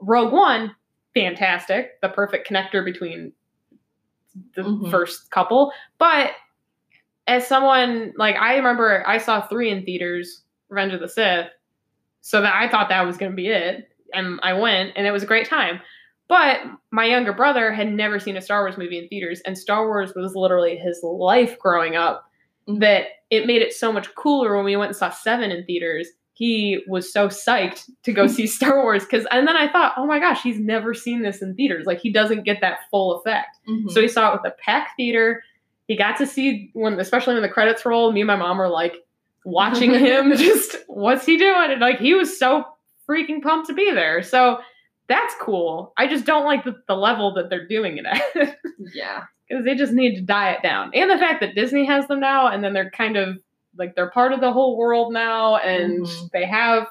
Rogue 0.00 0.32
One, 0.32 0.76
fantastic, 1.14 2.00
the 2.00 2.08
perfect 2.08 2.48
connector 2.48 2.84
between 2.84 3.32
the 4.54 4.62
Mhm. 4.62 4.90
first 4.90 5.30
couple. 5.32 5.72
But 5.98 6.30
as 7.26 7.44
someone 7.46 8.12
like 8.16 8.36
I 8.36 8.54
remember, 8.56 9.02
I 9.06 9.18
saw 9.18 9.40
three 9.40 9.70
in 9.70 9.84
theaters, 9.84 10.44
Revenge 10.68 10.92
of 10.92 11.00
the 11.00 11.08
Sith, 11.08 11.48
so 12.20 12.40
that 12.42 12.54
I 12.54 12.68
thought 12.68 12.88
that 12.88 13.06
was 13.06 13.16
going 13.16 13.32
to 13.32 13.36
be 13.36 13.48
it, 13.48 13.88
and 14.12 14.38
I 14.42 14.52
went, 14.54 14.92
and 14.96 15.06
it 15.06 15.10
was 15.12 15.22
a 15.22 15.26
great 15.26 15.48
time. 15.48 15.80
But 16.28 16.60
my 16.90 17.06
younger 17.06 17.32
brother 17.32 17.72
had 17.72 17.90
never 17.92 18.18
seen 18.20 18.36
a 18.36 18.42
Star 18.42 18.62
Wars 18.62 18.76
movie 18.76 18.98
in 18.98 19.08
theaters, 19.08 19.40
and 19.46 19.56
Star 19.56 19.86
Wars 19.86 20.12
was 20.14 20.34
literally 20.34 20.76
his 20.76 21.00
life 21.02 21.58
growing 21.58 21.96
up. 21.96 22.24
Mhm. 22.68 22.80
That 22.80 23.04
it 23.30 23.46
made 23.46 23.62
it 23.62 23.72
so 23.72 23.90
much 23.92 24.14
cooler 24.14 24.54
when 24.56 24.64
we 24.64 24.76
went 24.76 24.88
and 24.90 24.96
saw 24.96 25.08
Seven 25.10 25.50
in 25.50 25.64
theaters. 25.64 26.08
He 26.34 26.84
was 26.86 27.10
so 27.12 27.28
psyched 27.28 27.88
to 28.04 28.12
go 28.12 28.26
see 28.28 28.46
Star 28.46 28.82
Wars 28.82 29.04
because, 29.04 29.26
and 29.30 29.48
then 29.48 29.56
I 29.56 29.72
thought, 29.72 29.94
oh 29.96 30.06
my 30.06 30.18
gosh, 30.18 30.42
he's 30.42 30.60
never 30.60 30.92
seen 30.94 31.22
this 31.22 31.40
in 31.42 31.54
theaters. 31.54 31.86
Like 31.86 31.98
he 32.00 32.12
doesn't 32.12 32.44
get 32.44 32.60
that 32.60 32.80
full 32.90 33.16
effect. 33.18 33.56
Mhm. 33.68 33.90
So 33.90 34.00
he 34.02 34.08
saw 34.08 34.30
it 34.34 34.42
with 34.42 34.52
a 34.52 34.54
packed 34.62 34.90
theater. 34.96 35.42
He 35.88 35.96
got 35.96 36.18
to 36.18 36.26
see 36.26 36.70
when, 36.74 37.00
especially 37.00 37.32
when 37.34 37.42
the 37.42 37.48
credits 37.48 37.86
roll. 37.86 38.12
Me 38.12 38.20
and 38.20 38.26
my 38.26 38.36
mom 38.36 38.58
were 38.58 38.68
like 38.68 38.96
watching 39.48 39.92
him. 39.94 40.36
just 40.36 40.76
what's 40.86 41.24
he 41.26 41.36
doing? 41.38 41.70
And 41.72 41.80
like 41.80 41.98
he 41.98 42.14
was 42.14 42.38
so 42.38 42.64
freaking 43.08 43.42
pumped 43.42 43.68
to 43.68 43.74
be 43.74 43.90
there. 43.92 44.22
So 44.22 44.58
that's 45.08 45.34
cool. 45.40 45.92
I 45.96 46.06
just 46.06 46.26
don't 46.26 46.44
like 46.44 46.64
the, 46.64 46.76
the 46.86 46.94
level 46.94 47.32
that 47.34 47.48
they're 47.48 47.66
doing 47.66 47.96
it 47.98 48.04
at 48.06 48.58
yeah. 48.94 49.24
because 49.48 49.64
they 49.64 49.74
just 49.74 49.92
need 49.94 50.16
to 50.16 50.20
diet 50.22 50.62
down. 50.62 50.90
And 50.94 51.10
the 51.10 51.16
fact 51.16 51.40
that 51.40 51.54
Disney 51.54 51.86
has 51.86 52.06
them 52.08 52.20
now, 52.20 52.48
and 52.48 52.62
then 52.62 52.74
they're 52.74 52.90
kind 52.90 53.16
of 53.16 53.38
like 53.76 53.94
they're 53.94 54.10
part 54.10 54.32
of 54.32 54.40
the 54.40 54.52
whole 54.52 54.76
world 54.76 55.12
now, 55.12 55.56
and 55.56 56.00
Mhm. 56.04 56.30
they 56.32 56.44
have 56.46 56.86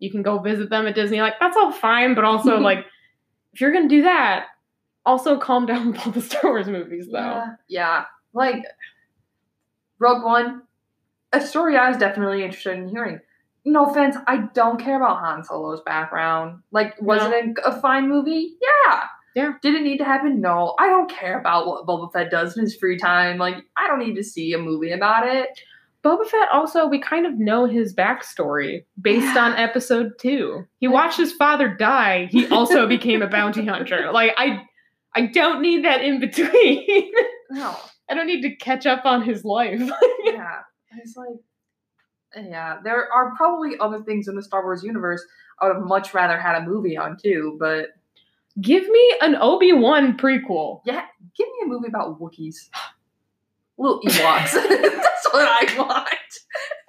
you 0.00 0.10
can 0.10 0.22
go 0.22 0.38
visit 0.38 0.70
them 0.70 0.86
at 0.86 0.94
Disney. 0.94 1.20
Like 1.20 1.34
that's 1.40 1.56
all 1.56 1.70
fine, 1.70 2.14
but 2.14 2.24
also 2.24 2.56
like 2.70 2.86
if 3.52 3.60
you're 3.60 3.72
gonna 3.72 3.88
do 3.88 4.02
that, 4.02 4.46
also 5.06 5.38
calm 5.38 5.66
down 5.66 5.92
with 5.92 6.04
all 6.06 6.12
the 6.12 6.22
Star 6.22 6.50
Wars 6.50 6.66
movies 6.68 7.06
though. 7.12 7.18
Yeah. 7.18 7.54
Yeah. 7.68 8.04
Like 8.32 8.64
Rogue 9.98 10.24
One, 10.24 10.62
a 11.32 11.40
story 11.40 11.76
I 11.76 11.88
was 11.88 11.96
definitely 11.98 12.42
interested 12.44 12.76
in 12.78 12.88
hearing. 12.88 13.20
No 13.64 13.86
offense, 13.86 14.16
I 14.26 14.48
don't 14.54 14.80
care 14.80 14.96
about 14.96 15.20
Han 15.20 15.44
Solo's 15.44 15.82
background. 15.84 16.60
Like, 16.72 17.00
was 17.00 17.20
No. 17.20 17.30
it 17.30 17.44
a, 17.64 17.68
a 17.76 17.80
fine 17.80 18.08
movie? 18.08 18.54
Yeah. 18.88 19.04
Yeah. 19.36 19.52
Did 19.62 19.74
it 19.74 19.82
need 19.82 19.98
to 19.98 20.04
happen? 20.04 20.40
No. 20.40 20.74
I 20.78 20.88
don't 20.88 21.10
care 21.10 21.38
about 21.38 21.66
what 21.66 21.86
Boba 21.86 22.12
Fett 22.12 22.30
does 22.30 22.56
in 22.56 22.62
his 22.64 22.74
free 22.76 22.96
time. 22.98 23.38
Like, 23.38 23.56
I 23.76 23.86
don't 23.86 24.00
need 24.00 24.14
to 24.16 24.24
see 24.24 24.52
a 24.54 24.58
movie 24.58 24.90
about 24.92 25.28
it. 25.28 25.50
Boba 26.02 26.26
Fett 26.26 26.48
also 26.50 26.86
we 26.88 26.98
kind 26.98 27.26
of 27.26 27.38
know 27.38 27.66
his 27.66 27.94
backstory 27.94 28.86
based 29.00 29.34
Yeah. 29.34 29.44
on 29.44 29.52
episode 29.52 30.12
two. 30.18 30.64
He 30.78 30.88
watched 30.88 31.18
his 31.18 31.32
father 31.34 31.68
die. 31.68 32.28
He 32.30 32.48
also 32.48 32.86
became 32.88 33.20
a 33.20 33.28
bounty 33.28 33.66
hunter. 33.66 34.10
Like 34.10 34.32
I 34.38 34.62
I 35.14 35.26
don't 35.26 35.60
need 35.60 35.84
that 35.84 36.00
in 36.02 36.18
between. 36.18 37.12
No. 37.50 37.76
I 38.10 38.14
don't 38.14 38.26
need 38.26 38.40
to 38.42 38.56
catch 38.56 38.86
up 38.86 39.04
on 39.04 39.22
his 39.22 39.44
life. 39.44 39.78
It's 40.96 41.16
like, 41.16 41.28
yeah, 42.36 42.78
there 42.82 43.12
are 43.12 43.34
probably 43.36 43.78
other 43.78 44.02
things 44.02 44.28
in 44.28 44.34
the 44.34 44.42
Star 44.42 44.62
Wars 44.62 44.82
universe 44.82 45.24
I 45.60 45.66
would 45.66 45.76
have 45.76 45.84
much 45.84 46.14
rather 46.14 46.38
had 46.40 46.62
a 46.62 46.66
movie 46.66 46.96
on 46.96 47.18
too, 47.22 47.56
but 47.60 47.88
Give 48.60 48.88
me 48.88 49.14
an 49.20 49.36
Obi 49.36 49.72
Wan 49.72 50.16
prequel. 50.16 50.80
Yeah, 50.84 51.04
give 51.36 51.46
me 51.46 51.54
a 51.64 51.68
movie 51.68 51.86
about 51.88 52.20
Wookiees. 52.20 52.68
Little 53.78 54.00
Ewoks. 54.00 54.52
That's 54.52 55.28
what 55.32 55.46
I 55.48 55.74
want. 55.78 56.08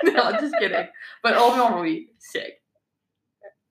No, 0.04 0.32
just 0.32 0.56
kidding. 0.58 0.88
But 1.22 1.36
Obi 1.36 1.60
Wan 1.60 1.76
will 1.76 1.84
be 1.84 2.08
sick. 2.18 2.60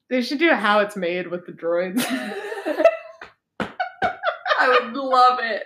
They 0.08 0.22
should 0.22 0.38
do 0.38 0.52
how 0.52 0.78
it's 0.78 0.94
made 0.96 1.26
with 1.26 1.44
the 1.44 1.50
droids. 1.50 2.04
I 3.60 4.68
would 4.68 4.92
love 4.92 5.40
it. 5.42 5.64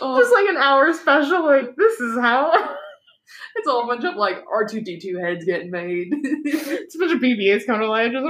Oh, 0.00 0.20
Just 0.20 0.32
like 0.32 0.48
an 0.48 0.56
hour 0.56 0.92
special, 0.92 1.44
like 1.44 1.74
this 1.74 1.98
is 1.98 2.16
how. 2.20 2.76
It's 3.58 3.68
all 3.68 3.84
a 3.84 3.86
bunch 3.86 4.04
of 4.04 4.16
like 4.16 4.44
R 4.50 4.66
two 4.66 4.80
D 4.80 4.98
two 4.98 5.18
heads 5.18 5.44
getting 5.44 5.70
made. 5.70 6.08
it's 6.12 6.94
a 6.94 6.98
bunch 6.98 7.12
of 7.12 7.20
BB-8s 7.20 7.66
coming 7.66 7.82
to 7.82 7.88
life, 7.88 8.12
just 8.12 8.24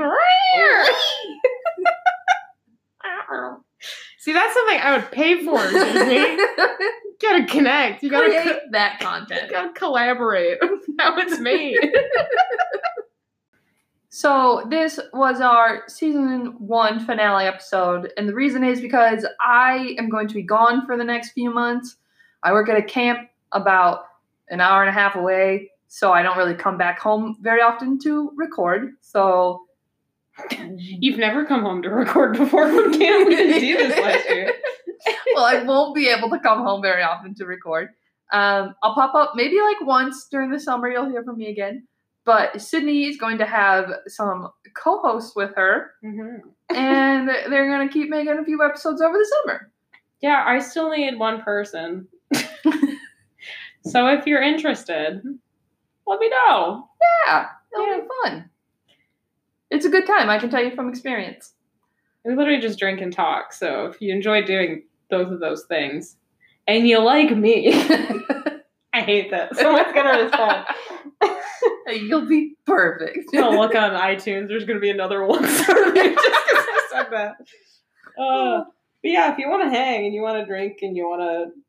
See, 4.18 4.32
that's 4.32 4.52
something 4.52 4.78
I 4.80 4.96
would 4.96 5.10
pay 5.12 5.44
for. 5.44 5.62
You 5.64 7.16
gotta 7.22 7.46
connect. 7.46 8.02
You 8.02 8.10
gotta, 8.10 8.26
Create 8.28 8.44
co- 8.44 8.58
that 8.72 9.00
you 9.00 9.06
content. 9.06 9.50
gotta 9.50 9.72
collaborate. 9.72 10.58
how 10.98 11.16
it's 11.18 11.38
made. 11.38 11.78
So 14.10 14.66
this 14.68 14.98
was 15.12 15.40
our 15.40 15.84
season 15.86 16.54
one 16.58 16.98
finale 16.98 17.44
episode, 17.44 18.12
and 18.16 18.28
the 18.28 18.34
reason 18.34 18.64
is 18.64 18.80
because 18.80 19.24
I 19.40 19.94
am 19.98 20.08
going 20.08 20.26
to 20.28 20.34
be 20.34 20.42
gone 20.42 20.84
for 20.86 20.96
the 20.96 21.04
next 21.04 21.30
few 21.32 21.50
months. 21.52 21.96
I 22.42 22.52
work 22.52 22.68
at 22.68 22.76
a 22.76 22.82
camp 22.82 23.28
about 23.52 24.00
an 24.50 24.60
hour 24.60 24.82
and 24.82 24.90
a 24.90 24.92
half 24.92 25.16
away, 25.16 25.70
so 25.88 26.12
I 26.12 26.22
don't 26.22 26.36
really 26.36 26.54
come 26.54 26.78
back 26.78 26.98
home 26.98 27.36
very 27.40 27.60
often 27.60 27.98
to 28.00 28.32
record. 28.36 28.92
So 29.00 29.62
You've 30.78 31.18
never 31.18 31.44
come 31.44 31.62
home 31.62 31.82
to 31.82 31.90
record 31.90 32.36
before 32.36 32.68
from 32.68 32.98
camp. 32.98 33.28
We 33.28 33.36
didn't 33.36 33.60
do 33.60 33.76
this 33.76 33.98
last 33.98 34.28
year. 34.28 34.52
well, 35.34 35.44
I 35.44 35.62
won't 35.62 35.94
be 35.94 36.08
able 36.08 36.30
to 36.30 36.38
come 36.38 36.60
home 36.60 36.82
very 36.82 37.02
often 37.02 37.34
to 37.36 37.46
record. 37.46 37.88
Um, 38.32 38.74
I'll 38.82 38.94
pop 38.94 39.14
up 39.14 39.32
maybe 39.34 39.58
like 39.60 39.80
once 39.80 40.28
during 40.30 40.50
the 40.50 40.60
summer. 40.60 40.88
You'll 40.88 41.08
hear 41.08 41.24
from 41.24 41.38
me 41.38 41.50
again. 41.50 41.86
But 42.24 42.60
Sydney 42.60 43.06
is 43.06 43.16
going 43.16 43.38
to 43.38 43.46
have 43.46 43.90
some 44.06 44.48
co-hosts 44.76 45.34
with 45.34 45.50
her, 45.56 45.92
and 46.02 47.28
they're 47.28 47.70
going 47.70 47.88
to 47.88 47.92
keep 47.92 48.10
making 48.10 48.38
a 48.38 48.44
few 48.44 48.62
episodes 48.62 49.00
over 49.00 49.16
the 49.16 49.34
summer. 49.42 49.72
Yeah, 50.20 50.44
I 50.46 50.58
still 50.58 50.90
need 50.90 51.18
one 51.18 51.40
person. 51.40 52.06
So 53.88 54.06
if 54.08 54.26
you're 54.26 54.42
interested, 54.42 55.22
let 56.06 56.20
me 56.20 56.28
know. 56.30 56.88
Yeah, 57.26 57.46
it'll 57.72 57.86
Yeah. 57.86 58.00
be 58.00 58.06
fun. 58.24 58.50
It's 59.70 59.84
a 59.84 59.90
good 59.90 60.06
time. 60.06 60.30
I 60.30 60.38
can 60.38 60.50
tell 60.50 60.62
you 60.64 60.74
from 60.74 60.88
experience. 60.88 61.54
We 62.24 62.34
literally 62.34 62.60
just 62.60 62.78
drink 62.78 63.00
and 63.00 63.12
talk. 63.12 63.52
So 63.52 63.86
if 63.86 64.00
you 64.00 64.12
enjoy 64.14 64.42
doing 64.42 64.84
both 65.10 65.30
of 65.32 65.40
those 65.40 65.64
things, 65.66 66.16
and 66.66 66.86
you 66.86 66.98
like 67.00 67.30
me, 67.36 67.68
I 68.92 69.00
hate 69.00 69.30
that. 69.30 69.56
Someone's 69.56 69.92
gonna 69.94 70.22
respond. 70.24 70.66
You'll 71.88 72.26
be 72.26 72.54
perfect. 72.66 73.30
Gonna 73.32 73.58
look 73.58 73.74
on 73.74 73.92
iTunes. 73.92 74.48
There's 74.48 74.64
gonna 74.64 74.78
be 74.80 74.90
another 74.90 75.24
one 75.24 75.46
star 75.46 75.86
review 75.86 76.14
just 76.14 76.44
because 76.46 76.64
I 76.66 76.86
said 76.90 77.06
that. 77.12 77.36
Uh, 78.22 78.64
but 79.02 79.10
yeah, 79.10 79.32
if 79.32 79.38
you 79.38 79.48
want 79.48 79.62
to 79.62 79.70
hang 79.70 80.04
and 80.04 80.14
you 80.14 80.20
want 80.20 80.38
to 80.38 80.44
drink 80.44 80.78
and 80.82 80.94
you 80.96 81.08
want 81.08 81.22
to 81.22 81.60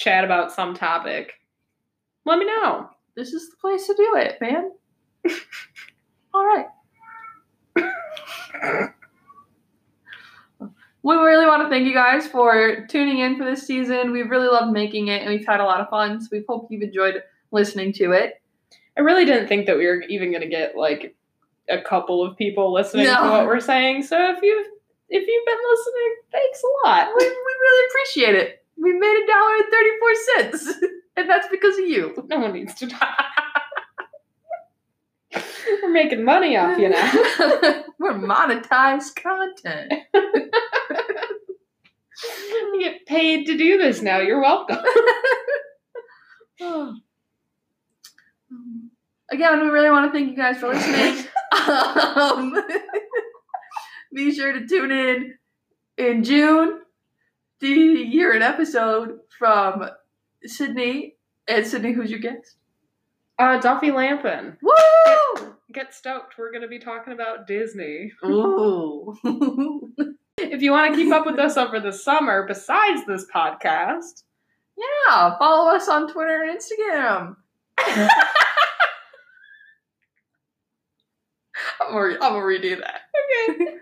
chat 0.00 0.24
about 0.24 0.50
some 0.50 0.74
topic, 0.74 1.34
let 2.24 2.38
me 2.38 2.46
know. 2.46 2.88
this 3.16 3.32
is 3.32 3.50
the 3.50 3.56
place 3.56 3.86
to 3.86 3.94
do 3.94 4.14
it, 4.16 4.40
man. 4.40 4.72
All 6.34 6.44
right. 6.44 6.66
We 11.02 11.14
really 11.14 11.46
want 11.46 11.62
to 11.62 11.70
thank 11.70 11.86
you 11.86 11.94
guys 11.94 12.26
for 12.26 12.86
tuning 12.88 13.20
in 13.20 13.38
for 13.38 13.44
this 13.46 13.66
season. 13.66 14.12
We've 14.12 14.28
really 14.28 14.48
loved 14.48 14.70
making 14.70 15.08
it 15.08 15.22
and 15.22 15.30
we've 15.30 15.46
had 15.46 15.60
a 15.60 15.64
lot 15.64 15.80
of 15.80 15.88
fun. 15.88 16.20
So 16.20 16.28
we 16.30 16.44
hope 16.46 16.66
you've 16.68 16.82
enjoyed 16.82 17.22
listening 17.52 17.94
to 17.94 18.12
it. 18.12 18.34
I 18.98 19.00
really 19.00 19.24
didn't 19.24 19.48
think 19.48 19.64
that 19.64 19.78
we 19.78 19.86
were 19.86 20.02
even 20.02 20.30
gonna 20.30 20.46
get 20.46 20.76
like 20.76 21.16
a 21.70 21.80
couple 21.80 22.22
of 22.22 22.36
people 22.36 22.70
listening 22.70 23.06
to 23.06 23.12
what 23.30 23.46
we're 23.46 23.60
saying. 23.60 24.02
So 24.02 24.30
if 24.30 24.42
you've 24.42 24.66
if 25.08 25.26
you've 25.26 25.46
been 25.46 25.58
listening, 25.70 26.16
thanks 26.32 26.62
a 26.62 26.86
lot. 26.86 27.08
We, 27.18 27.24
we 27.24 27.30
really 27.30 27.86
appreciate 27.88 28.34
it. 28.34 28.59
We 28.80 28.92
made 28.92 29.22
a 29.22 29.26
dollar 29.26 29.54
and 29.56 29.70
34 29.70 30.14
cents. 30.14 30.84
And 31.16 31.28
that's 31.28 31.48
because 31.48 31.76
of 31.76 31.86
you. 31.86 32.14
No 32.30 32.38
one 32.38 32.52
needs 32.52 32.72
to 32.76 32.86
talk. 32.86 33.18
we're 35.82 35.90
making 35.92 36.24
money 36.24 36.56
off 36.56 36.78
you 36.78 36.88
now. 36.88 37.12
We're 37.98 38.14
monetized 38.14 39.16
content. 39.16 39.92
You 42.72 42.80
get 42.80 43.04
paid 43.06 43.46
to 43.46 43.58
do 43.58 43.76
this 43.76 44.00
now. 44.00 44.20
You're 44.20 44.40
welcome. 44.40 44.78
Again, 49.30 49.60
we 49.60 49.68
really 49.68 49.90
want 49.90 50.10
to 50.10 50.18
thank 50.18 50.30
you 50.30 50.36
guys 50.36 50.58
for 50.58 50.68
listening. 50.68 51.26
um, 51.68 52.54
be 54.14 54.32
sure 54.32 54.52
to 54.52 54.66
tune 54.66 54.90
in 54.90 55.34
in 55.98 56.24
June 56.24 56.80
to 57.60 58.04
hear 58.10 58.32
an 58.32 58.42
episode 58.42 59.20
from 59.38 59.88
Sydney. 60.44 61.16
And 61.48 61.66
Sydney, 61.66 61.92
who's 61.92 62.10
your 62.10 62.20
guest? 62.20 62.56
Uh, 63.38 63.58
Duffy 63.58 63.90
Lampin. 63.90 64.56
Woo! 64.62 65.54
Get 65.72 65.94
stoked. 65.94 66.36
We're 66.38 66.50
going 66.50 66.62
to 66.62 66.68
be 66.68 66.78
talking 66.78 67.12
about 67.12 67.46
Disney. 67.46 68.12
Ooh. 68.24 69.16
If 70.42 70.62
you 70.62 70.72
want 70.72 70.94
to 70.94 70.98
keep 70.98 71.12
up 71.12 71.26
with 71.26 71.38
us 71.38 71.58
over 71.58 71.80
the 71.80 71.92
summer, 71.92 72.46
besides 72.46 73.04
this 73.06 73.26
podcast, 73.34 74.22
yeah, 74.76 75.36
follow 75.38 75.74
us 75.74 75.86
on 75.86 76.10
Twitter 76.10 76.42
and 76.42 76.58
Instagram. 76.58 77.36
I'm 81.80 81.92
gonna, 81.92 82.14
I'm 82.14 82.32
gonna 82.32 82.44
redo 82.44 82.78
that. 82.78 83.00
okay. 83.50 83.76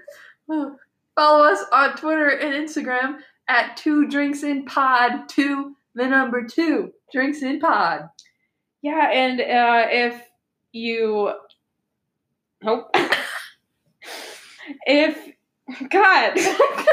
Follow 1.16 1.44
us 1.44 1.64
on 1.72 1.96
Twitter 1.96 2.28
and 2.28 2.54
Instagram 2.54 3.18
at 3.48 3.76
two 3.76 4.08
drinks 4.08 4.42
in 4.42 4.64
pod 4.64 5.28
two 5.28 5.74
the 5.94 6.06
number 6.06 6.44
two 6.44 6.92
drinks 7.12 7.42
in 7.42 7.58
pod. 7.58 8.08
Yeah, 8.82 9.10
and 9.10 9.40
uh, 9.40 9.86
if 9.90 10.22
you, 10.72 11.32
nope, 12.62 12.90
if 14.86 15.18
God, 15.90 16.38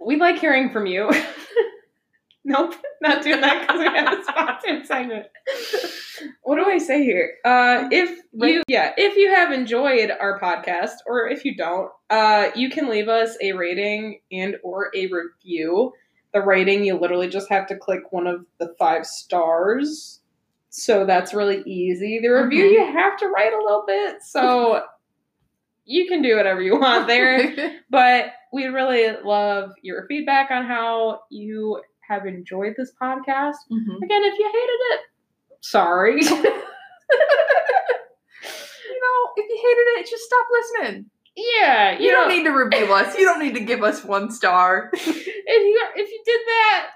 we 0.00 0.16
like 0.16 0.40
hearing 0.40 0.70
from 0.70 0.86
you. 0.86 1.08
nope, 2.44 2.74
not 3.00 3.22
doing 3.22 3.40
that 3.40 3.60
because 3.60 3.78
we 3.78 3.84
have 3.86 4.18
a 4.18 4.24
sponsored 4.24 4.86
segment. 4.86 5.26
What 6.42 6.56
do 6.56 6.64
I 6.64 6.78
say 6.78 7.02
here? 7.04 7.34
Uh, 7.44 7.88
if 7.90 8.18
you, 8.32 8.62
yeah, 8.68 8.92
if 8.96 9.16
you 9.16 9.30
have 9.34 9.52
enjoyed 9.52 10.10
our 10.10 10.38
podcast, 10.40 10.96
or 11.06 11.28
if 11.28 11.44
you 11.44 11.56
don't, 11.56 11.90
uh, 12.10 12.50
you 12.54 12.70
can 12.70 12.88
leave 12.88 13.08
us 13.08 13.36
a 13.40 13.52
rating 13.52 14.20
and 14.32 14.56
or 14.62 14.90
a 14.94 15.06
review. 15.08 15.92
The 16.32 16.40
rating, 16.42 16.84
you 16.84 16.96
literally 16.98 17.28
just 17.28 17.48
have 17.50 17.66
to 17.68 17.76
click 17.76 18.12
one 18.12 18.26
of 18.26 18.44
the 18.58 18.74
five 18.78 19.04
stars. 19.06 20.20
So 20.68 21.04
that's 21.04 21.34
really 21.34 21.62
easy. 21.66 22.20
The 22.22 22.28
review, 22.28 22.64
Mhm. 22.64 22.72
you 22.72 22.84
have 22.92 23.16
to 23.18 23.26
write 23.28 23.52
a 23.52 23.58
little 23.62 23.84
bit. 23.86 24.22
So 24.22 24.82
you 25.84 26.06
can 26.06 26.22
do 26.22 26.36
whatever 26.36 26.60
you 26.60 26.78
want 26.78 27.06
there. 27.08 27.80
But 27.90 28.26
we 28.52 28.66
really 28.66 29.12
love 29.24 29.70
your 29.82 30.06
feedback 30.06 30.50
on 30.50 30.64
how 30.66 31.22
you 31.30 31.80
have 32.08 32.26
enjoyed 32.26 32.74
this 32.76 32.92
podcast. 33.00 33.56
Mhm. 33.70 33.96
Again, 34.02 34.22
if 34.24 34.38
you 34.38 34.46
hated 34.46 34.80
it, 34.94 35.00
sorry. 35.60 36.20
You 38.88 39.00
know, 39.00 39.30
if 39.36 39.48
you 39.48 39.56
hated 39.56 40.00
it, 40.00 40.10
just 40.10 40.24
stop 40.24 40.46
listening. 40.52 41.06
yeah, 41.36 41.96
You, 41.98 42.04
you, 42.06 42.10
don't 42.10 42.28
know, 42.28 42.34
need 42.34 42.44
to 42.44 42.50
review 42.50 42.92
us. 42.92 43.16
You 43.16 43.24
don't 43.24 43.40
need 43.40 43.54
to 43.54 43.60
give 43.60 43.82
us 43.82 44.04
one 44.04 44.30
star. 44.30 44.90
if 44.94 45.06
you 45.06 45.86
if 45.96 46.08
you 46.10 46.22
did 46.26 46.40
that, 46.46 46.86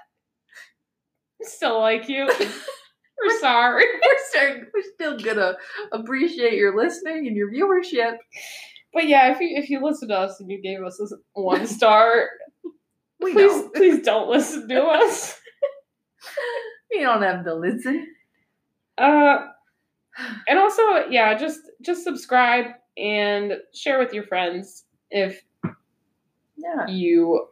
I 1.41 1.47
still 1.47 1.79
like 1.79 2.07
you. 2.09 2.27
We're 2.27 3.39
sorry. 3.39 3.85
we're 4.03 4.17
still, 4.29 4.61
we're 4.73 4.93
still 4.93 5.17
gonna 5.19 5.53
appreciate 5.93 6.53
your 6.53 6.75
listening 6.77 7.27
and 7.27 7.35
your 7.35 7.51
viewership. 7.51 8.17
But 8.93 9.07
yeah, 9.07 9.31
if 9.31 9.39
you 9.39 9.57
if 9.57 9.69
you 9.69 9.83
listen 9.83 10.09
to 10.09 10.15
us 10.17 10.39
and 10.39 10.49
you 10.51 10.61
gave 10.61 10.83
us 10.83 10.97
this 10.99 11.13
one 11.33 11.65
star, 11.65 12.27
We 13.21 13.31
please 13.33 13.51
know. 13.63 13.69
please 13.73 14.03
don't 14.05 14.29
listen 14.29 14.67
to 14.67 14.83
us. 14.83 15.39
You 16.91 17.01
don't 17.01 17.21
have 17.23 17.45
to 17.45 17.55
listen. 17.55 18.05
Uh, 18.97 19.47
and 20.47 20.57
also, 20.59 20.81
yeah, 21.09 21.37
just 21.37 21.59
just 21.81 22.03
subscribe 22.03 22.67
and 22.97 23.53
share 23.73 23.99
with 23.99 24.13
your 24.13 24.23
friends 24.23 24.85
if 25.11 25.41
Yeah. 26.57 26.87
you 26.87 27.47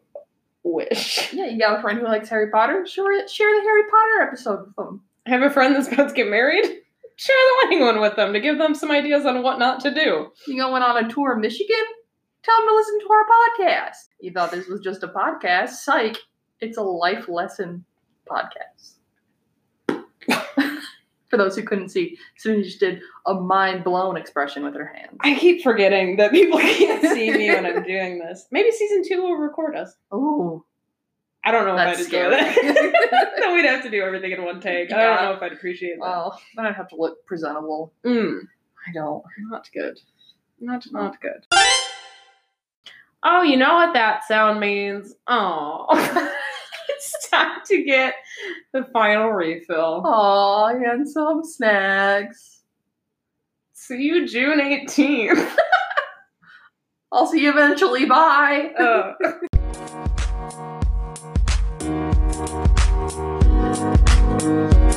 wish. 0.64 1.34
Yeah, 1.34 1.46
you 1.48 1.60
got 1.60 1.80
a 1.80 1.82
friend 1.82 2.00
who 2.00 2.06
likes 2.06 2.30
Harry 2.30 2.50
Potter? 2.50 2.86
Share, 2.86 3.28
share 3.28 3.52
the 3.56 3.62
Harry 3.62 3.84
Potter 3.92 4.22
episode 4.28 4.66
with 4.68 4.76
them. 4.78 5.02
I 5.26 5.32
have 5.32 5.42
a 5.42 5.50
friend 5.50 5.76
that's 5.76 5.92
about 5.92 6.10
to 6.10 6.16
get 6.16 6.30
married. 6.30 6.64
share 7.16 7.36
the 7.36 7.56
wedding 7.68 7.82
one 7.82 8.00
with 8.00 8.16
them 8.16 8.32
to 8.34 8.40
give 8.40 8.58
them 8.58 8.74
some 8.74 8.90
ideas 8.92 9.26
on 9.26 9.44
what 9.44 9.60
not 9.60 9.82
to 9.82 9.94
do. 9.94 10.32
You 10.48 10.58
going 10.58 10.82
on 10.82 11.04
a 11.04 11.10
tour 11.10 11.34
of 11.34 11.40
Michigan? 11.40 11.76
Tell 12.44 12.58
them 12.58 12.68
to 12.70 12.76
listen 12.76 13.00
to 13.02 13.10
our 13.12 13.26
podcast. 13.26 14.08
You 14.20 14.32
thought 14.32 14.52
this 14.52 14.68
was 14.68 14.80
just 14.82 15.04
a 15.04 15.08
podcast? 15.10 15.70
Psych. 15.70 16.18
It's 16.62 16.78
a 16.78 16.82
life 16.82 17.28
lesson 17.28 17.84
podcast. 18.30 18.94
For 21.34 21.38
those 21.38 21.56
who 21.56 21.64
couldn't 21.64 21.90
see, 21.90 22.16
Susan 22.38 22.64
just 22.64 22.80
did 22.80 23.02
a 23.26 23.34
mind 23.34 23.84
blown 23.84 24.18
expression 24.18 24.64
with 24.64 24.76
her 24.76 24.86
hands. 24.86 25.18
I 25.22 25.34
keep 25.34 25.64
forgetting 25.64 26.18
that 26.18 26.30
people 26.30 26.60
can't 26.60 27.02
see 27.02 27.32
me 27.32 27.48
when 27.48 27.66
I'm 27.66 27.82
doing 27.82 28.20
this. 28.20 28.46
Maybe 28.52 28.70
season 28.70 29.02
two 29.04 29.24
will 29.24 29.38
record 29.38 29.76
us. 29.76 29.96
Oh, 30.12 30.64
I 31.44 31.50
don't 31.50 31.66
know 31.66 31.76
That's 31.76 32.02
if 32.02 32.14
I'd 32.14 32.14
enjoy 32.14 32.30
that. 32.30 33.36
then 33.40 33.56
we'd 33.56 33.66
have 33.66 33.82
to 33.82 33.90
do 33.90 34.04
everything 34.04 34.32
in 34.32 34.46
one 34.46 34.62
take. 34.62 34.94
I 34.94 35.02
don't 35.02 35.24
know 35.24 35.32
if 35.32 35.42
I'd 35.42 35.54
appreciate 35.54 35.96
that. 35.96 36.02
well, 36.02 36.40
then 36.56 36.68
I'd 36.68 36.76
have 36.76 36.90
to 36.90 36.98
look 36.98 37.26
presentable. 37.26 37.92
Mm, 38.06 38.42
I 38.88 38.92
don't. 38.94 39.24
not 39.50 39.68
good. 39.74 40.00
Not 40.60 40.86
not 40.92 41.20
good. 41.20 41.48
Oh, 43.24 43.42
you 43.42 43.58
know 43.58 43.74
what 43.74 43.94
that 43.96 44.24
sound 44.28 44.60
means? 44.60 45.16
Oh, 45.26 45.88
it's 46.90 47.23
time 47.34 47.62
to 47.66 47.84
get 47.84 48.16
the 48.72 48.86
final 48.94 49.30
refill. 49.30 50.02
Aw, 50.06 50.68
and 50.68 51.10
some 51.10 51.44
snacks. 51.44 52.62
See 53.74 54.04
you 54.04 54.28
June 54.28 54.60
18th. 54.60 55.56
I'll 57.12 57.28
see 57.28 57.42
you 57.44 57.52
eventually. 57.52 58.06
Bye. 58.06 58.72
Uh. 58.80 59.14